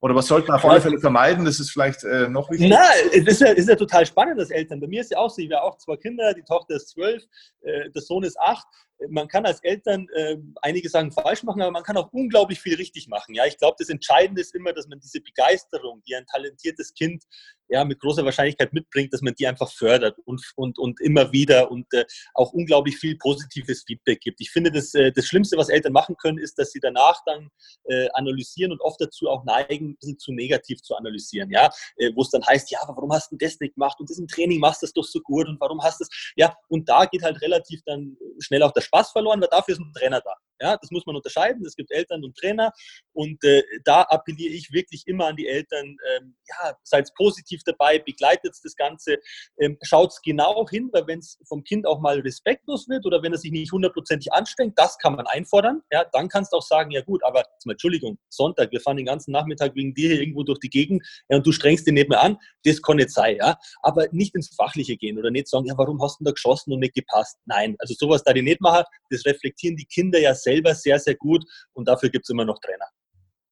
Oder 0.00 0.14
was 0.14 0.26
sollte 0.26 0.48
man 0.48 0.58
auf 0.58 0.64
alle 0.64 0.80
Fälle 0.80 0.98
vermeiden? 1.00 1.44
Das 1.44 1.58
ist 1.58 1.70
vielleicht 1.70 2.04
äh, 2.04 2.28
noch 2.28 2.50
wichtiger. 2.50 2.76
Na, 2.76 3.08
es 3.12 3.26
ist, 3.26 3.40
ja, 3.40 3.48
ist 3.48 3.68
ja 3.68 3.74
total 3.74 4.06
spannend, 4.06 4.38
als 4.38 4.50
Eltern. 4.50 4.80
Bei 4.80 4.86
mir 4.86 5.00
ist 5.00 5.10
ja 5.10 5.18
auch 5.18 5.30
so, 5.30 5.42
ich 5.42 5.50
habe 5.50 5.62
auch 5.62 5.76
zwei 5.78 5.96
Kinder, 5.96 6.32
die 6.34 6.42
Tochter 6.42 6.76
ist 6.76 6.90
zwölf, 6.90 7.22
äh, 7.62 7.90
der 7.90 8.02
Sohn 8.02 8.22
ist 8.22 8.38
acht 8.38 8.66
man 9.08 9.28
kann 9.28 9.46
als 9.46 9.60
Eltern 9.60 10.06
äh, 10.14 10.36
einige 10.62 10.88
Sachen 10.88 11.12
falsch 11.12 11.42
machen, 11.42 11.62
aber 11.62 11.70
man 11.70 11.82
kann 11.82 11.96
auch 11.96 12.12
unglaublich 12.12 12.60
viel 12.60 12.74
richtig 12.74 13.08
machen. 13.08 13.34
Ja, 13.34 13.46
ich 13.46 13.56
glaube, 13.56 13.76
das 13.78 13.88
Entscheidende 13.88 14.40
ist 14.40 14.54
immer, 14.54 14.72
dass 14.72 14.88
man 14.88 14.98
diese 14.98 15.20
Begeisterung, 15.20 16.02
die 16.06 16.16
ein 16.16 16.26
talentiertes 16.26 16.94
Kind 16.94 17.24
ja 17.68 17.84
mit 17.84 18.00
großer 18.00 18.24
Wahrscheinlichkeit 18.24 18.72
mitbringt, 18.72 19.12
dass 19.12 19.22
man 19.22 19.34
die 19.34 19.46
einfach 19.46 19.70
fördert 19.70 20.18
und, 20.24 20.42
und, 20.56 20.78
und 20.78 21.00
immer 21.00 21.32
wieder 21.32 21.70
und 21.70 21.86
äh, 21.92 22.04
auch 22.34 22.52
unglaublich 22.52 22.96
viel 22.96 23.16
positives 23.16 23.84
Feedback 23.86 24.20
gibt. 24.20 24.40
Ich 24.40 24.50
finde, 24.50 24.72
das, 24.72 24.94
äh, 24.94 25.12
das 25.12 25.26
Schlimmste, 25.26 25.56
was 25.56 25.68
Eltern 25.68 25.92
machen 25.92 26.16
können, 26.16 26.38
ist, 26.38 26.58
dass 26.58 26.72
sie 26.72 26.80
danach 26.80 27.22
dann 27.26 27.50
äh, 27.84 28.08
analysieren 28.14 28.72
und 28.72 28.80
oft 28.80 29.00
dazu 29.00 29.28
auch 29.28 29.44
neigen, 29.44 29.90
ein 29.90 29.96
bisschen 30.00 30.18
zu 30.18 30.32
negativ 30.32 30.82
zu 30.82 30.94
analysieren. 30.96 31.50
Ja, 31.50 31.70
äh, 31.96 32.10
wo 32.14 32.22
es 32.22 32.30
dann 32.30 32.44
heißt, 32.46 32.70
ja, 32.70 32.80
warum 32.86 33.12
hast 33.12 33.32
du 33.32 33.36
das 33.36 33.58
nicht 33.60 33.74
gemacht 33.74 33.98
und 34.00 34.10
das 34.10 34.18
im 34.18 34.26
Training 34.26 34.60
machst 34.60 34.82
du 34.82 34.86
das 34.86 34.92
doch 34.92 35.04
so 35.04 35.20
gut 35.20 35.48
und 35.48 35.60
warum 35.60 35.82
hast 35.82 36.00
du 36.00 36.04
das? 36.04 36.32
Ja, 36.36 36.56
und 36.68 36.88
da 36.88 37.04
geht 37.06 37.22
halt 37.22 37.40
relativ 37.42 37.82
dann 37.84 38.16
schnell 38.40 38.62
auch 38.62 38.72
der 38.72 38.80
Spaß 38.80 39.10
verloren, 39.12 39.40
weil 39.40 39.48
dafür 39.50 39.72
ist 39.72 39.80
ein 39.80 39.92
Trainer 39.92 40.20
da. 40.20 40.34
Ja, 40.60 40.76
das 40.76 40.90
muss 40.90 41.06
man 41.06 41.16
unterscheiden. 41.16 41.64
Es 41.64 41.76
gibt 41.76 41.92
Eltern 41.92 42.24
und 42.24 42.36
Trainer 42.36 42.72
und 43.12 43.42
äh, 43.44 43.62
da 43.84 44.02
appelliere 44.02 44.52
ich 44.54 44.72
wirklich 44.72 45.06
immer 45.06 45.26
an 45.26 45.36
die 45.36 45.46
Eltern, 45.46 45.96
ähm, 46.16 46.36
ja, 46.48 46.76
seid 46.82 47.12
positiv 47.14 47.62
dabei, 47.64 47.98
begleitet 47.98 48.54
das 48.62 48.74
Ganze, 48.76 49.18
ähm, 49.58 49.78
schaut 49.82 50.14
genau 50.24 50.66
hin, 50.68 50.90
weil 50.92 51.06
wenn 51.06 51.18
es 51.18 51.38
vom 51.46 51.62
Kind 51.64 51.86
auch 51.86 52.00
mal 52.00 52.20
respektlos 52.20 52.88
wird 52.88 53.06
oder 53.06 53.22
wenn 53.22 53.32
er 53.32 53.38
sich 53.38 53.50
nicht 53.50 53.72
hundertprozentig 53.72 54.32
anstrengt, 54.32 54.78
das 54.78 54.98
kann 54.98 55.14
man 55.14 55.26
einfordern. 55.26 55.82
Ja, 55.92 56.04
dann 56.12 56.28
kannst 56.28 56.52
du 56.52 56.56
auch 56.56 56.62
sagen, 56.62 56.90
ja 56.90 57.02
gut, 57.02 57.22
aber 57.24 57.44
mal, 57.64 57.72
Entschuldigung, 57.72 58.18
Sonntag, 58.28 58.72
wir 58.72 58.80
fahren 58.80 58.96
den 58.96 59.06
ganzen 59.06 59.32
Nachmittag 59.32 59.74
wegen 59.74 59.94
dir 59.94 60.08
hier 60.08 60.20
irgendwo 60.20 60.42
durch 60.42 60.58
die 60.58 60.70
Gegend 60.70 61.06
ja, 61.28 61.36
und 61.36 61.46
du 61.46 61.52
strengst 61.52 61.86
den 61.86 61.94
nicht 61.94 62.08
mehr 62.08 62.22
an, 62.22 62.38
das 62.64 62.82
kann 62.82 62.96
nicht 62.96 63.10
sein, 63.10 63.36
ja, 63.36 63.56
aber 63.82 64.06
nicht 64.12 64.34
ins 64.34 64.54
Fachliche 64.54 64.96
gehen 64.96 65.18
oder 65.18 65.30
nicht 65.30 65.48
sagen, 65.48 65.66
ja, 65.66 65.76
warum 65.76 66.02
hast 66.02 66.20
du 66.20 66.24
da 66.24 66.32
geschossen 66.32 66.72
und 66.72 66.80
nicht 66.80 66.94
gepasst? 66.94 67.38
Nein, 67.46 67.76
also 67.78 67.94
sowas 67.96 68.22
da 68.24 68.32
die 68.32 68.42
nicht 68.42 68.60
machen, 68.60 68.84
das 69.10 69.24
reflektieren 69.24 69.76
die 69.76 69.86
Kinder 69.86 70.18
ja 70.18 70.34
selber 70.48 70.74
sehr, 70.74 70.98
sehr 70.98 71.14
gut 71.14 71.44
und 71.74 71.88
dafür 71.88 72.08
gibt 72.08 72.24
es 72.24 72.30
immer 72.30 72.44
noch 72.44 72.58
Trainer. 72.60 72.86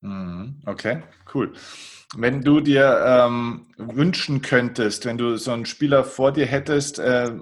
Mhm. 0.00 0.61
Okay, 0.66 1.02
cool. 1.35 1.52
Wenn 2.16 2.42
du 2.42 2.61
dir 2.61 3.04
ähm, 3.04 3.66
wünschen 3.76 4.40
könntest, 4.40 5.04
wenn 5.06 5.18
du 5.18 5.37
so 5.37 5.50
einen 5.50 5.66
Spieler 5.66 6.04
vor 6.04 6.32
dir 6.32 6.46
hättest 6.46 6.98
äh, 6.98 7.32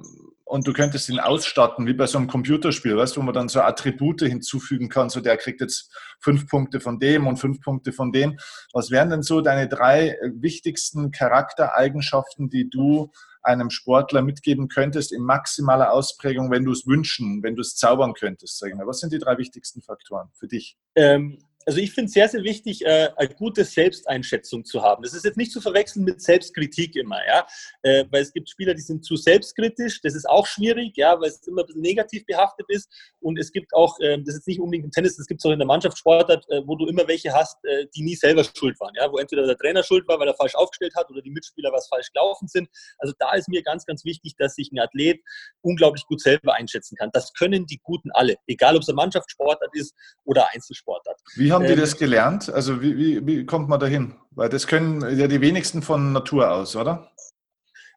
und 0.45 0.67
du 0.67 0.73
könntest 0.73 1.09
ihn 1.11 1.21
ausstatten, 1.21 1.87
wie 1.87 1.93
bei 1.93 2.07
so 2.07 2.19
einem 2.19 2.29
Computerspiel, 2.29 2.97
weißt 2.97 3.17
du, 3.17 3.21
wo 3.21 3.25
man 3.25 3.35
dann 3.35 3.49
so 3.49 3.61
Attribute 3.61 4.23
hinzufügen 4.23 4.89
kann, 4.89 5.11
so 5.11 5.21
der 5.21 5.37
kriegt 5.37 5.61
jetzt 5.61 5.95
fünf 6.21 6.49
Punkte 6.49 6.81
von 6.81 6.99
dem 6.99 7.27
und 7.27 7.37
fünf 7.37 7.61
Punkte 7.61 7.93
von 7.93 8.11
dem. 8.13 8.39
Was 8.73 8.91
wären 8.91 9.11
denn 9.11 9.23
so 9.23 9.43
deine 9.43 9.69
drei 9.69 10.17
wichtigsten 10.35 11.11
Charaktereigenschaften, 11.11 12.49
die 12.49 12.71
du 12.71 13.11
einem 13.45 13.71
Sportler 13.71 14.23
mitgeben 14.23 14.69
könntest 14.69 15.13
in 15.13 15.23
maximaler 15.23 15.93
Ausprägung, 15.93 16.51
wenn 16.51 16.65
du 16.65 16.73
es 16.73 16.87
wünschen, 16.87 17.43
wenn 17.43 17.57
du 17.57 17.61
es 17.61 17.77
zaubern 17.77 18.15
könntest? 18.15 18.59
Sag 18.59 18.71
ich 18.71 18.75
mal. 18.75 18.87
Was 18.87 19.01
sind 19.01 19.13
die 19.13 19.19
drei 19.19 19.39
wichtigsten 19.39 19.83
Faktoren 19.83 20.31
für 20.33 20.49
dich? 20.49 20.79
Ähm, 20.95 21.39
also 21.67 21.79
ich 21.79 21.93
finde 21.93 22.07
es 22.07 22.13
sehr, 22.13 22.29
sehr 22.29 22.43
wichtig, 22.43 22.85
äh, 22.85 23.11
eine 23.17 23.29
gute 23.35 23.65
Selbsteinschätzung 23.65 24.65
zu 24.65 24.83
haben. 24.83 25.03
Das 25.03 25.15
ist 25.15 25.25
jetzt 25.25 25.37
nicht 25.37 25.53
zu 25.53 25.61
verwechseln 25.61 26.05
mit 26.05 26.21
Selbstkritik 26.21 26.97
immer, 26.97 27.19
ja, 27.27 27.47
äh, 27.83 28.05
weil 28.11 28.23
es 28.23 28.33
gibt 28.33 28.49
Spieler, 28.49 28.75
die 28.75 28.83
sind 28.83 29.05
zu 29.05 29.17
selbstkritisch. 29.17 30.01
Das 30.03 30.15
ist 30.15 30.29
auch 30.29 30.47
schwierig, 30.47 30.97
ja, 30.97 31.21
weil 31.21 31.29
es 31.29 31.47
immer 31.47 31.63
ein 31.63 31.67
bisschen 31.67 31.83
negativ 31.83 32.27
behaftet 32.27 32.67
ist. 32.69 32.91
Und 33.21 33.39
es 33.39 33.53
gibt 33.53 33.73
auch, 33.75 33.99
äh, 34.01 34.19
das 34.23 34.37
ist 34.37 34.47
nicht 34.47 34.61
unbedingt 34.61 34.85
im 34.85 34.91
Tennis, 34.91 35.17
das 35.17 35.27
gibt 35.27 35.41
es 35.41 35.47
auch 35.47 35.53
in 35.53 35.59
der 35.59 35.67
Mannschaftssportart, 35.67 36.45
äh, 36.51 36.63
wo 36.67 36.77
du 36.77 36.87
immer 36.87 37.07
welche 37.09 37.33
hast, 37.33 37.65
äh, 37.65 37.87
die 37.95 38.03
nie 38.03 38.17
selber 38.17 38.45
schuld 38.45 38.79
waren, 38.81 38.95
ja, 38.97 39.11
wo 39.11 39.19
entweder 39.19 39.47
der 39.47 39.57
Trainer 39.57 39.83
schuld 39.83 40.07
war, 40.09 40.19
weil 40.19 40.29
er 40.29 40.35
falsch 40.35 40.55
aufgestellt 40.55 40.95
hat, 40.97 41.11
oder 41.11 41.23
die 41.23 41.31
Mitspieler 41.31 41.73
was 41.73 41.89
falsch 41.89 42.13
gelaufen 42.13 42.49
sind. 42.49 42.69
Also 42.99 43.15
da 43.19 43.35
ist 43.35 43.49
mir 43.49 43.63
ganz, 43.63 43.87
ganz 43.87 44.05
wichtig, 44.05 44.35
dass 44.39 44.55
sich 44.55 44.71
ein 44.73 44.79
Athlet 44.79 45.21
unglaublich 45.63 46.05
gut 46.07 46.21
selber 46.21 46.55
einschätzen 46.55 46.97
kann. 46.97 47.11
Das 47.13 47.33
können 47.33 47.67
die 47.67 47.81
Guten 47.83 48.11
alle, 48.13 48.37
egal 48.47 48.77
ob 48.77 48.83
es 48.83 48.89
eine 48.89 48.97
Mannschaftssportart 48.97 49.75
ist 49.75 49.95
oder 50.25 50.49
Einzelsportart. 50.53 51.21
Wie 51.35 51.54
haben 51.55 51.67
die 51.67 51.73
ähm, 51.73 51.81
das 51.81 51.97
gelernt? 51.97 52.51
Also 52.51 52.83
wie, 52.83 52.97
wie, 52.97 53.27
wie 53.27 53.47
kommt 53.47 53.69
man 53.69 53.81
dahin? 53.81 54.15
Weil 54.33 54.49
das 54.49 54.67
können 54.67 55.17
ja 55.17 55.27
die 55.27 55.41
wenigsten 55.41 55.83
von 55.83 56.13
Natur 56.13 56.51
aus, 56.51 56.77
oder? 56.77 57.11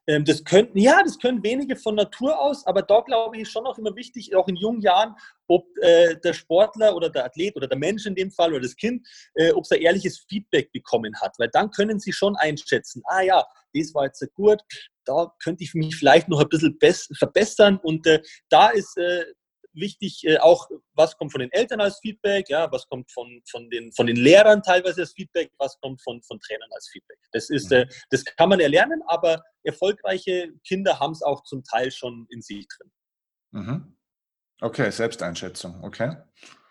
Ähm, 0.07 0.23
das 0.23 0.43
könnten, 0.43 0.79
ja, 0.79 1.03
das 1.03 1.19
können 1.19 1.43
wenige 1.43 1.75
von 1.75 1.95
Natur 1.95 2.39
aus, 2.39 2.65
aber 2.65 2.81
da 2.81 3.01
glaube 3.01 3.35
ich 3.35 3.41
ist 3.43 3.51
schon 3.51 3.67
auch 3.67 3.77
immer 3.77 3.93
wichtig, 3.95 4.33
auch 4.35 4.47
in 4.47 4.55
jungen 4.55 4.81
Jahren, 4.81 5.15
ob 5.47 5.65
äh, 5.81 6.15
der 6.23 6.33
Sportler 6.33 6.95
oder 6.95 7.09
der 7.09 7.25
Athlet 7.25 7.55
oder 7.57 7.67
der 7.67 7.77
Mensch 7.77 8.05
in 8.05 8.15
dem 8.15 8.31
Fall 8.31 8.51
oder 8.51 8.61
das 8.61 8.77
Kind, 8.77 9.05
äh, 9.35 9.51
ob 9.51 9.65
es 9.65 9.71
ein 9.71 9.81
ehrliches 9.81 10.25
Feedback 10.29 10.71
bekommen 10.71 11.13
hat, 11.19 11.35
weil 11.39 11.49
dann 11.51 11.71
können 11.71 11.99
sie 11.99 12.13
schon 12.13 12.37
einschätzen, 12.37 13.03
ah 13.07 13.21
ja, 13.21 13.45
das 13.73 13.93
war 13.93 14.05
jetzt 14.05 14.25
gut, 14.33 14.61
da 15.03 15.33
könnte 15.43 15.63
ich 15.65 15.73
mich 15.73 15.95
vielleicht 15.95 16.29
noch 16.29 16.39
ein 16.41 16.49
bisschen 16.49 16.77
verbessern 17.17 17.77
und 17.83 18.07
äh, 18.07 18.21
da 18.49 18.69
ist 18.69 18.97
äh, 18.97 19.25
wichtig 19.79 20.23
äh, 20.25 20.37
auch, 20.39 20.69
was 20.93 21.17
kommt 21.17 21.31
von 21.31 21.41
den 21.41 21.51
Eltern 21.51 21.81
als 21.81 21.99
Feedback, 21.99 22.49
ja, 22.49 22.71
was 22.71 22.87
kommt 22.87 23.11
von, 23.11 23.41
von, 23.49 23.69
den, 23.69 23.91
von 23.93 24.07
den 24.07 24.15
Lehrern 24.15 24.61
teilweise 24.61 25.01
als 25.01 25.13
Feedback, 25.13 25.51
was 25.57 25.79
kommt 25.79 26.01
von, 26.01 26.21
von 26.23 26.39
Trainern 26.39 26.69
als 26.73 26.89
Feedback. 26.91 27.19
Das, 27.31 27.49
ist, 27.49 27.71
äh, 27.71 27.87
das 28.09 28.23
kann 28.25 28.49
man 28.49 28.59
erlernen, 28.59 29.01
aber 29.07 29.41
erfolgreiche 29.63 30.51
Kinder 30.65 30.99
haben 30.99 31.13
es 31.13 31.21
auch 31.21 31.43
zum 31.43 31.63
Teil 31.63 31.91
schon 31.91 32.27
in 32.29 32.41
sich 32.41 32.67
drin. 32.67 32.91
Mhm. 33.51 33.97
Okay, 34.61 34.91
Selbsteinschätzung, 34.91 35.83
okay. 35.83 36.17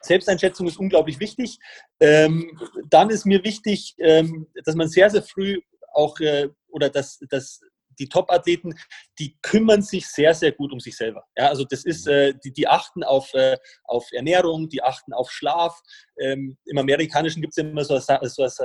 Selbsteinschätzung 0.03 0.66
ist 0.66 0.79
unglaublich 0.79 1.21
wichtig. 1.21 1.59
Ähm, 2.01 2.59
dann 2.90 3.11
ist 3.11 3.27
mir 3.27 3.42
wichtig, 3.45 3.95
ähm, 3.99 4.47
dass 4.64 4.75
man 4.75 4.88
sehr, 4.88 5.11
sehr 5.11 5.23
früh 5.23 5.61
auch 5.92 6.19
äh, 6.21 6.49
oder 6.69 6.90
dass, 6.90 7.19
dass 7.31 7.61
die 7.99 8.09
Top-Athleten, 8.09 8.75
die 9.19 9.37
kümmern 9.43 9.83
sich 9.83 10.07
sehr, 10.09 10.35
sehr 10.35 10.53
gut 10.53 10.73
um 10.73 10.81
sich 10.81 10.97
selber. 10.97 11.25
Ja, 11.37 11.49
also 11.49 11.65
das 11.65 11.85
ist, 11.85 12.07
äh, 12.07 12.35
die, 12.45 12.53
die 12.53 12.69
achten 12.69 13.03
auf, 13.03 13.33
äh, 13.35 13.57
auf 13.85 14.07
Ernährung, 14.13 14.69
die 14.69 14.83
achten 14.83 15.13
auf 15.13 15.31
Schlaf. 15.31 15.81
Ähm, 16.19 16.57
Im 16.65 16.79
Amerikanischen 16.79 17.41
gibt 17.41 17.53
es 17.53 17.59
immer 17.59 17.85
so, 17.85 17.99
so, 17.99 18.49
so, 18.49 18.65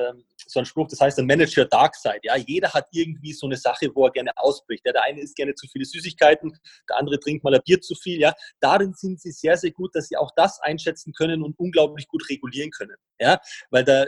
so 0.51 0.59
einen 0.59 0.65
Spruch, 0.65 0.87
das 0.87 0.99
heißt 0.99 1.17
ein 1.19 1.25
Manager 1.25 1.65
Dark 1.65 1.95
Side. 1.95 2.19
Ja, 2.23 2.35
jeder 2.35 2.73
hat 2.73 2.87
irgendwie 2.91 3.33
so 3.33 3.45
eine 3.45 3.57
Sache, 3.57 3.89
wo 3.93 4.05
er 4.05 4.11
gerne 4.11 4.31
ausbricht. 4.35 4.85
Ja, 4.85 4.91
der 4.91 5.03
eine 5.03 5.21
isst 5.21 5.35
gerne 5.35 5.55
zu 5.55 5.67
viele 5.67 5.85
Süßigkeiten, 5.85 6.57
der 6.89 6.97
andere 6.97 7.19
trinkt 7.19 7.43
mal 7.43 7.55
ein 7.55 7.61
Bier 7.65 7.79
zu 7.79 7.95
viel. 7.95 8.19
Ja, 8.19 8.33
darin 8.59 8.93
sind 8.93 9.21
sie 9.21 9.31
sehr, 9.31 9.57
sehr 9.57 9.71
gut, 9.71 9.95
dass 9.95 10.07
sie 10.07 10.17
auch 10.17 10.31
das 10.35 10.59
einschätzen 10.61 11.13
können 11.13 11.41
und 11.41 11.57
unglaublich 11.57 12.07
gut 12.07 12.29
regulieren 12.29 12.71
können. 12.71 12.95
Ja, 13.19 13.39
weil 13.69 13.83
da 13.83 14.05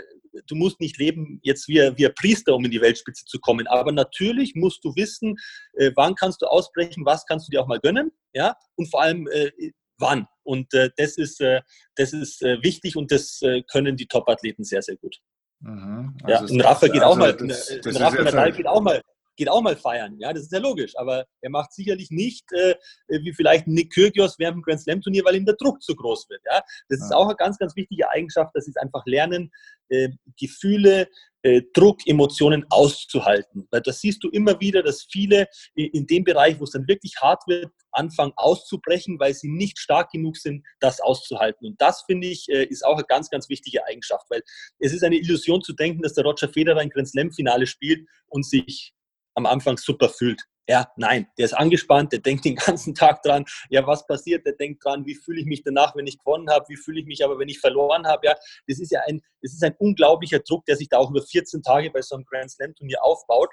du 0.47 0.55
musst 0.55 0.79
nicht 0.79 0.97
leben 0.97 1.39
jetzt 1.43 1.67
wie, 1.67 1.75
wie 1.75 2.07
ein 2.07 2.13
Priester, 2.15 2.55
um 2.55 2.65
in 2.65 2.71
die 2.71 2.81
Weltspitze 2.81 3.25
zu 3.25 3.39
kommen. 3.39 3.67
Aber 3.67 3.91
natürlich 3.91 4.55
musst 4.55 4.83
du 4.83 4.95
wissen, 4.95 5.37
äh, 5.73 5.91
wann 5.95 6.15
kannst 6.15 6.41
du 6.41 6.47
ausbrechen, 6.47 7.05
was 7.05 7.25
kannst 7.25 7.47
du 7.47 7.51
dir 7.51 7.61
auch 7.61 7.67
mal 7.67 7.79
gönnen, 7.79 8.11
ja, 8.33 8.55
und 8.75 8.89
vor 8.89 9.01
allem 9.01 9.27
äh, 9.27 9.51
wann. 9.99 10.27
Und 10.43 10.73
äh, 10.73 10.89
das 10.97 11.17
ist, 11.17 11.39
äh, 11.41 11.61
das 11.95 12.13
ist 12.13 12.41
äh, 12.41 12.61
wichtig 12.63 12.95
und 12.95 13.11
das 13.11 13.41
äh, 13.41 13.61
können 13.63 13.95
die 13.95 14.07
Top-Athleten 14.07 14.63
sehr, 14.63 14.81
sehr 14.81 14.97
gut. 14.97 15.19
Mhm. 15.63 16.13
Also 16.23 16.45
ja, 16.45 16.61
ein 16.61 16.61
Rafa 16.61 16.87
geht 16.87 17.01
also, 17.01 17.13
auch 17.13 17.17
mal, 17.17 17.33
das, 17.33 17.71
das 17.81 17.95
ein 17.95 18.01
Rafa 18.01 18.21
Nadal 18.21 18.51
geht 18.51 18.67
auch 18.67 18.81
mal 18.81 19.01
geht 19.35 19.49
auch 19.49 19.61
mal 19.61 19.75
feiern. 19.75 20.15
Ja, 20.19 20.33
das 20.33 20.43
ist 20.43 20.51
ja 20.51 20.59
logisch. 20.59 20.93
Aber 20.97 21.25
er 21.41 21.49
macht 21.49 21.73
sicherlich 21.73 22.11
nicht 22.11 22.51
äh, 22.53 22.75
wie 23.07 23.33
vielleicht 23.33 23.67
Nick 23.67 23.93
Kyrgios 23.93 24.37
während 24.39 24.57
dem 24.57 24.61
Grand 24.63 24.81
Slam 24.81 25.01
Turnier, 25.01 25.23
weil 25.25 25.35
ihm 25.35 25.45
der 25.45 25.55
Druck 25.55 25.81
zu 25.81 25.95
groß 25.95 26.29
wird. 26.29 26.41
Ja, 26.45 26.61
das 26.89 27.01
ist 27.01 27.13
auch 27.13 27.27
eine 27.27 27.35
ganz, 27.35 27.57
ganz 27.57 27.75
wichtige 27.75 28.09
Eigenschaft, 28.09 28.55
dass 28.55 28.65
sie 28.65 28.71
es 28.71 28.77
einfach 28.77 29.03
lernen, 29.05 29.51
äh, 29.89 30.09
Gefühle, 30.39 31.07
äh, 31.43 31.61
Druck, 31.73 31.99
Emotionen 32.07 32.65
auszuhalten. 32.69 33.67
Weil 33.69 33.81
das 33.81 33.99
siehst 33.99 34.23
du 34.23 34.29
immer 34.29 34.59
wieder, 34.59 34.81
dass 34.81 35.05
viele 35.11 35.47
in 35.75 36.07
dem 36.07 36.23
Bereich, 36.23 36.59
wo 36.59 36.63
es 36.63 36.71
dann 36.71 36.87
wirklich 36.87 37.15
hart 37.21 37.43
wird, 37.47 37.71
anfangen 37.91 38.33
auszubrechen, 38.35 39.19
weil 39.19 39.33
sie 39.33 39.49
nicht 39.49 39.79
stark 39.79 40.11
genug 40.11 40.37
sind, 40.37 40.65
das 40.79 40.99
auszuhalten. 40.99 41.67
Und 41.67 41.81
das, 41.81 42.03
finde 42.03 42.27
ich, 42.27 42.49
äh, 42.49 42.65
ist 42.65 42.85
auch 42.85 42.95
eine 42.95 43.05
ganz, 43.05 43.29
ganz 43.29 43.49
wichtige 43.49 43.85
Eigenschaft, 43.85 44.25
weil 44.29 44.41
es 44.79 44.93
ist 44.93 45.03
eine 45.03 45.17
Illusion 45.17 45.61
zu 45.61 45.73
denken, 45.73 46.01
dass 46.01 46.13
der 46.13 46.23
Roger 46.23 46.49
Federer 46.49 46.79
ein 46.79 46.89
Grand 46.89 47.09
Slam-Finale 47.09 47.67
spielt 47.67 48.07
und 48.27 48.45
sich 48.45 48.93
am 49.35 49.45
Anfang 49.45 49.77
super 49.77 50.09
fühlt. 50.09 50.41
Ja, 50.67 50.89
nein, 50.95 51.27
der 51.37 51.45
ist 51.45 51.53
angespannt, 51.53 52.13
der 52.13 52.19
denkt 52.19 52.45
den 52.45 52.55
ganzen 52.67 52.95
Tag 52.95 53.21
dran, 53.21 53.45
ja, 53.69 53.85
was 53.85 54.07
passiert, 54.07 54.45
der 54.45 54.53
denkt 54.53 54.83
dran, 54.83 55.05
wie 55.05 55.15
fühle 55.15 55.41
ich 55.41 55.45
mich 55.45 55.61
danach, 55.63 55.95
wenn 55.95 56.07
ich 56.07 56.19
gewonnen 56.19 56.49
habe, 56.49 56.65
wie 56.69 56.77
fühle 56.77 57.01
ich 57.01 57.05
mich 57.05 57.23
aber, 57.23 57.37
wenn 57.37 57.49
ich 57.49 57.59
verloren 57.59 58.07
habe, 58.07 58.27
ja, 58.27 58.35
das 58.67 58.79
ist 58.79 58.91
ja 58.91 59.01
ein, 59.07 59.21
das 59.41 59.53
ist 59.53 59.63
ein 59.63 59.75
unglaublicher 59.77 60.39
Druck, 60.39 60.65
der 60.65 60.77
sich 60.77 60.87
da 60.87 60.97
auch 60.97 61.09
über 61.09 61.21
14 61.21 61.61
Tage 61.63 61.91
bei 61.91 62.01
so 62.01 62.15
einem 62.15 62.25
Grand 62.25 62.49
Slam 62.49 62.73
Turnier 62.75 63.03
aufbaut. 63.03 63.49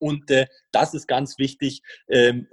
Und 0.00 0.30
äh, 0.30 0.46
das 0.72 0.94
ist 0.94 1.08
ganz 1.08 1.38
wichtig, 1.38 1.82
ähm, 2.08 2.48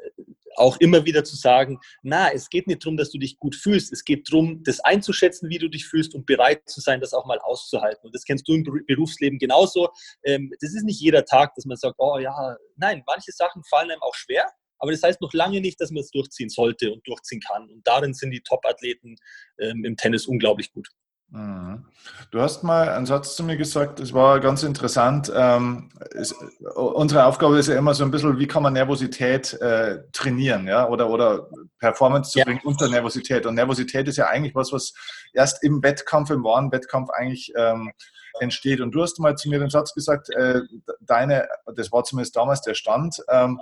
auch 0.58 0.78
immer 0.78 1.06
wieder 1.06 1.24
zu 1.24 1.36
sagen, 1.36 1.80
na, 2.02 2.32
es 2.32 2.50
geht 2.50 2.68
nicht 2.68 2.84
darum, 2.84 2.98
dass 2.98 3.12
du 3.12 3.18
dich 3.18 3.38
gut 3.39 3.56
fühlst, 3.56 3.91
es 3.91 4.04
geht 4.04 4.32
darum, 4.32 4.63
das 4.63 4.80
einzuschätzen, 4.80 5.50
wie 5.50 5.58
du 5.58 5.70
dich 5.70 5.86
fühlst 5.88 6.15
und 6.15 6.26
bereit 6.26 6.68
zu 6.68 6.82
sein, 6.82 7.02
das 7.02 7.13
auch 7.13 7.26
mal 7.26 7.39
auszuhalten. 7.39 8.06
Und 8.06 8.15
das 8.15 8.24
kennst 8.24 8.48
du 8.48 8.54
im 8.54 8.63
Berufsleben 8.63 9.39
genauso. 9.39 9.89
Ähm, 10.24 10.52
das 10.62 10.74
ist 10.74 10.84
nicht 10.84 11.00
jeder 11.00 11.26
Tag, 11.26 11.56
dass 11.56 11.65
man 11.65 11.78
sagt, 11.78 11.96
oh 11.98 12.18
ja, 12.18 12.56
nein, 12.76 13.04
manche 13.06 13.32
Sachen 13.32 13.63
fallen 13.63 13.91
einem 13.91 14.02
auch 14.02 14.15
schwer, 14.15 14.50
aber 14.80 14.91
das 14.91 15.04
heißt 15.04 15.22
noch 15.22 15.34
lange 15.34 15.62
nicht, 15.62 15.80
dass 15.80 15.91
man 15.91 16.02
es 16.02 16.12
durchziehen 16.12 16.50
sollte 16.50 16.91
und 16.91 17.08
durchziehen 17.08 17.41
kann. 17.41 17.70
Und 17.70 17.88
darin 17.88 18.13
sind 18.13 18.32
die 18.32 18.41
Top-Athleten 18.41 19.15
ähm, 19.60 19.86
im 19.86 19.98
Tennis 19.98 20.28
unglaublich 20.28 20.72
gut. 20.72 20.89
Mhm. 21.36 21.86
Du 22.32 22.41
hast 22.41 22.63
mal 22.63 22.88
einen 22.89 23.06
Satz 23.06 23.36
zu 23.36 23.43
mir 23.43 23.58
gesagt, 23.58 24.00
das 24.00 24.13
war 24.13 24.39
ganz 24.39 24.63
interessant. 24.63 25.30
Ähm, 25.36 25.89
es, 26.12 26.32
unsere 26.76 27.26
Aufgabe 27.26 27.60
ist 27.60 27.67
ja 27.67 27.76
immer 27.76 27.93
so 27.93 28.06
ein 28.06 28.12
bisschen, 28.12 28.39
wie 28.39 28.48
kann 28.48 28.63
man 28.63 28.71
Nervosität 28.71 29.54
äh, 29.56 30.00
trainieren, 30.13 30.65
ja, 30.65 30.88
oder, 30.88 31.10
oder 31.10 31.50
Performance 31.80 32.32
zu 32.32 32.39
ja. 32.39 32.45
bringen 32.45 32.62
unter 32.63 32.88
Nervosität. 32.88 33.45
Und 33.45 33.56
Nervosität 33.56 34.08
ist 34.08 34.15
ja 34.15 34.28
eigentlich 34.28 34.56
was, 34.56 34.71
was 34.71 34.93
erst 35.34 35.62
im 35.63 35.84
Wettkampf, 35.84 36.30
im 36.30 36.43
wahren 36.45 36.71
Wettkampf 36.71 37.10
eigentlich 37.10 37.52
ähm, 37.58 37.91
entsteht. 38.39 38.80
Und 38.80 38.91
du 38.91 39.02
hast 39.02 39.19
mal 39.19 39.36
zu 39.36 39.50
mir 39.50 39.60
den 39.60 39.69
Satz 39.69 39.93
gesagt, 39.93 40.30
äh, 40.30 40.62
deine, 41.02 41.50
das 41.76 41.91
war 41.91 42.06
zumindest 42.06 42.38
damals 42.38 42.62
der 42.62 42.76
Stand, 42.76 43.21
ähm, 43.30 43.60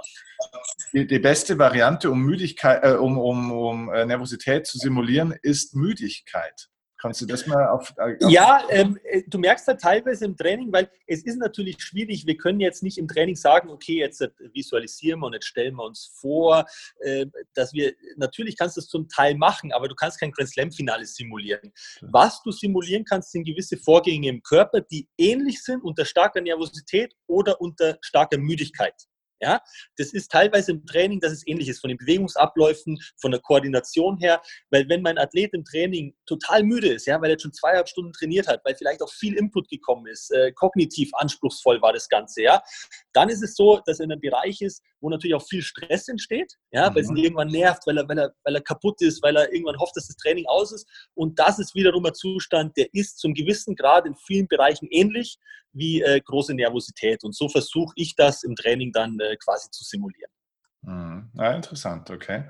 die, 0.93 1.07
die, 1.07 1.19
beste 1.19 1.57
Variante, 1.57 2.11
um 2.11 2.21
Müdigkeit, 2.21 2.83
äh, 2.83 2.93
um, 2.97 3.17
um, 3.17 3.51
um 3.51 3.93
äh, 3.93 4.05
Nervosität 4.05 4.67
zu 4.67 4.77
simulieren, 4.77 5.33
ist 5.41 5.75
Müdigkeit. 5.75 6.69
Kannst 7.03 7.19
du 7.19 7.25
das 7.25 7.45
mal 7.47 7.67
auf. 7.67 7.93
auf 7.97 8.31
ja, 8.31 8.63
ähm, 8.69 8.97
äh, 9.03 9.23
du 9.27 9.37
merkst 9.37 9.67
halt 9.67 9.81
teilweise 9.81 10.23
im 10.23 10.37
Training, 10.37 10.71
weil 10.71 10.89
es 11.05 11.21
ist 11.25 11.35
natürlich 11.35 11.83
schwierig. 11.83 12.25
Wir 12.25 12.37
können 12.37 12.61
jetzt 12.61 12.81
nicht 12.81 12.97
im 12.97 13.09
Training 13.09 13.35
sagen, 13.35 13.69
okay, 13.69 13.97
jetzt 13.97 14.21
äh, 14.21 14.29
visualisieren 14.53 15.19
wir 15.19 15.25
und 15.25 15.33
jetzt 15.33 15.47
stellen 15.47 15.75
wir 15.75 15.83
uns 15.83 16.13
vor, 16.15 16.65
äh, 17.01 17.25
dass 17.55 17.73
wir. 17.73 17.93
Natürlich 18.15 18.57
kannst 18.57 18.77
du 18.77 18.79
es 18.79 18.87
zum 18.87 19.09
Teil 19.09 19.35
machen, 19.35 19.73
aber 19.73 19.89
du 19.89 19.95
kannst 19.95 20.17
kein 20.17 20.31
Grand 20.31 20.49
Slam-Finale 20.49 21.05
simulieren. 21.05 21.73
Was 21.99 22.41
du 22.41 22.53
simulieren 22.53 23.03
kannst, 23.03 23.33
sind 23.33 23.43
gewisse 23.43 23.75
Vorgänge 23.75 24.29
im 24.29 24.41
Körper, 24.41 24.79
die 24.79 25.09
ähnlich 25.17 25.61
sind 25.61 25.83
unter 25.83 26.05
starker 26.05 26.39
Nervosität 26.39 27.13
oder 27.27 27.59
unter 27.59 27.97
starker 27.99 28.37
Müdigkeit. 28.37 28.95
Ja, 29.43 29.61
das 29.97 30.13
ist 30.13 30.31
teilweise 30.31 30.71
im 30.71 30.85
Training, 30.85 31.19
dass 31.19 31.33
es 31.33 31.45
ähnlich 31.45 31.67
ist, 31.67 31.81
von 31.81 31.89
den 31.89 31.97
Bewegungsabläufen, 31.97 32.97
von 33.19 33.31
der 33.31 33.41
Koordination 33.41 34.17
her, 34.17 34.41
weil 34.71 34.87
wenn 34.87 35.01
mein 35.01 35.17
Athlet 35.17 35.53
im 35.53 35.65
Training 35.65 36.15
total 36.25 36.63
müde 36.63 36.93
ist, 36.93 37.07
ja, 37.07 37.21
weil 37.21 37.31
er 37.31 37.37
schon 37.37 37.51
zweieinhalb 37.51 37.89
Stunden 37.89 38.13
trainiert 38.13 38.47
hat, 38.47 38.61
weil 38.63 38.73
vielleicht 38.73 39.01
auch 39.01 39.11
viel 39.11 39.33
Input 39.33 39.67
gekommen 39.67 40.07
ist, 40.07 40.31
äh, 40.31 40.53
kognitiv 40.53 41.11
anspruchsvoll 41.15 41.81
war 41.81 41.91
das 41.91 42.07
Ganze, 42.07 42.41
ja, 42.41 42.63
dann 43.11 43.27
ist 43.27 43.43
es 43.43 43.55
so, 43.55 43.81
dass 43.85 43.99
er 43.99 44.05
in 44.05 44.13
einem 44.13 44.21
Bereich 44.21 44.61
ist, 44.61 44.81
wo 45.03 45.09
natürlich 45.09 45.35
auch 45.35 45.45
viel 45.45 45.61
Stress 45.61 46.07
entsteht, 46.07 46.53
ja, 46.71 46.89
mhm. 46.89 46.95
weil 46.95 47.01
es 47.03 47.09
ihn 47.09 47.17
irgendwann 47.17 47.49
nervt, 47.49 47.85
weil 47.85 47.97
er, 47.97 48.07
weil, 48.07 48.17
er, 48.17 48.33
weil 48.43 48.55
er 48.55 48.61
kaputt 48.61 49.01
ist, 49.01 49.21
weil 49.21 49.35
er 49.35 49.51
irgendwann 49.51 49.77
hofft, 49.77 49.95
dass 49.97 50.07
das 50.07 50.15
Training 50.15 50.45
aus 50.47 50.71
ist. 50.71 50.87
Und 51.13 51.37
das 51.37 51.59
ist 51.59 51.75
wiederum 51.75 52.05
ein 52.05 52.13
Zustand, 52.13 52.75
der 52.77 52.87
ist 52.93 53.19
zum 53.19 53.33
gewissen 53.33 53.75
Grad 53.75 54.05
in 54.05 54.15
vielen 54.15 54.47
Bereichen 54.47 54.87
ähnlich 54.89 55.37
wie 55.73 56.01
äh, 56.01 56.21
große 56.21 56.53
Nervosität. 56.53 57.23
Und 57.23 57.35
so 57.35 57.49
versuche 57.49 57.93
ich 57.97 58.15
das 58.15 58.43
im 58.43 58.55
Training 58.55 58.93
dann 58.93 59.19
äh, 59.19 59.35
quasi 59.35 59.69
zu 59.71 59.83
simulieren. 59.83 60.31
Mhm. 60.81 61.31
Ja, 61.35 61.51
interessant, 61.51 62.09
okay. 62.09 62.45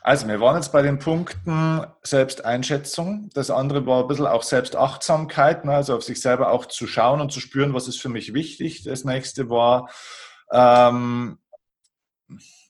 Also, 0.00 0.28
wir 0.28 0.40
waren 0.40 0.54
jetzt 0.54 0.70
bei 0.70 0.82
den 0.82 1.00
Punkten 1.00 1.84
Selbsteinschätzung. 2.02 3.28
Das 3.34 3.50
andere 3.50 3.86
war 3.86 4.02
ein 4.02 4.08
bisschen 4.08 4.28
auch 4.28 4.44
Selbstachtsamkeit, 4.44 5.64
ne? 5.64 5.72
also 5.74 5.96
auf 5.96 6.04
sich 6.04 6.20
selber 6.20 6.52
auch 6.52 6.66
zu 6.66 6.86
schauen 6.86 7.20
und 7.20 7.32
zu 7.32 7.40
spüren, 7.40 7.74
was 7.74 7.88
ist 7.88 8.00
für 8.00 8.08
mich 8.08 8.32
wichtig. 8.32 8.84
Das 8.84 9.04
nächste 9.04 9.50
war 9.50 9.90
ähm, 10.52 11.38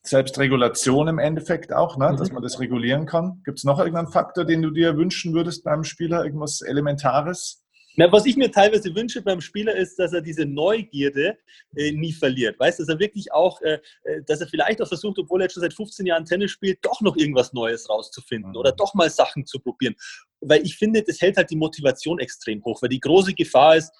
Selbstregulation 0.03 1.09
im 1.09 1.19
Endeffekt 1.19 1.73
auch, 1.73 1.97
ne? 1.97 2.14
dass 2.16 2.29
mhm. 2.29 2.35
man 2.35 2.42
das 2.42 2.61
regulieren 2.61 3.07
kann. 3.07 3.42
Gibt 3.45 3.59
es 3.59 3.64
noch 3.64 3.79
irgendeinen 3.79 4.09
Faktor, 4.09 4.45
den 4.45 4.62
du 4.62 4.71
dir 4.71 4.97
wünschen 4.97 5.35
würdest 5.35 5.64
beim 5.64 5.85
Spieler, 5.85 6.25
irgendwas 6.25 6.61
Elementares? 6.61 7.62
Na, 7.99 8.12
was 8.12 8.27
ich 8.27 8.37
mir 8.37 8.51
teilweise 8.51 8.95
wünsche 8.95 9.23
beim 9.23 9.40
Spieler 9.40 9.75
ist, 9.75 9.99
dass 9.99 10.12
er 10.12 10.21
diese 10.21 10.45
Neugierde 10.45 11.38
äh, 11.75 11.92
nie 11.92 12.12
verliert. 12.12 12.61
Weißt, 12.61 12.79
dass 12.79 12.88
er 12.88 12.99
wirklich 12.99 13.33
auch, 13.33 13.62
äh, 13.62 13.79
äh 14.05 14.23
dass 14.27 14.42
er 14.42 14.49
vielleicht 14.49 14.83
auch 14.83 14.88
versucht, 14.88 15.19
obwohl 15.19 15.40
er 15.40 15.49
schon 15.49 15.62
seit 15.62 15.73
15 15.73 16.05
Jahren 16.05 16.27
Tennis 16.27 16.51
spielt, 16.51 16.79
doch 16.83 17.01
noch 17.01 17.16
irgendwas 17.16 17.55
Neues 17.55 17.88
rauszufinden 17.88 18.51
mhm. 18.51 18.57
oder 18.59 18.73
doch 18.73 18.92
mal 18.92 19.09
Sachen 19.09 19.47
zu 19.47 19.59
probieren. 19.59 19.95
Weil 20.42 20.62
ich 20.62 20.77
finde, 20.77 21.03
das 21.03 21.23
hält 21.23 21.38
halt 21.38 21.51
die 21.51 21.57
Motivation 21.57 22.19
extrem 22.19 22.62
hoch, 22.64 22.83
weil 22.83 22.90
die 22.90 23.01
große 23.01 23.33
Gefahr 23.33 23.77
ist, 23.77 23.90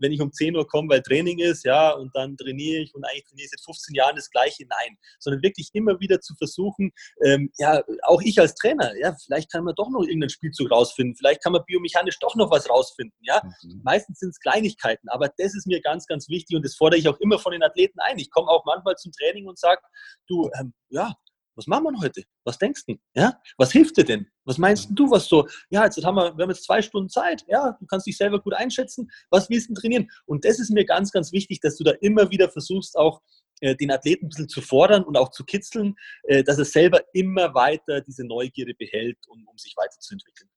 wenn 0.00 0.12
ich 0.12 0.20
um 0.20 0.32
10 0.32 0.56
Uhr 0.56 0.66
komme, 0.66 0.88
weil 0.88 1.02
Training 1.02 1.38
ist, 1.38 1.64
ja, 1.64 1.92
und 1.92 2.14
dann 2.14 2.36
trainiere 2.36 2.82
ich 2.82 2.94
und 2.94 3.04
eigentlich 3.04 3.24
trainiere 3.24 3.44
ich 3.46 3.50
seit 3.50 3.64
15 3.64 3.94
Jahren 3.94 4.16
das 4.16 4.30
Gleiche. 4.30 4.64
Nein, 4.68 4.96
sondern 5.18 5.42
wirklich 5.42 5.70
immer 5.72 5.98
wieder 6.00 6.20
zu 6.20 6.34
versuchen, 6.36 6.92
ähm, 7.24 7.50
ja, 7.58 7.82
auch 8.02 8.20
ich 8.22 8.38
als 8.38 8.54
Trainer, 8.54 8.92
ja, 8.98 9.14
vielleicht 9.24 9.50
kann 9.52 9.64
man 9.64 9.74
doch 9.74 9.90
noch 9.90 10.02
irgendeinen 10.02 10.30
Spielzug 10.30 10.70
rausfinden, 10.70 11.16
vielleicht 11.16 11.42
kann 11.42 11.52
man 11.52 11.64
biomechanisch 11.66 12.18
doch 12.20 12.34
noch 12.36 12.50
was 12.50 12.68
rausfinden, 12.68 13.18
ja. 13.22 13.42
Mhm. 13.62 13.80
Meistens 13.84 14.18
sind 14.18 14.30
es 14.30 14.40
Kleinigkeiten, 14.40 15.08
aber 15.08 15.28
das 15.36 15.54
ist 15.54 15.66
mir 15.66 15.80
ganz, 15.80 16.06
ganz 16.06 16.28
wichtig 16.28 16.56
und 16.56 16.64
das 16.64 16.76
fordere 16.76 16.98
ich 16.98 17.08
auch 17.08 17.18
immer 17.20 17.38
von 17.38 17.52
den 17.52 17.62
Athleten 17.62 17.98
ein. 18.00 18.18
Ich 18.18 18.30
komme 18.30 18.48
auch 18.48 18.64
manchmal 18.64 18.96
zum 18.96 19.12
Training 19.12 19.46
und 19.46 19.58
sage, 19.58 19.80
du, 20.28 20.50
ähm, 20.58 20.72
ja, 20.90 21.14
was 21.56 21.66
machen 21.66 21.84
wir 21.84 22.00
heute? 22.00 22.24
Was 22.44 22.58
denkst 22.58 22.84
du? 22.86 22.96
Ja? 23.14 23.40
Was 23.56 23.72
hilft 23.72 23.96
dir 23.96 24.04
denn? 24.04 24.26
Was 24.44 24.58
meinst 24.58 24.88
du, 24.90 25.10
was 25.10 25.26
so, 25.26 25.48
ja, 25.70 25.84
jetzt 25.84 26.02
haben 26.04 26.16
wir, 26.16 26.36
wir 26.36 26.42
haben 26.42 26.50
jetzt 26.50 26.64
zwei 26.64 26.82
Stunden 26.82 27.08
Zeit, 27.08 27.44
ja, 27.48 27.76
du 27.78 27.86
kannst 27.86 28.06
dich 28.06 28.16
selber 28.16 28.40
gut 28.40 28.54
einschätzen, 28.54 29.10
was 29.30 29.48
willst 29.48 29.70
du 29.70 29.74
trainieren? 29.74 30.10
Und 30.26 30.44
das 30.44 30.58
ist 30.58 30.70
mir 30.70 30.84
ganz, 30.84 31.12
ganz 31.12 31.32
wichtig, 31.32 31.60
dass 31.60 31.76
du 31.76 31.84
da 31.84 31.92
immer 32.00 32.30
wieder 32.30 32.50
versuchst, 32.50 32.96
auch 32.96 33.22
äh, 33.60 33.74
den 33.76 33.90
Athleten 33.90 34.26
ein 34.26 34.28
bisschen 34.28 34.48
zu 34.48 34.60
fordern 34.60 35.04
und 35.04 35.16
auch 35.16 35.30
zu 35.30 35.44
kitzeln, 35.44 35.94
äh, 36.24 36.42
dass 36.42 36.58
er 36.58 36.64
selber 36.64 37.00
immer 37.12 37.54
weiter 37.54 38.00
diese 38.00 38.26
Neugierde 38.26 38.74
behält, 38.74 39.18
um, 39.28 39.46
um 39.46 39.56
sich 39.56 39.74
weiterzuentwickeln. 39.76 40.50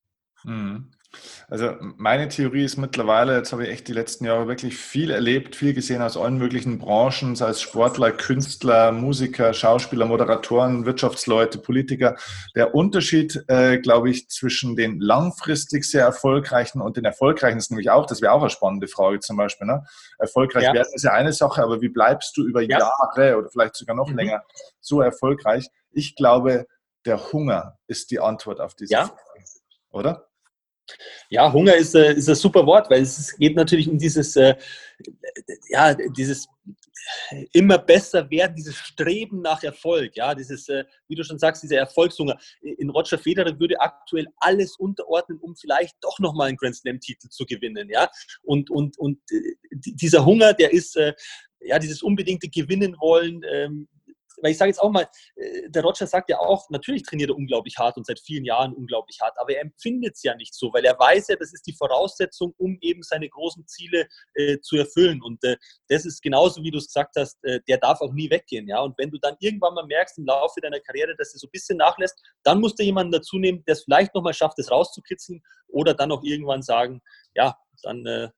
Mhm. 0.44 0.92
Also 1.50 1.76
meine 1.80 2.28
Theorie 2.28 2.66
ist 2.66 2.78
mittlerweile, 2.78 3.38
jetzt 3.38 3.54
habe 3.54 3.64
ich 3.64 3.70
echt 3.70 3.88
die 3.88 3.94
letzten 3.94 4.26
Jahre 4.26 4.48
wirklich 4.48 4.78
viel 4.78 5.12
erlebt, 5.12 5.56
viel 5.56 5.74
gesehen 5.74 6.02
aus 6.02 6.18
allen 6.18 6.38
möglichen 6.38 6.78
Branchen, 6.78 7.36
sei 7.36 7.50
es 7.50 7.62
Sportler, 7.62 8.12
Künstler, 8.12 8.92
Musiker, 8.92 9.54
Schauspieler, 9.54 10.06
Moderatoren, 10.06 10.86
Wirtschaftsleute, 10.86 11.60
Politiker. 11.60 12.18
Der 12.56 12.76
Unterschied, 12.76 13.44
äh, 13.48 13.80
glaube 13.80 14.10
ich, 14.10 14.30
zwischen 14.30 14.76
den 14.76 15.00
langfristig 15.00 15.86
sehr 15.86 16.04
erfolgreichen 16.04 16.82
und 16.82 16.98
den 16.98 17.06
erfolgreichen 17.06 17.58
ist 17.58 17.72
nämlich 17.72 17.90
auch, 17.90 18.06
das 18.06 18.22
wäre 18.22 18.34
auch 18.34 18.42
eine 18.42 18.50
spannende 18.50 18.90
Frage 18.90 19.20
zum 19.22 19.38
Beispiel. 19.38 19.68
Ne? 19.68 19.86
Erfolgreich 20.20 20.64
ja. 20.64 20.74
werden 20.74 20.90
ist 20.94 21.04
ja 21.04 21.14
eine 21.14 21.32
Sache, 21.32 21.64
aber 21.64 21.82
wie 21.82 21.90
bleibst 21.90 22.36
du 22.36 22.46
über 22.46 22.62
ja. 22.62 22.80
Jahre 22.80 23.38
oder 23.38 23.50
vielleicht 23.50 23.76
sogar 23.76 23.96
noch 23.96 24.10
mhm. 24.10 24.18
länger 24.18 24.44
so 24.82 25.02
erfolgreich? 25.02 25.68
Ich 25.92 26.16
glaube, 26.16 26.68
der 27.06 27.32
Hunger 27.32 27.78
ist 27.88 28.12
die 28.12 28.20
Antwort 28.20 28.60
auf 28.60 28.76
diese 28.76 28.94
ja. 28.94 29.06
Frage. 29.06 29.46
Oder? 29.92 30.28
Ja, 31.30 31.52
Hunger 31.52 31.76
ist, 31.76 31.96
äh, 31.96 32.14
ist 32.14 32.30
ein 32.30 32.36
super 32.36 32.66
Wort, 32.66 32.90
weil 32.90 33.02
es 33.02 33.36
geht 33.38 33.56
natürlich 33.56 33.90
um 33.90 33.98
dieses, 33.98 34.36
äh, 34.36 34.56
ja, 35.70 35.94
dieses 35.94 36.48
immer 37.54 37.78
besser 37.78 38.30
werden, 38.30 38.56
dieses 38.56 38.76
Streben 38.76 39.42
nach 39.42 39.64
Erfolg, 39.64 40.16
ja, 40.18 40.36
dieses, 40.36 40.68
äh, 40.68 40.84
wie 41.08 41.16
du 41.16 41.24
schon 41.24 41.40
sagst, 41.40 41.64
dieser 41.64 41.78
Erfolgshunger. 41.78 42.38
In 42.62 42.90
Roger 42.90 43.18
Federer 43.18 43.58
würde 43.60 43.80
aktuell 43.80 44.28
alles 44.38 44.76
unterordnen, 44.78 45.40
um 45.40 45.56
vielleicht 45.56 45.96
doch 46.02 46.20
nochmal 46.20 46.50
einen 46.50 46.58
Grand 46.58 46.76
Slam-Titel 46.76 47.30
zu 47.30 47.46
gewinnen, 47.46 47.88
ja. 47.90 48.10
Und, 48.44 48.70
und, 48.70 48.98
und 48.98 49.20
dieser 49.72 50.26
Hunger, 50.26 50.54
der 50.54 50.74
ist, 50.74 51.00
ja, 51.62 51.80
dieses 51.80 52.04
unbedingte 52.04 52.50
Gewinnen 52.50 52.96
wollen, 53.00 53.42
ähm, 53.50 53.88
weil 54.42 54.52
ich 54.52 54.58
sage 54.58 54.70
jetzt 54.70 54.80
auch 54.80 54.92
mal, 54.92 55.08
äh, 55.36 55.70
der 55.70 55.84
Roger 55.84 56.08
sagt 56.08 56.30
ja 56.30 56.40
auch, 56.40 56.70
natürlich 56.70 57.04
trainiert 57.04 57.30
er 57.30 57.36
unglaublich 57.36 57.78
hart 57.78 57.98
und 57.98 58.06
seit 58.06 58.20
vielen 58.20 58.46
Jahren 58.46 58.74
unglaublich 58.74 59.20
hart, 59.22 59.38
aber 59.40 59.54
er 59.54 59.62
empfindet 59.62 60.16
es 60.16 60.24
ja 60.24 60.36
nicht 60.36 60.54
so, 60.54 60.72
weil 60.74 60.86
er 60.86 60.98
weiß 60.98 61.28
ja, 61.30 61.36
das 61.36 61.54
ist 61.54 61.66
die 61.66 61.74
Voraussetzung, 61.74 62.54
um 62.58 62.78
eben 62.82 63.04
seine 63.04 63.30
großen 63.30 63.68
Ziele 63.68 64.08
äh, 64.36 64.60
zu 64.60 64.78
erfüllen. 64.78 65.22
Und 65.22 65.44
äh, 65.44 65.58
das 65.90 66.06
ist 66.06 66.22
genauso, 66.22 66.64
wie 66.64 66.72
du 66.72 66.78
es 66.78 66.88
gesagt 66.88 67.16
hast, 67.18 67.38
äh, 67.44 67.60
der 67.68 67.78
darf 67.78 68.02
auch 68.02 68.14
nie 68.14 68.30
weggehen. 68.30 68.68
Ja? 68.68 68.82
Und 68.82 68.98
wenn 68.98 69.12
du 69.12 69.18
dann 69.18 69.36
irgendwann 69.40 69.74
mal 69.74 69.86
merkst 69.86 70.18
im 70.18 70.26
Laufe 70.26 70.62
deiner 70.62 70.80
Karriere, 70.80 71.16
dass 71.16 71.34
er 71.34 71.40
so 71.40 71.48
ein 71.48 71.52
bisschen 71.52 71.78
nachlässt, 71.78 72.20
dann 72.44 72.60
musst 72.60 72.80
du 72.80 72.84
jemanden 72.84 73.12
dazu 73.12 73.38
nehmen, 73.38 73.64
der 73.66 73.74
es 73.74 73.84
vielleicht 73.84 74.14
nochmal 74.14 74.34
schafft, 74.34 74.58
das 74.58 74.72
rauszukitzeln 74.72 75.42
oder 75.68 75.94
dann 75.94 76.12
auch 76.12 76.24
irgendwann 76.24 76.62
sagen, 76.62 77.02
ja, 77.36 77.58
dann 77.84 78.06
äh, 78.06 78.30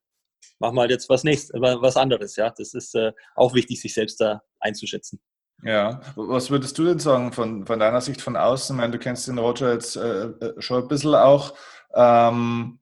wir 0.60 0.74
halt 0.74 0.92
jetzt 0.92 1.10
was 1.10 1.24
nächstes, 1.24 1.52
was 1.60 1.98
anderes. 1.98 2.36
Ja, 2.36 2.50
das 2.50 2.74
ist 2.74 2.96
äh, 2.96 3.14
auch 3.36 3.54
wichtig, 3.54 3.82
sich 3.82 3.94
selbst 3.94 4.20
da 4.20 4.42
einzuschätzen. 4.60 5.20
Ja, 5.64 6.00
was 6.16 6.52
würdest 6.52 6.78
du 6.78 6.86
denn 6.86 7.00
sagen 7.00 7.34
von, 7.34 7.66
von 7.66 7.80
deiner 7.80 8.02
Sicht 8.02 8.22
von 8.22 8.38
außen? 8.38 8.76
Ich 8.76 8.80
meine, 8.80 8.94
du 8.94 9.00
kennst 9.00 9.28
den 9.28 9.38
Roger 9.38 9.74
jetzt 9.74 9.98
äh, 9.98 10.26
äh, 10.28 10.62
schon 10.62 10.84
ein 10.84 10.88
bisschen 10.88 11.16
auch. 11.16 11.54
Ähm, 11.94 12.80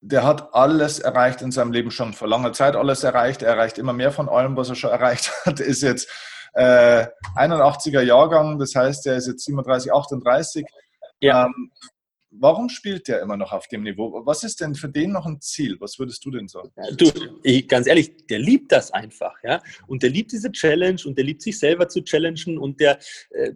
der 0.00 0.24
hat 0.24 0.54
alles 0.54 0.98
erreicht 0.98 1.42
in 1.42 1.52
seinem 1.52 1.72
Leben 1.72 1.90
schon 1.90 2.12
vor 2.12 2.28
langer 2.28 2.52
Zeit, 2.52 2.76
alles 2.76 3.04
erreicht. 3.04 3.42
Er 3.42 3.50
erreicht 3.50 3.78
immer 3.78 3.92
mehr 3.92 4.12
von 4.12 4.28
allem, 4.28 4.56
was 4.56 4.68
er 4.68 4.74
schon 4.74 4.90
erreicht 4.98 5.32
hat. 5.44 5.60
Er 5.60 5.66
ist 5.66 5.82
jetzt 5.82 6.08
äh, 6.54 7.06
81er 7.36 8.00
Jahrgang, 8.02 8.58
das 8.58 8.74
heißt, 8.74 9.06
er 9.06 9.16
ist 9.16 9.28
jetzt 9.28 9.44
37, 9.44 9.92
38. 9.92 10.66
Ja. 11.20 11.46
Ähm, 11.46 11.70
warum 12.40 12.68
spielt 12.68 13.08
der 13.08 13.20
immer 13.20 13.36
noch 13.36 13.52
auf 13.52 13.68
dem 13.68 13.82
Niveau? 13.82 14.22
Was 14.24 14.44
ist 14.44 14.60
denn 14.60 14.74
für 14.74 14.88
den 14.88 15.12
noch 15.12 15.26
ein 15.26 15.40
Ziel? 15.40 15.76
Was 15.80 15.98
würdest 15.98 16.24
du 16.24 16.30
denn 16.30 16.48
sagen? 16.48 16.70
Du, 16.96 17.10
ich, 17.42 17.68
ganz 17.68 17.86
ehrlich, 17.86 18.26
der 18.26 18.38
liebt 18.38 18.72
das 18.72 18.90
einfach, 18.92 19.34
ja. 19.42 19.62
Und 19.86 20.02
der 20.02 20.10
liebt 20.10 20.32
diese 20.32 20.50
Challenge 20.52 21.00
und 21.04 21.16
der 21.16 21.24
liebt 21.24 21.42
sich 21.42 21.58
selber 21.58 21.88
zu 21.88 22.02
challengen 22.02 22.58
und 22.58 22.80
der, 22.80 22.98
äh, 23.30 23.52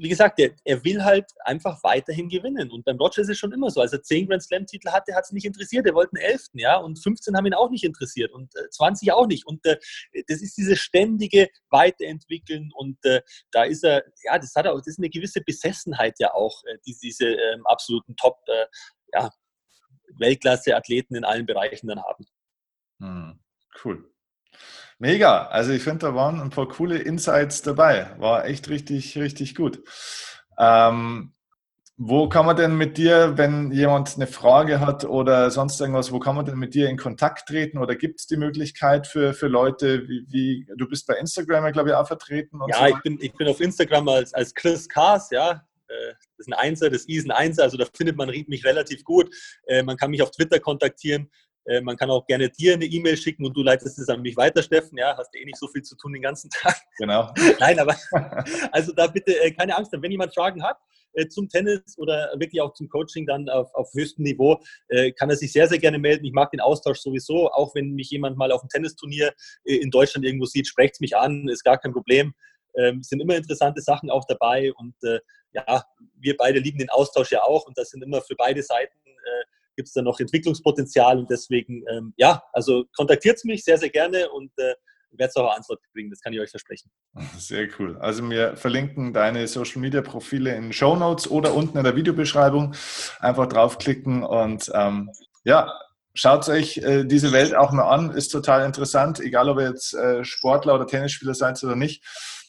wie 0.00 0.08
gesagt, 0.08 0.38
der, 0.38 0.52
er 0.64 0.82
will 0.82 1.04
halt 1.04 1.26
einfach 1.44 1.82
weiterhin 1.84 2.30
gewinnen. 2.30 2.70
Und 2.70 2.86
beim 2.86 2.96
Roger 2.96 3.20
ist 3.20 3.28
es 3.28 3.38
schon 3.38 3.52
immer 3.52 3.70
so. 3.70 3.82
Als 3.82 3.92
er 3.92 4.02
10 4.02 4.28
Grand 4.28 4.42
Slam-Titel 4.42 4.88
hatte, 4.88 5.14
hat 5.14 5.24
es 5.24 5.32
nicht 5.32 5.44
interessiert. 5.44 5.86
Er 5.86 5.94
wollte 5.94 6.16
einen 6.16 6.24
11. 6.24 6.48
Ja, 6.54 6.76
und 6.78 7.02
15 7.02 7.36
haben 7.36 7.44
ihn 7.44 7.54
auch 7.54 7.68
nicht 7.68 7.84
interessiert 7.84 8.32
und 8.32 8.54
äh, 8.56 8.70
20 8.70 9.12
auch 9.12 9.26
nicht. 9.26 9.46
Und 9.46 9.64
äh, 9.66 9.76
das 10.26 10.40
ist 10.40 10.56
dieses 10.56 10.78
ständige 10.78 11.48
Weiterentwickeln. 11.68 12.70
Und 12.74 12.96
äh, 13.04 13.20
da 13.52 13.64
ist 13.64 13.84
er, 13.84 14.04
ja, 14.24 14.38
das 14.38 14.54
hat 14.54 14.66
auch, 14.66 14.78
das 14.78 14.86
ist 14.86 14.98
eine 14.98 15.10
gewisse 15.10 15.42
Besessenheit 15.42 16.18
ja 16.18 16.32
auch, 16.32 16.64
äh, 16.64 16.78
die 16.86 16.96
diese 17.00 17.26
ähm, 17.26 17.66
absoluten 17.66 18.16
Top, 18.16 18.38
äh, 18.46 18.66
in 21.16 21.24
allen 21.24 21.46
Bereichen 21.46 21.88
dann 21.88 22.02
haben. 22.02 22.26
Hm, 23.00 23.40
cool. 23.84 24.10
Mega. 25.00 25.46
Also 25.46 25.72
ich 25.72 25.82
finde, 25.82 26.06
da 26.06 26.14
waren 26.14 26.40
ein 26.40 26.50
paar 26.50 26.68
coole 26.68 26.98
Insights 26.98 27.62
dabei. 27.62 28.10
War 28.18 28.44
echt 28.44 28.68
richtig, 28.68 29.16
richtig 29.16 29.54
gut. 29.54 29.82
Ähm, 30.58 31.32
wo 31.96 32.28
kann 32.28 32.44
man 32.44 32.56
denn 32.56 32.76
mit 32.76 32.98
dir, 32.98 33.38
wenn 33.38 33.72
jemand 33.72 34.16
eine 34.16 34.26
Frage 34.26 34.78
hat 34.78 35.06
oder 35.06 35.50
sonst 35.50 35.80
irgendwas, 35.80 36.12
wo 36.12 36.18
kann 36.18 36.36
man 36.36 36.44
denn 36.44 36.58
mit 36.58 36.74
dir 36.74 36.90
in 36.90 36.98
Kontakt 36.98 37.48
treten? 37.48 37.78
Oder 37.78 37.96
gibt 37.96 38.20
es 38.20 38.26
die 38.26 38.36
Möglichkeit 38.36 39.06
für, 39.06 39.32
für 39.32 39.48
Leute, 39.48 40.06
wie, 40.06 40.26
wie 40.28 40.66
du 40.76 40.86
bist 40.86 41.06
bei 41.06 41.14
Instagram, 41.14 41.72
glaube 41.72 41.88
ich, 41.88 41.94
auch 41.94 42.06
vertreten? 42.06 42.60
ja, 42.68 42.78
so 42.80 42.94
ich, 42.94 43.02
bin, 43.02 43.18
ich 43.22 43.32
bin 43.32 43.48
auf 43.48 43.60
Instagram 43.60 44.06
als, 44.08 44.34
als 44.34 44.54
Chris 44.54 44.86
Kars, 44.86 45.30
ja. 45.30 45.66
Äh, 45.88 46.12
das 46.36 46.46
ist 46.46 46.48
ein 46.48 46.52
Einser, 46.52 46.90
das 46.90 47.06
ist 47.06 47.24
ein 47.24 47.30
Einser, 47.30 47.62
also 47.62 47.78
da 47.78 47.86
findet 47.94 48.16
man 48.16 48.28
mich 48.28 48.66
relativ 48.66 49.02
gut. 49.04 49.34
Äh, 49.66 49.82
man 49.82 49.96
kann 49.96 50.10
mich 50.10 50.20
auf 50.22 50.30
Twitter 50.30 50.60
kontaktieren. 50.60 51.30
Äh, 51.66 51.80
man 51.82 51.96
kann 51.96 52.10
auch 52.10 52.26
gerne 52.26 52.48
dir 52.48 52.74
eine 52.74 52.86
E-Mail 52.86 53.16
schicken 53.16 53.44
und 53.44 53.56
du 53.56 53.62
leitest 53.62 53.98
es 53.98 54.08
an 54.08 54.22
mich 54.22 54.36
weiter, 54.36 54.62
Steffen. 54.62 54.96
Ja, 54.98 55.16
hast 55.16 55.34
eh 55.36 55.44
nicht 55.44 55.58
so 55.58 55.68
viel 55.68 55.82
zu 55.82 55.96
tun 55.96 56.12
den 56.12 56.22
ganzen 56.22 56.50
Tag. 56.62 56.76
Genau. 56.98 57.32
Nein, 57.58 57.78
aber 57.78 57.96
also 58.72 58.92
da 58.92 59.06
bitte 59.06 59.38
äh, 59.40 59.50
keine 59.52 59.76
Angst 59.76 59.92
haben. 59.92 60.02
Wenn 60.02 60.10
jemand 60.10 60.34
Fragen 60.34 60.62
hat 60.62 60.78
äh, 61.12 61.28
zum 61.28 61.48
Tennis 61.48 61.98
oder 61.98 62.32
wirklich 62.38 62.60
auch 62.60 62.72
zum 62.72 62.88
Coaching 62.88 63.26
dann 63.26 63.48
auf, 63.48 63.72
auf 63.74 63.90
höchstem 63.94 64.24
Niveau, 64.24 64.60
kann 65.16 65.30
er 65.30 65.36
sich 65.36 65.52
sehr, 65.52 65.68
sehr 65.68 65.78
gerne 65.78 65.98
melden. 65.98 66.24
Ich 66.24 66.32
mag 66.32 66.50
den 66.50 66.60
Austausch 66.60 67.00
sowieso. 67.00 67.50
Auch 67.50 67.74
wenn 67.74 67.92
mich 67.92 68.10
jemand 68.10 68.36
mal 68.36 68.52
auf 68.52 68.62
einem 68.62 68.68
Tennisturnier 68.68 69.32
in 69.64 69.90
Deutschland 69.90 70.24
irgendwo 70.24 70.46
sieht, 70.46 70.66
sprecht 70.66 70.94
es 70.94 71.00
mich 71.00 71.16
an, 71.16 71.48
ist 71.48 71.64
gar 71.64 71.78
kein 71.78 71.92
Problem. 71.92 72.34
Ähm, 72.76 73.02
sind 73.02 73.20
immer 73.20 73.36
interessante 73.36 73.80
Sachen 73.80 74.10
auch 74.10 74.24
dabei 74.26 74.72
und 74.74 74.94
ja, 75.52 75.84
wir 76.14 76.36
beide 76.36 76.60
lieben 76.60 76.78
den 76.78 76.90
Austausch 76.90 77.32
ja 77.32 77.42
auch 77.42 77.66
und 77.66 77.76
das 77.76 77.90
sind 77.90 78.02
immer 78.02 78.20
für 78.20 78.36
beide 78.36 78.62
Seiten 78.62 78.98
gibt 79.76 79.88
es 79.88 79.94
da 79.94 80.02
noch 80.02 80.20
Entwicklungspotenzial 80.20 81.18
und 81.18 81.30
deswegen, 81.30 81.84
ähm, 81.90 82.12
ja, 82.16 82.42
also 82.52 82.84
kontaktiert 82.96 83.44
mich 83.44 83.64
sehr, 83.64 83.78
sehr 83.78 83.90
gerne 83.90 84.30
und 84.30 84.50
äh, 84.56 84.74
werde 85.12 85.30
es 85.30 85.36
auch 85.36 85.54
Antwort 85.54 85.80
bringen, 85.92 86.10
das 86.10 86.20
kann 86.20 86.32
ich 86.32 86.40
euch 86.40 86.50
versprechen. 86.50 86.90
Sehr 87.36 87.68
cool. 87.78 87.96
Also 87.98 88.28
wir 88.28 88.56
verlinken 88.56 89.12
deine 89.12 89.46
Social 89.48 89.80
Media 89.80 90.02
Profile 90.02 90.54
in 90.54 90.72
Show 90.72 90.96
Notes 90.96 91.30
oder 91.30 91.54
unten 91.54 91.78
in 91.78 91.84
der 91.84 91.96
Videobeschreibung. 91.96 92.74
Einfach 93.18 93.46
draufklicken 93.46 94.22
und 94.22 94.70
ähm, 94.74 95.10
ja, 95.44 95.72
schaut 96.14 96.48
euch 96.48 96.78
äh, 96.78 97.04
diese 97.04 97.32
Welt 97.32 97.54
auch 97.54 97.72
mal 97.72 97.88
an. 97.88 98.10
Ist 98.10 98.28
total 98.28 98.64
interessant, 98.64 99.20
egal 99.20 99.48
ob 99.48 99.58
ihr 99.58 99.68
jetzt 99.68 99.94
äh, 99.94 100.24
Sportler 100.24 100.74
oder 100.74 100.86
Tennisspieler 100.86 101.34
seid 101.34 101.62
oder 101.64 101.76
nicht. 101.76 102.04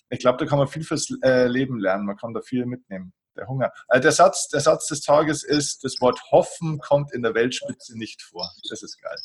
Ich 0.10 0.20
glaube, 0.20 0.38
da 0.38 0.46
kann 0.46 0.60
man 0.60 0.68
viel 0.68 0.84
fürs 0.84 1.10
äh, 1.24 1.48
Leben 1.48 1.80
lernen. 1.80 2.06
Man 2.06 2.18
kann 2.18 2.34
da 2.34 2.42
viel 2.42 2.66
mitnehmen 2.66 3.14
der 3.42 3.48
Hunger. 3.48 3.74
Also 3.88 4.04
der, 4.04 4.12
Satz, 4.12 4.48
der 4.48 4.62
Satz 4.62 4.88
des 4.88 5.02
Tages 5.02 5.44
ist, 5.44 5.84
das 5.84 6.00
Wort 6.00 6.22
hoffen 6.32 6.80
kommt 6.80 7.12
in 7.14 7.24
der 7.24 7.34
Weltspitze 7.34 7.98
nicht 7.98 8.22
vor. 8.22 8.50
Das 8.70 8.84
ist 8.84 9.02
geil. 9.02 9.18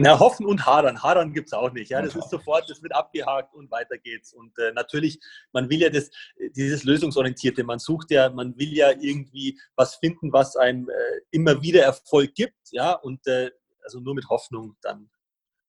Na, 0.00 0.20
hoffen 0.20 0.46
und 0.46 0.64
hadern. 0.64 1.02
Hadern 1.02 1.32
gibt 1.32 1.48
es 1.48 1.52
auch 1.52 1.72
nicht. 1.72 1.90
Ja, 1.90 2.00
das 2.00 2.14
ist 2.14 2.30
sofort, 2.30 2.70
das 2.70 2.80
wird 2.84 2.94
abgehakt 2.94 3.52
und 3.52 3.68
weiter 3.72 3.98
geht's. 3.98 4.32
Und 4.32 4.56
äh, 4.58 4.70
natürlich, 4.72 5.18
man 5.52 5.68
will 5.70 5.80
ja 5.80 5.90
das, 5.90 6.08
dieses 6.54 6.84
Lösungsorientierte, 6.84 7.64
man 7.64 7.80
sucht 7.80 8.12
ja, 8.12 8.30
man 8.30 8.56
will 8.56 8.72
ja 8.72 8.90
irgendwie 8.92 9.60
was 9.74 9.96
finden, 9.96 10.32
was 10.32 10.54
einem 10.54 10.88
äh, 10.88 11.20
immer 11.32 11.62
wieder 11.62 11.82
Erfolg 11.82 12.32
gibt. 12.36 12.54
Ja, 12.70 12.92
und 12.92 13.26
äh, 13.26 13.50
also 13.82 13.98
nur 13.98 14.14
mit 14.14 14.28
Hoffnung, 14.28 14.76
dann, 14.82 15.10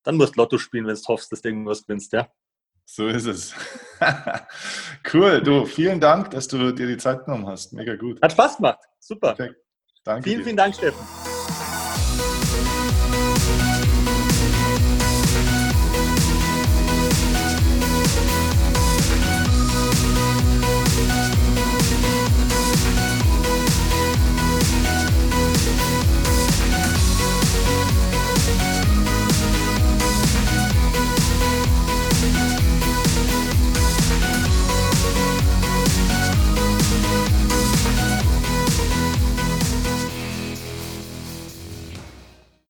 dann 0.03 0.15
musst 0.15 0.35
Lotto 0.35 0.59
spielen, 0.59 0.85
wenn 0.85 0.93
du 0.93 1.01
hoffst, 1.07 1.31
dass 1.31 1.41
du 1.41 1.49
irgendwas 1.49 1.81
gewinnst, 1.81 2.13
ja. 2.13 2.31
So 2.91 3.07
ist 3.07 3.27
es. 3.27 3.53
cool. 5.13 5.41
Du, 5.43 5.65
vielen 5.65 5.99
Dank, 5.99 6.31
dass 6.31 6.47
du 6.47 6.71
dir 6.71 6.87
die 6.87 6.97
Zeit 6.97 7.23
genommen 7.23 7.45
hast. 7.45 7.71
Mega 7.71 7.95
gut. 7.95 8.19
Hat 8.19 8.31
Spaß 8.31 8.57
gemacht. 8.57 8.79
Super. 8.97 9.35
Perfekt. 9.35 9.59
Danke. 10.03 10.23
Vielen, 10.23 10.39
dir. 10.39 10.43
vielen 10.45 10.57
Dank, 10.57 10.73
Steffen. 10.73 11.28